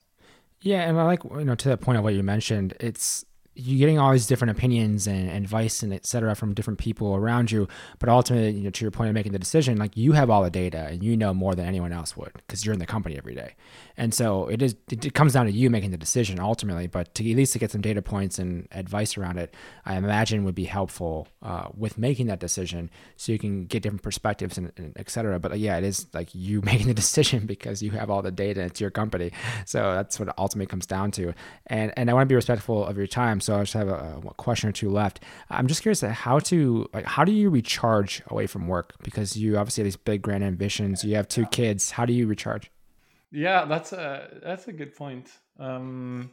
Yeah, 0.61 0.87
and 0.87 0.99
I 0.99 1.03
like 1.03 1.23
you 1.23 1.43
know 1.43 1.55
to 1.55 1.69
that 1.69 1.81
point 1.81 1.97
of 1.97 2.03
what 2.03 2.13
you 2.13 2.23
mentioned, 2.23 2.75
it's 2.79 3.25
you're 3.57 3.79
getting 3.79 3.97
all 3.97 4.11
these 4.11 4.27
different 4.27 4.51
opinions 4.51 5.07
and, 5.07 5.29
advice 5.29 5.81
and 5.81 5.93
et 5.93 6.05
cetera 6.05 6.35
from 6.35 6.53
different 6.53 6.77
people 6.77 7.15
around 7.15 7.51
you. 7.51 7.67
But 7.99 8.09
ultimately, 8.09 8.51
you 8.51 8.63
know, 8.63 8.69
to 8.69 8.83
your 8.83 8.91
point 8.91 9.09
of 9.09 9.13
making 9.15 9.31
the 9.31 9.39
decision, 9.39 9.77
like 9.77 9.97
you 9.97 10.11
have 10.11 10.29
all 10.29 10.43
the 10.43 10.49
data 10.49 10.87
and 10.89 11.03
you 11.03 11.17
know 11.17 11.33
more 11.33 11.55
than 11.55 11.65
anyone 11.65 11.91
else 11.91 12.15
would 12.15 12.33
because 12.33 12.65
you're 12.65 12.73
in 12.73 12.79
the 12.79 12.85
company 12.85 13.17
every 13.17 13.33
day. 13.33 13.55
And 13.97 14.13
so 14.13 14.47
it 14.47 14.61
is, 14.61 14.75
it, 14.91 15.13
comes 15.15 15.33
down 15.33 15.47
to 15.47 15.51
you 15.51 15.71
making 15.71 15.89
the 15.89 15.97
decision 15.97 16.39
ultimately. 16.39 16.85
But 16.85 17.15
to 17.15 17.31
at 17.31 17.35
least 17.35 17.53
to 17.53 17.59
get 17.59 17.71
some 17.71 17.81
data 17.81 18.01
points 18.01 18.37
and 18.37 18.67
advice 18.71 19.17
around 19.17 19.39
it, 19.39 19.55
I 19.85 19.95
imagine 19.95 20.43
would 20.43 20.53
be 20.53 20.65
helpful 20.65 21.27
uh, 21.41 21.69
with 21.75 21.97
making 21.97 22.27
that 22.27 22.39
decision 22.39 22.91
so 23.15 23.31
you 23.31 23.39
can 23.39 23.65
get 23.65 23.81
different 23.81 24.03
perspectives 24.03 24.57
and, 24.57 24.71
and 24.77 24.93
et 24.97 25.09
cetera. 25.09 25.39
But 25.39 25.57
yeah, 25.57 25.77
it 25.77 25.83
is 25.83 26.05
like 26.13 26.35
you 26.35 26.61
making 26.65 26.87
the 26.87 26.93
decision 26.93 27.47
because 27.47 27.81
you 27.81 27.91
have 27.91 28.11
all 28.11 28.21
the 28.21 28.31
data. 28.31 28.61
And 28.61 28.69
it's 28.69 28.79
your 28.79 28.91
company. 28.91 29.31
So 29.65 29.93
that's 29.93 30.19
what 30.19 30.29
it 30.29 30.35
ultimately 30.37 30.67
comes 30.67 30.85
down 30.85 31.09
to. 31.11 31.33
And, 31.65 31.91
and 31.97 32.09
I 32.09 32.13
want 32.13 32.27
to 32.27 32.31
be 32.31 32.35
respectful 32.35 32.85
of 32.85 32.97
your 32.97 33.07
time 33.07 33.39
so 33.47 33.55
I 33.55 33.61
just 33.61 33.73
have 33.73 33.87
a, 33.87 34.21
a, 34.27 34.33
question 34.33 34.67
or 34.69 34.73
two 34.73 34.89
left. 34.89 35.23
I'm 35.49 35.67
just 35.67 35.81
curious 35.81 36.01
how 36.01 36.39
to 36.39 36.87
like 36.93 37.05
how 37.05 37.23
do 37.23 37.31
you 37.31 37.49
recharge 37.49 38.21
away 38.27 38.45
from 38.45 38.67
work 38.67 38.95
because 39.03 39.37
you 39.37 39.57
obviously 39.57 39.81
have 39.81 39.87
these 39.87 39.95
big 39.95 40.21
grand 40.21 40.43
ambitions. 40.43 41.03
You 41.03 41.15
have 41.15 41.29
two 41.29 41.45
kids. 41.47 41.91
How 41.91 42.05
do 42.05 42.11
you 42.11 42.27
recharge? 42.27 42.69
Yeah, 43.31 43.63
that's 43.65 43.93
a 43.93 44.39
that's 44.43 44.67
a 44.67 44.73
good 44.73 44.95
point. 44.95 45.31
Um, 45.59 46.31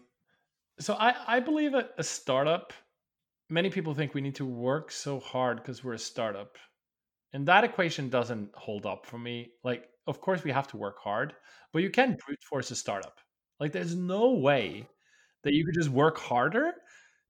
So 0.81 0.95
I, 0.95 1.37
I 1.37 1.41
believe 1.41 1.75
a, 1.75 1.89
a 1.99 2.03
startup, 2.03 2.73
many 3.49 3.71
people 3.71 3.95
think 3.95 4.13
we 4.13 4.21
need 4.21 4.35
to 4.37 4.45
work 4.45 4.91
so 4.91 5.21
hard 5.21 5.59
because 5.59 5.85
we're 5.85 5.95
a 5.95 5.99
startup. 5.99 6.59
And 7.33 7.47
that 7.47 7.65
equation 7.65 8.09
doesn't 8.11 8.51
hold 8.55 8.87
up 8.87 9.07
for 9.07 9.19
me. 9.19 9.53
Like, 9.63 9.89
of 10.09 10.21
course, 10.21 10.43
we 10.43 10.51
have 10.51 10.67
to 10.69 10.77
work 10.77 10.99
hard, 10.99 11.35
but 11.73 11.83
you 11.83 11.91
can't 11.91 12.19
brute 12.19 12.43
force 12.43 12.73
a 12.73 12.77
startup. 12.77 13.21
Like, 13.61 13.71
there's 13.73 13.95
no 13.95 14.33
way 14.33 14.89
that 15.45 15.55
you 15.55 15.65
could 15.65 15.75
just 15.75 15.91
work 15.91 16.19
harder 16.19 16.73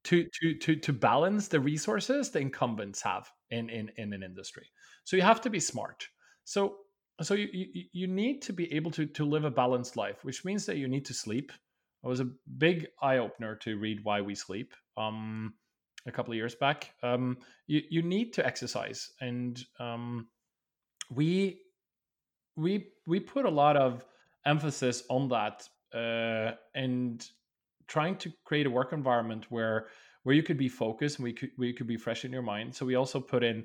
to 0.05 0.27
to 0.41 0.55
to 0.59 0.77
to 0.77 0.93
balance 0.93 1.49
the 1.49 1.61
resources 1.61 2.31
the 2.31 2.41
incumbents 2.41 3.03
have 3.03 3.31
in 3.51 3.69
in 3.71 3.91
in 3.97 4.13
an 4.13 4.23
industry. 4.23 4.67
So 5.05 5.17
you 5.17 5.23
have 5.23 5.41
to 5.43 5.51
be 5.51 5.61
smart. 5.61 6.09
So 6.45 6.77
so 7.23 7.35
you 7.35 7.49
you, 7.53 7.85
you 7.93 8.07
need 8.07 8.43
to 8.43 8.53
be 8.53 8.73
able 8.73 8.91
to 8.93 9.07
to 9.07 9.25
live 9.25 9.45
a 9.45 9.51
balanced 9.51 9.97
life, 9.97 10.25
which 10.25 10.45
means 10.45 10.67
that 10.67 10.77
you 10.77 10.89
need 10.89 11.05
to 11.07 11.15
sleep. 11.15 11.53
It 12.03 12.09
was 12.09 12.21
a 12.21 12.31
big 12.59 12.87
eye 13.01 13.19
opener 13.19 13.57
to 13.57 13.79
read 13.79 14.05
why 14.05 14.21
we 14.21 14.35
sleep. 14.35 14.75
Um, 14.97 15.55
a 16.07 16.13
couple 16.13 16.33
of 16.33 16.37
years 16.37 16.55
back. 16.55 16.93
Um, 17.03 17.39
you 17.67 17.83
you 17.89 18.03
need 18.03 18.33
to 18.35 18.47
exercise, 18.47 19.11
and 19.21 19.63
um, 19.79 20.29
we 21.11 21.63
we 22.57 22.89
we 23.07 23.21
put 23.21 23.47
a 23.47 23.51
lot 23.51 23.77
of 23.77 24.05
emphasis 24.45 25.03
on 25.09 25.29
that, 25.29 25.67
uh, 25.95 26.57
and 26.75 27.27
trying 27.87 28.17
to 28.17 28.33
create 28.45 28.67
a 28.67 28.71
work 28.71 28.93
environment 28.93 29.47
where 29.51 29.87
where 30.23 30.35
you 30.35 30.43
could 30.43 30.57
be 30.59 30.69
focused 30.69 31.19
and 31.19 31.25
we 31.25 31.33
could 31.33 31.51
you 31.59 31.75
could 31.75 31.87
be 31.87 31.97
fresh 31.97 32.25
in 32.25 32.33
your 32.33 32.43
mind. 32.43 32.75
So 32.75 32.87
we 32.87 32.95
also 32.95 33.21
put 33.21 33.43
in 33.43 33.65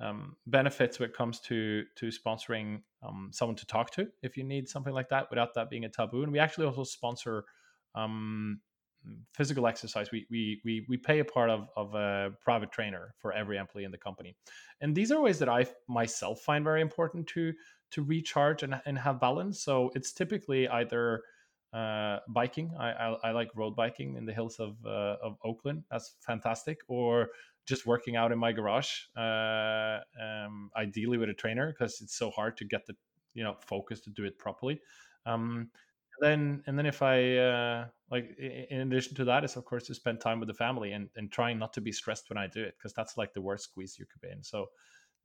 um, 0.00 0.36
benefits 0.46 0.98
when 0.98 1.08
it 1.08 1.16
comes 1.16 1.40
to 1.40 1.84
to 1.96 2.06
sponsoring 2.06 2.82
um, 3.02 3.30
someone 3.32 3.56
to 3.56 3.66
talk 3.66 3.90
to 3.92 4.08
if 4.22 4.36
you 4.36 4.44
need 4.44 4.68
something 4.68 4.92
like 4.92 5.08
that 5.10 5.30
without 5.30 5.54
that 5.54 5.70
being 5.70 5.84
a 5.84 5.88
taboo. 5.88 6.22
And 6.22 6.32
we 6.32 6.38
actually 6.38 6.66
also 6.66 6.84
sponsor 6.84 7.44
um, 7.94 8.60
physical 9.32 9.66
exercise. 9.66 10.10
We, 10.10 10.26
we 10.30 10.60
we 10.64 10.86
we 10.88 10.96
pay 10.96 11.20
a 11.20 11.24
part 11.24 11.50
of 11.50 11.68
of 11.76 11.94
a 11.94 12.32
private 12.42 12.72
trainer 12.72 13.14
for 13.18 13.32
every 13.32 13.56
employee 13.56 13.84
in 13.84 13.90
the 13.90 13.98
company, 13.98 14.36
and 14.80 14.94
these 14.94 15.12
are 15.12 15.20
ways 15.20 15.38
that 15.38 15.48
I 15.48 15.66
myself 15.88 16.40
find 16.40 16.64
very 16.64 16.80
important 16.80 17.26
to 17.28 17.52
to 17.92 18.02
recharge 18.02 18.62
and, 18.62 18.80
and 18.86 18.98
have 18.98 19.20
balance. 19.20 19.62
So 19.62 19.90
it's 19.94 20.12
typically 20.12 20.68
either 20.68 21.22
uh, 21.74 22.20
biking. 22.28 22.72
I, 22.78 22.92
I, 22.92 23.16
I 23.24 23.30
like 23.32 23.50
road 23.56 23.74
biking 23.74 24.16
in 24.16 24.26
the 24.26 24.32
hills 24.32 24.60
of 24.60 24.76
uh, 24.86 25.16
of 25.22 25.36
Oakland. 25.44 25.84
That's 25.90 26.16
fantastic. 26.20 26.78
Or 26.88 27.30
just 27.66 27.86
working 27.86 28.16
out 28.16 28.30
in 28.30 28.38
my 28.38 28.52
garage, 28.52 28.90
uh, 29.16 30.00
um, 30.22 30.70
ideally 30.76 31.18
with 31.18 31.30
a 31.30 31.34
trainer 31.34 31.72
because 31.72 32.00
it's 32.00 32.16
so 32.16 32.30
hard 32.30 32.56
to 32.58 32.64
get 32.64 32.86
the 32.86 32.94
you 33.34 33.42
know 33.42 33.56
focus 33.60 34.00
to 34.02 34.10
do 34.10 34.24
it 34.24 34.38
properly. 34.38 34.80
Um, 35.26 35.70
and 36.20 36.30
then 36.30 36.62
and 36.66 36.78
then 36.78 36.86
if 36.86 37.02
I 37.02 37.36
uh, 37.38 37.86
like 38.10 38.36
in 38.38 38.80
addition 38.82 39.16
to 39.16 39.24
that 39.24 39.44
is 39.44 39.56
of 39.56 39.64
course 39.64 39.86
to 39.88 39.94
spend 39.94 40.20
time 40.20 40.38
with 40.38 40.48
the 40.48 40.54
family 40.54 40.92
and, 40.92 41.08
and 41.16 41.30
trying 41.32 41.58
not 41.58 41.72
to 41.72 41.80
be 41.80 41.90
stressed 41.90 42.28
when 42.28 42.38
I 42.38 42.46
do 42.46 42.62
it 42.62 42.74
because 42.78 42.92
that's 42.92 43.16
like 43.16 43.34
the 43.34 43.42
worst 43.42 43.64
squeeze 43.64 43.98
you 43.98 44.06
could 44.06 44.20
be 44.20 44.30
in. 44.30 44.42
So 44.44 44.66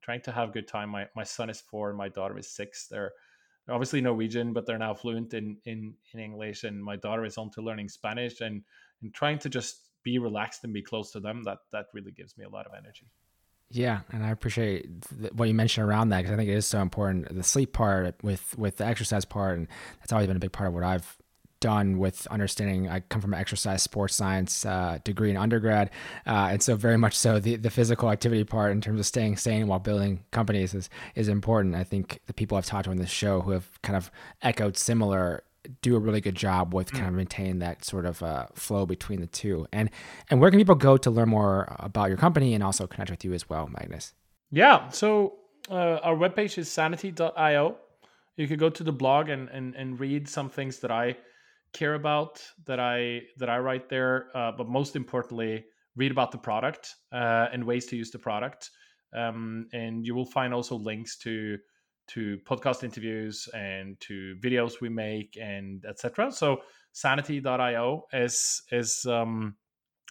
trying 0.02 0.22
to 0.22 0.32
have 0.32 0.54
good 0.54 0.68
time. 0.68 0.89
My 0.89 1.08
my 1.16 1.24
son 1.24 1.50
is 1.50 1.62
four 1.62 1.89
and 1.89 1.97
my 1.97 2.10
daughter 2.10 2.38
is 2.38 2.50
six. 2.50 2.88
They're 2.88 3.12
obviously 3.70 4.01
Norwegian, 4.01 4.53
but 4.53 4.65
they're 4.65 4.78
now 4.78 4.93
fluent 4.93 5.34
in 5.34 5.57
in 5.65 5.93
in 6.13 6.20
English. 6.20 6.63
And 6.63 6.84
my 6.84 6.95
daughter 6.95 7.26
is 7.26 7.38
on 7.38 7.49
to 7.51 7.61
learning 7.61 7.89
Spanish 7.89 8.41
and 8.41 8.63
and 9.01 9.13
trying 9.13 9.39
to 9.39 9.49
just 9.49 9.89
be 10.03 10.20
relaxed 10.20 10.63
and 10.63 10.74
be 10.74 10.82
close 10.82 11.11
to 11.11 11.20
them. 11.20 11.43
That 11.43 11.59
that 11.72 11.88
really 11.93 12.11
gives 12.11 12.38
me 12.38 12.45
a 12.45 12.49
lot 12.49 12.65
of 12.65 12.74
energy. 12.78 13.11
Yeah, 13.72 14.01
and 14.11 14.26
I 14.26 14.32
appreciate 14.32 14.89
what 15.34 15.47
you 15.47 15.53
mentioned 15.53 15.88
around 15.88 16.09
that 16.09 16.20
because 16.20 16.34
I 16.34 16.38
think 16.38 16.49
it 16.49 16.55
is 16.55 16.65
so 16.65 16.82
important. 16.82 17.34
The 17.34 17.43
sleep 17.43 17.74
part 17.74 18.15
with 18.24 18.57
with 18.57 18.78
the 18.78 18.86
exercise 18.86 19.26
part, 19.26 19.59
and 19.59 19.67
that's 19.99 20.11
always 20.11 20.28
been 20.28 20.38
a 20.38 20.39
big 20.39 20.51
part 20.51 20.70
of 20.70 20.74
what 20.74 20.84
I've 20.84 21.17
done 21.60 21.97
with 21.97 22.28
understanding. 22.28 22.89
I 22.89 23.01
come 23.01 23.22
from 23.22 23.34
an 23.34 23.39
exercise 23.39 23.84
sports 23.84 24.16
science 24.16 24.66
uh, 24.66 24.99
degree 25.03 25.30
in 25.30 25.38
undergrad, 25.38 25.89
uh, 26.26 26.49
and 26.51 26.64
so 26.64 26.76
very 26.76 26.97
much 26.97 27.16
so 27.16 27.39
the, 27.39 27.55
the 27.55 27.70
physical 27.70 28.10
activity 28.10 28.43
part 28.43 28.72
in 28.72 28.82
terms 28.82 28.99
of 28.99 29.05
staying 29.05 29.38
sane 29.38 29.68
while 29.68 29.80
building 29.80 30.24
companies 30.32 30.74
is 30.74 30.89
is 31.16 31.28
important. 31.28 31.76
I 31.76 31.84
think 31.84 32.20
the 32.28 32.34
people 32.34 32.57
I've 32.57 32.66
talked 32.66 32.86
to 32.86 32.91
on 32.91 32.97
this 32.97 33.10
show 33.10 33.41
who 33.41 33.51
have 33.51 33.82
kind 33.82 33.95
of 33.95 34.12
echoed 34.41 34.78
similar 34.78 35.43
do 35.82 35.95
a 35.95 35.99
really 35.99 36.22
good 36.22 36.36
job 36.36 36.74
with 36.74 36.91
kind 36.91 37.05
of 37.05 37.14
mm. 37.14 37.18
maintaining 37.18 37.60
that 37.60 37.84
sort 37.84 38.05
of 38.05 38.24
uh, 38.24 38.47
flow 38.53 38.86
between 38.86 39.22
the 39.22 39.28
two. 39.28 39.68
And 39.72 39.89
and 40.30 40.39
where 40.39 40.49
can 40.49 40.60
people 40.60 40.76
go 40.76 40.97
to 40.97 41.12
learn 41.12 41.30
more 41.30 41.76
about 41.80 42.10
your 42.10 42.18
company 42.18 42.53
and 42.53 42.64
also 42.64 42.88
connect 42.88 43.12
with 43.12 43.26
you 43.26 43.34
as 43.34 43.49
well, 43.49 43.68
Magnus? 43.68 44.14
Yeah, 44.51 44.89
so 44.89 45.36
uh, 45.70 45.99
our 46.01 46.16
webpage 46.16 46.57
is 46.57 46.72
sanity.io. 46.72 47.78
You 48.36 48.47
could 48.47 48.60
go 48.60 48.70
to 48.70 48.84
the 48.84 48.93
blog 48.93 49.30
and, 49.30 49.49
and 49.49 49.76
and 49.76 49.99
read 49.99 50.28
some 50.28 50.49
things 50.49 50.80
that 50.80 50.91
I 50.91 51.18
care 51.74 51.95
about 51.95 52.41
that 52.65 52.80
I 52.80 53.22
that 53.38 53.49
I 53.49 53.59
write 53.59 53.89
there. 53.89 54.30
Uh, 54.36 54.51
but 54.51 54.67
most 54.67 54.95
importantly, 54.95 55.65
read 55.95 56.11
about 56.11 56.32
the 56.32 56.38
product 56.38 56.95
uh, 57.11 57.47
and 57.51 57.63
ways 57.63 57.86
to 57.88 57.95
use 57.95 58.11
the 58.11 58.20
product. 58.20 58.70
Um, 59.15 59.67
and 59.74 60.05
you 60.05 60.13
will 60.15 60.26
find 60.26 60.53
also 60.53 60.76
links 60.76 61.17
to 61.20 61.57
to 62.09 62.39
podcast 62.39 62.84
interviews 62.84 63.47
and 63.53 63.99
to 63.99 64.36
videos 64.41 64.82
we 64.82 64.89
make 64.89 65.38
and 65.39 65.86
etc. 65.86 66.32
So 66.32 66.61
sanity.io 66.91 68.07
is 68.13 68.61
is 68.72 69.05
um, 69.05 69.55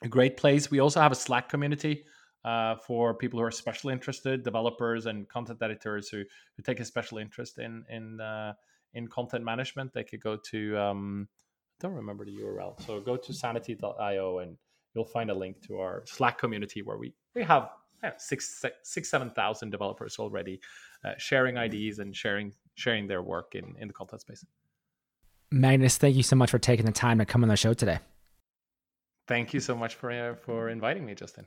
a 0.03 0.09
great 0.09 0.37
place. 0.37 0.71
We 0.71 0.81
also 0.81 1.01
have 1.01 1.13
a 1.13 1.17
Slack 1.17 1.49
community 1.49 2.05
uh, 2.45 2.77
for 2.77 3.15
people 3.15 3.39
who 3.39 3.45
are 3.45 3.49
especially 3.49 3.93
interested, 3.93 4.43
developers 4.43 5.07
and 5.07 5.29
content 5.29 5.61
editors 5.63 6.09
who 6.09 6.23
who 6.57 6.63
take 6.63 6.81
a 6.81 6.85
special 6.85 7.19
interest 7.19 7.59
in 7.59 7.85
in 7.91 8.21
uh, 8.21 8.53
in 8.95 9.09
content 9.09 9.45
management. 9.45 9.93
They 9.93 10.05
could 10.05 10.21
go 10.21 10.37
to 10.51 10.79
um, 10.79 11.29
don't 11.81 11.95
remember 11.95 12.25
the 12.25 12.37
URL. 12.37 12.81
So 12.87 13.01
go 13.01 13.17
to 13.17 13.33
sanity.io 13.33 14.39
and 14.39 14.57
you'll 14.95 15.05
find 15.05 15.31
a 15.31 15.35
link 15.35 15.61
to 15.67 15.79
our 15.79 16.03
Slack 16.07 16.39
community 16.39 16.83
where 16.83 16.97
we, 16.97 17.15
we 17.35 17.43
have 17.45 17.71
know, 18.03 18.13
six, 18.19 18.65
six, 18.83 19.11
seven 19.11 19.31
thousand 19.31 19.71
developers 19.71 20.19
already 20.19 20.61
uh, 21.05 21.13
sharing 21.19 21.57
IDs 21.57 21.99
and 21.99 22.15
sharing 22.15 22.53
sharing 22.75 23.07
their 23.07 23.23
work 23.23 23.55
in, 23.55 23.75
in 23.79 23.89
the 23.89 23.95
content 23.95 24.21
space. 24.21 24.45
Magnus, 25.51 25.97
thank 25.97 26.15
you 26.15 26.23
so 26.23 26.37
much 26.37 26.51
for 26.51 26.59
taking 26.59 26.87
the 26.87 26.93
time 26.93 27.19
to 27.19 27.25
come 27.25 27.43
on 27.43 27.49
the 27.49 27.57
show 27.57 27.75
today. 27.75 27.99
Thank 29.27 29.55
you 29.55 29.61
so 29.61 29.75
much 29.75 29.95
for 29.95 30.11
uh, 30.11 30.35
for 30.35 30.69
inviting 30.69 31.05
me, 31.05 31.15
Justin. 31.15 31.47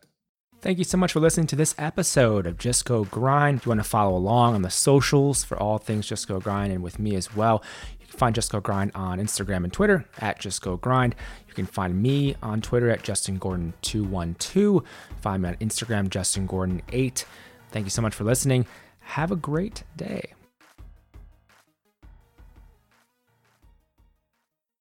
Thank 0.61 0.77
you 0.77 0.83
so 0.83 0.95
much 0.95 1.13
for 1.13 1.19
listening 1.19 1.47
to 1.47 1.55
this 1.55 1.73
episode 1.79 2.45
of 2.45 2.59
Just 2.59 2.85
Go 2.85 3.05
Grind. 3.05 3.57
If 3.57 3.65
you 3.65 3.71
want 3.71 3.79
to 3.79 3.89
follow 3.89 4.15
along 4.15 4.53
on 4.53 4.61
the 4.61 4.69
socials 4.69 5.43
for 5.43 5.57
all 5.57 5.79
things 5.79 6.07
Just 6.07 6.27
Go 6.27 6.39
Grind 6.39 6.71
and 6.71 6.83
with 6.83 6.99
me 6.99 7.15
as 7.15 7.35
well, 7.35 7.63
find 8.11 8.35
Just 8.35 8.51
Go 8.51 8.59
Grind 8.59 8.91
on 8.93 9.19
Instagram 9.19 9.63
and 9.63 9.73
Twitter 9.73 10.05
at 10.19 10.39
Just 10.39 10.61
Go 10.61 10.77
Grind. 10.77 11.15
You 11.47 11.53
can 11.53 11.65
find 11.65 12.01
me 12.01 12.35
on 12.41 12.61
Twitter 12.61 12.89
at 12.89 13.03
Justin 13.03 13.39
Gordon212. 13.39 14.83
Find 15.21 15.43
me 15.43 15.49
on 15.49 15.55
Instagram, 15.55 16.09
Justin 16.09 16.47
Gordon8. 16.47 17.25
Thank 17.71 17.85
you 17.85 17.89
so 17.89 18.01
much 18.01 18.13
for 18.13 18.23
listening. 18.23 18.65
Have 18.99 19.31
a 19.31 19.35
great 19.35 19.83
day. 19.95 20.33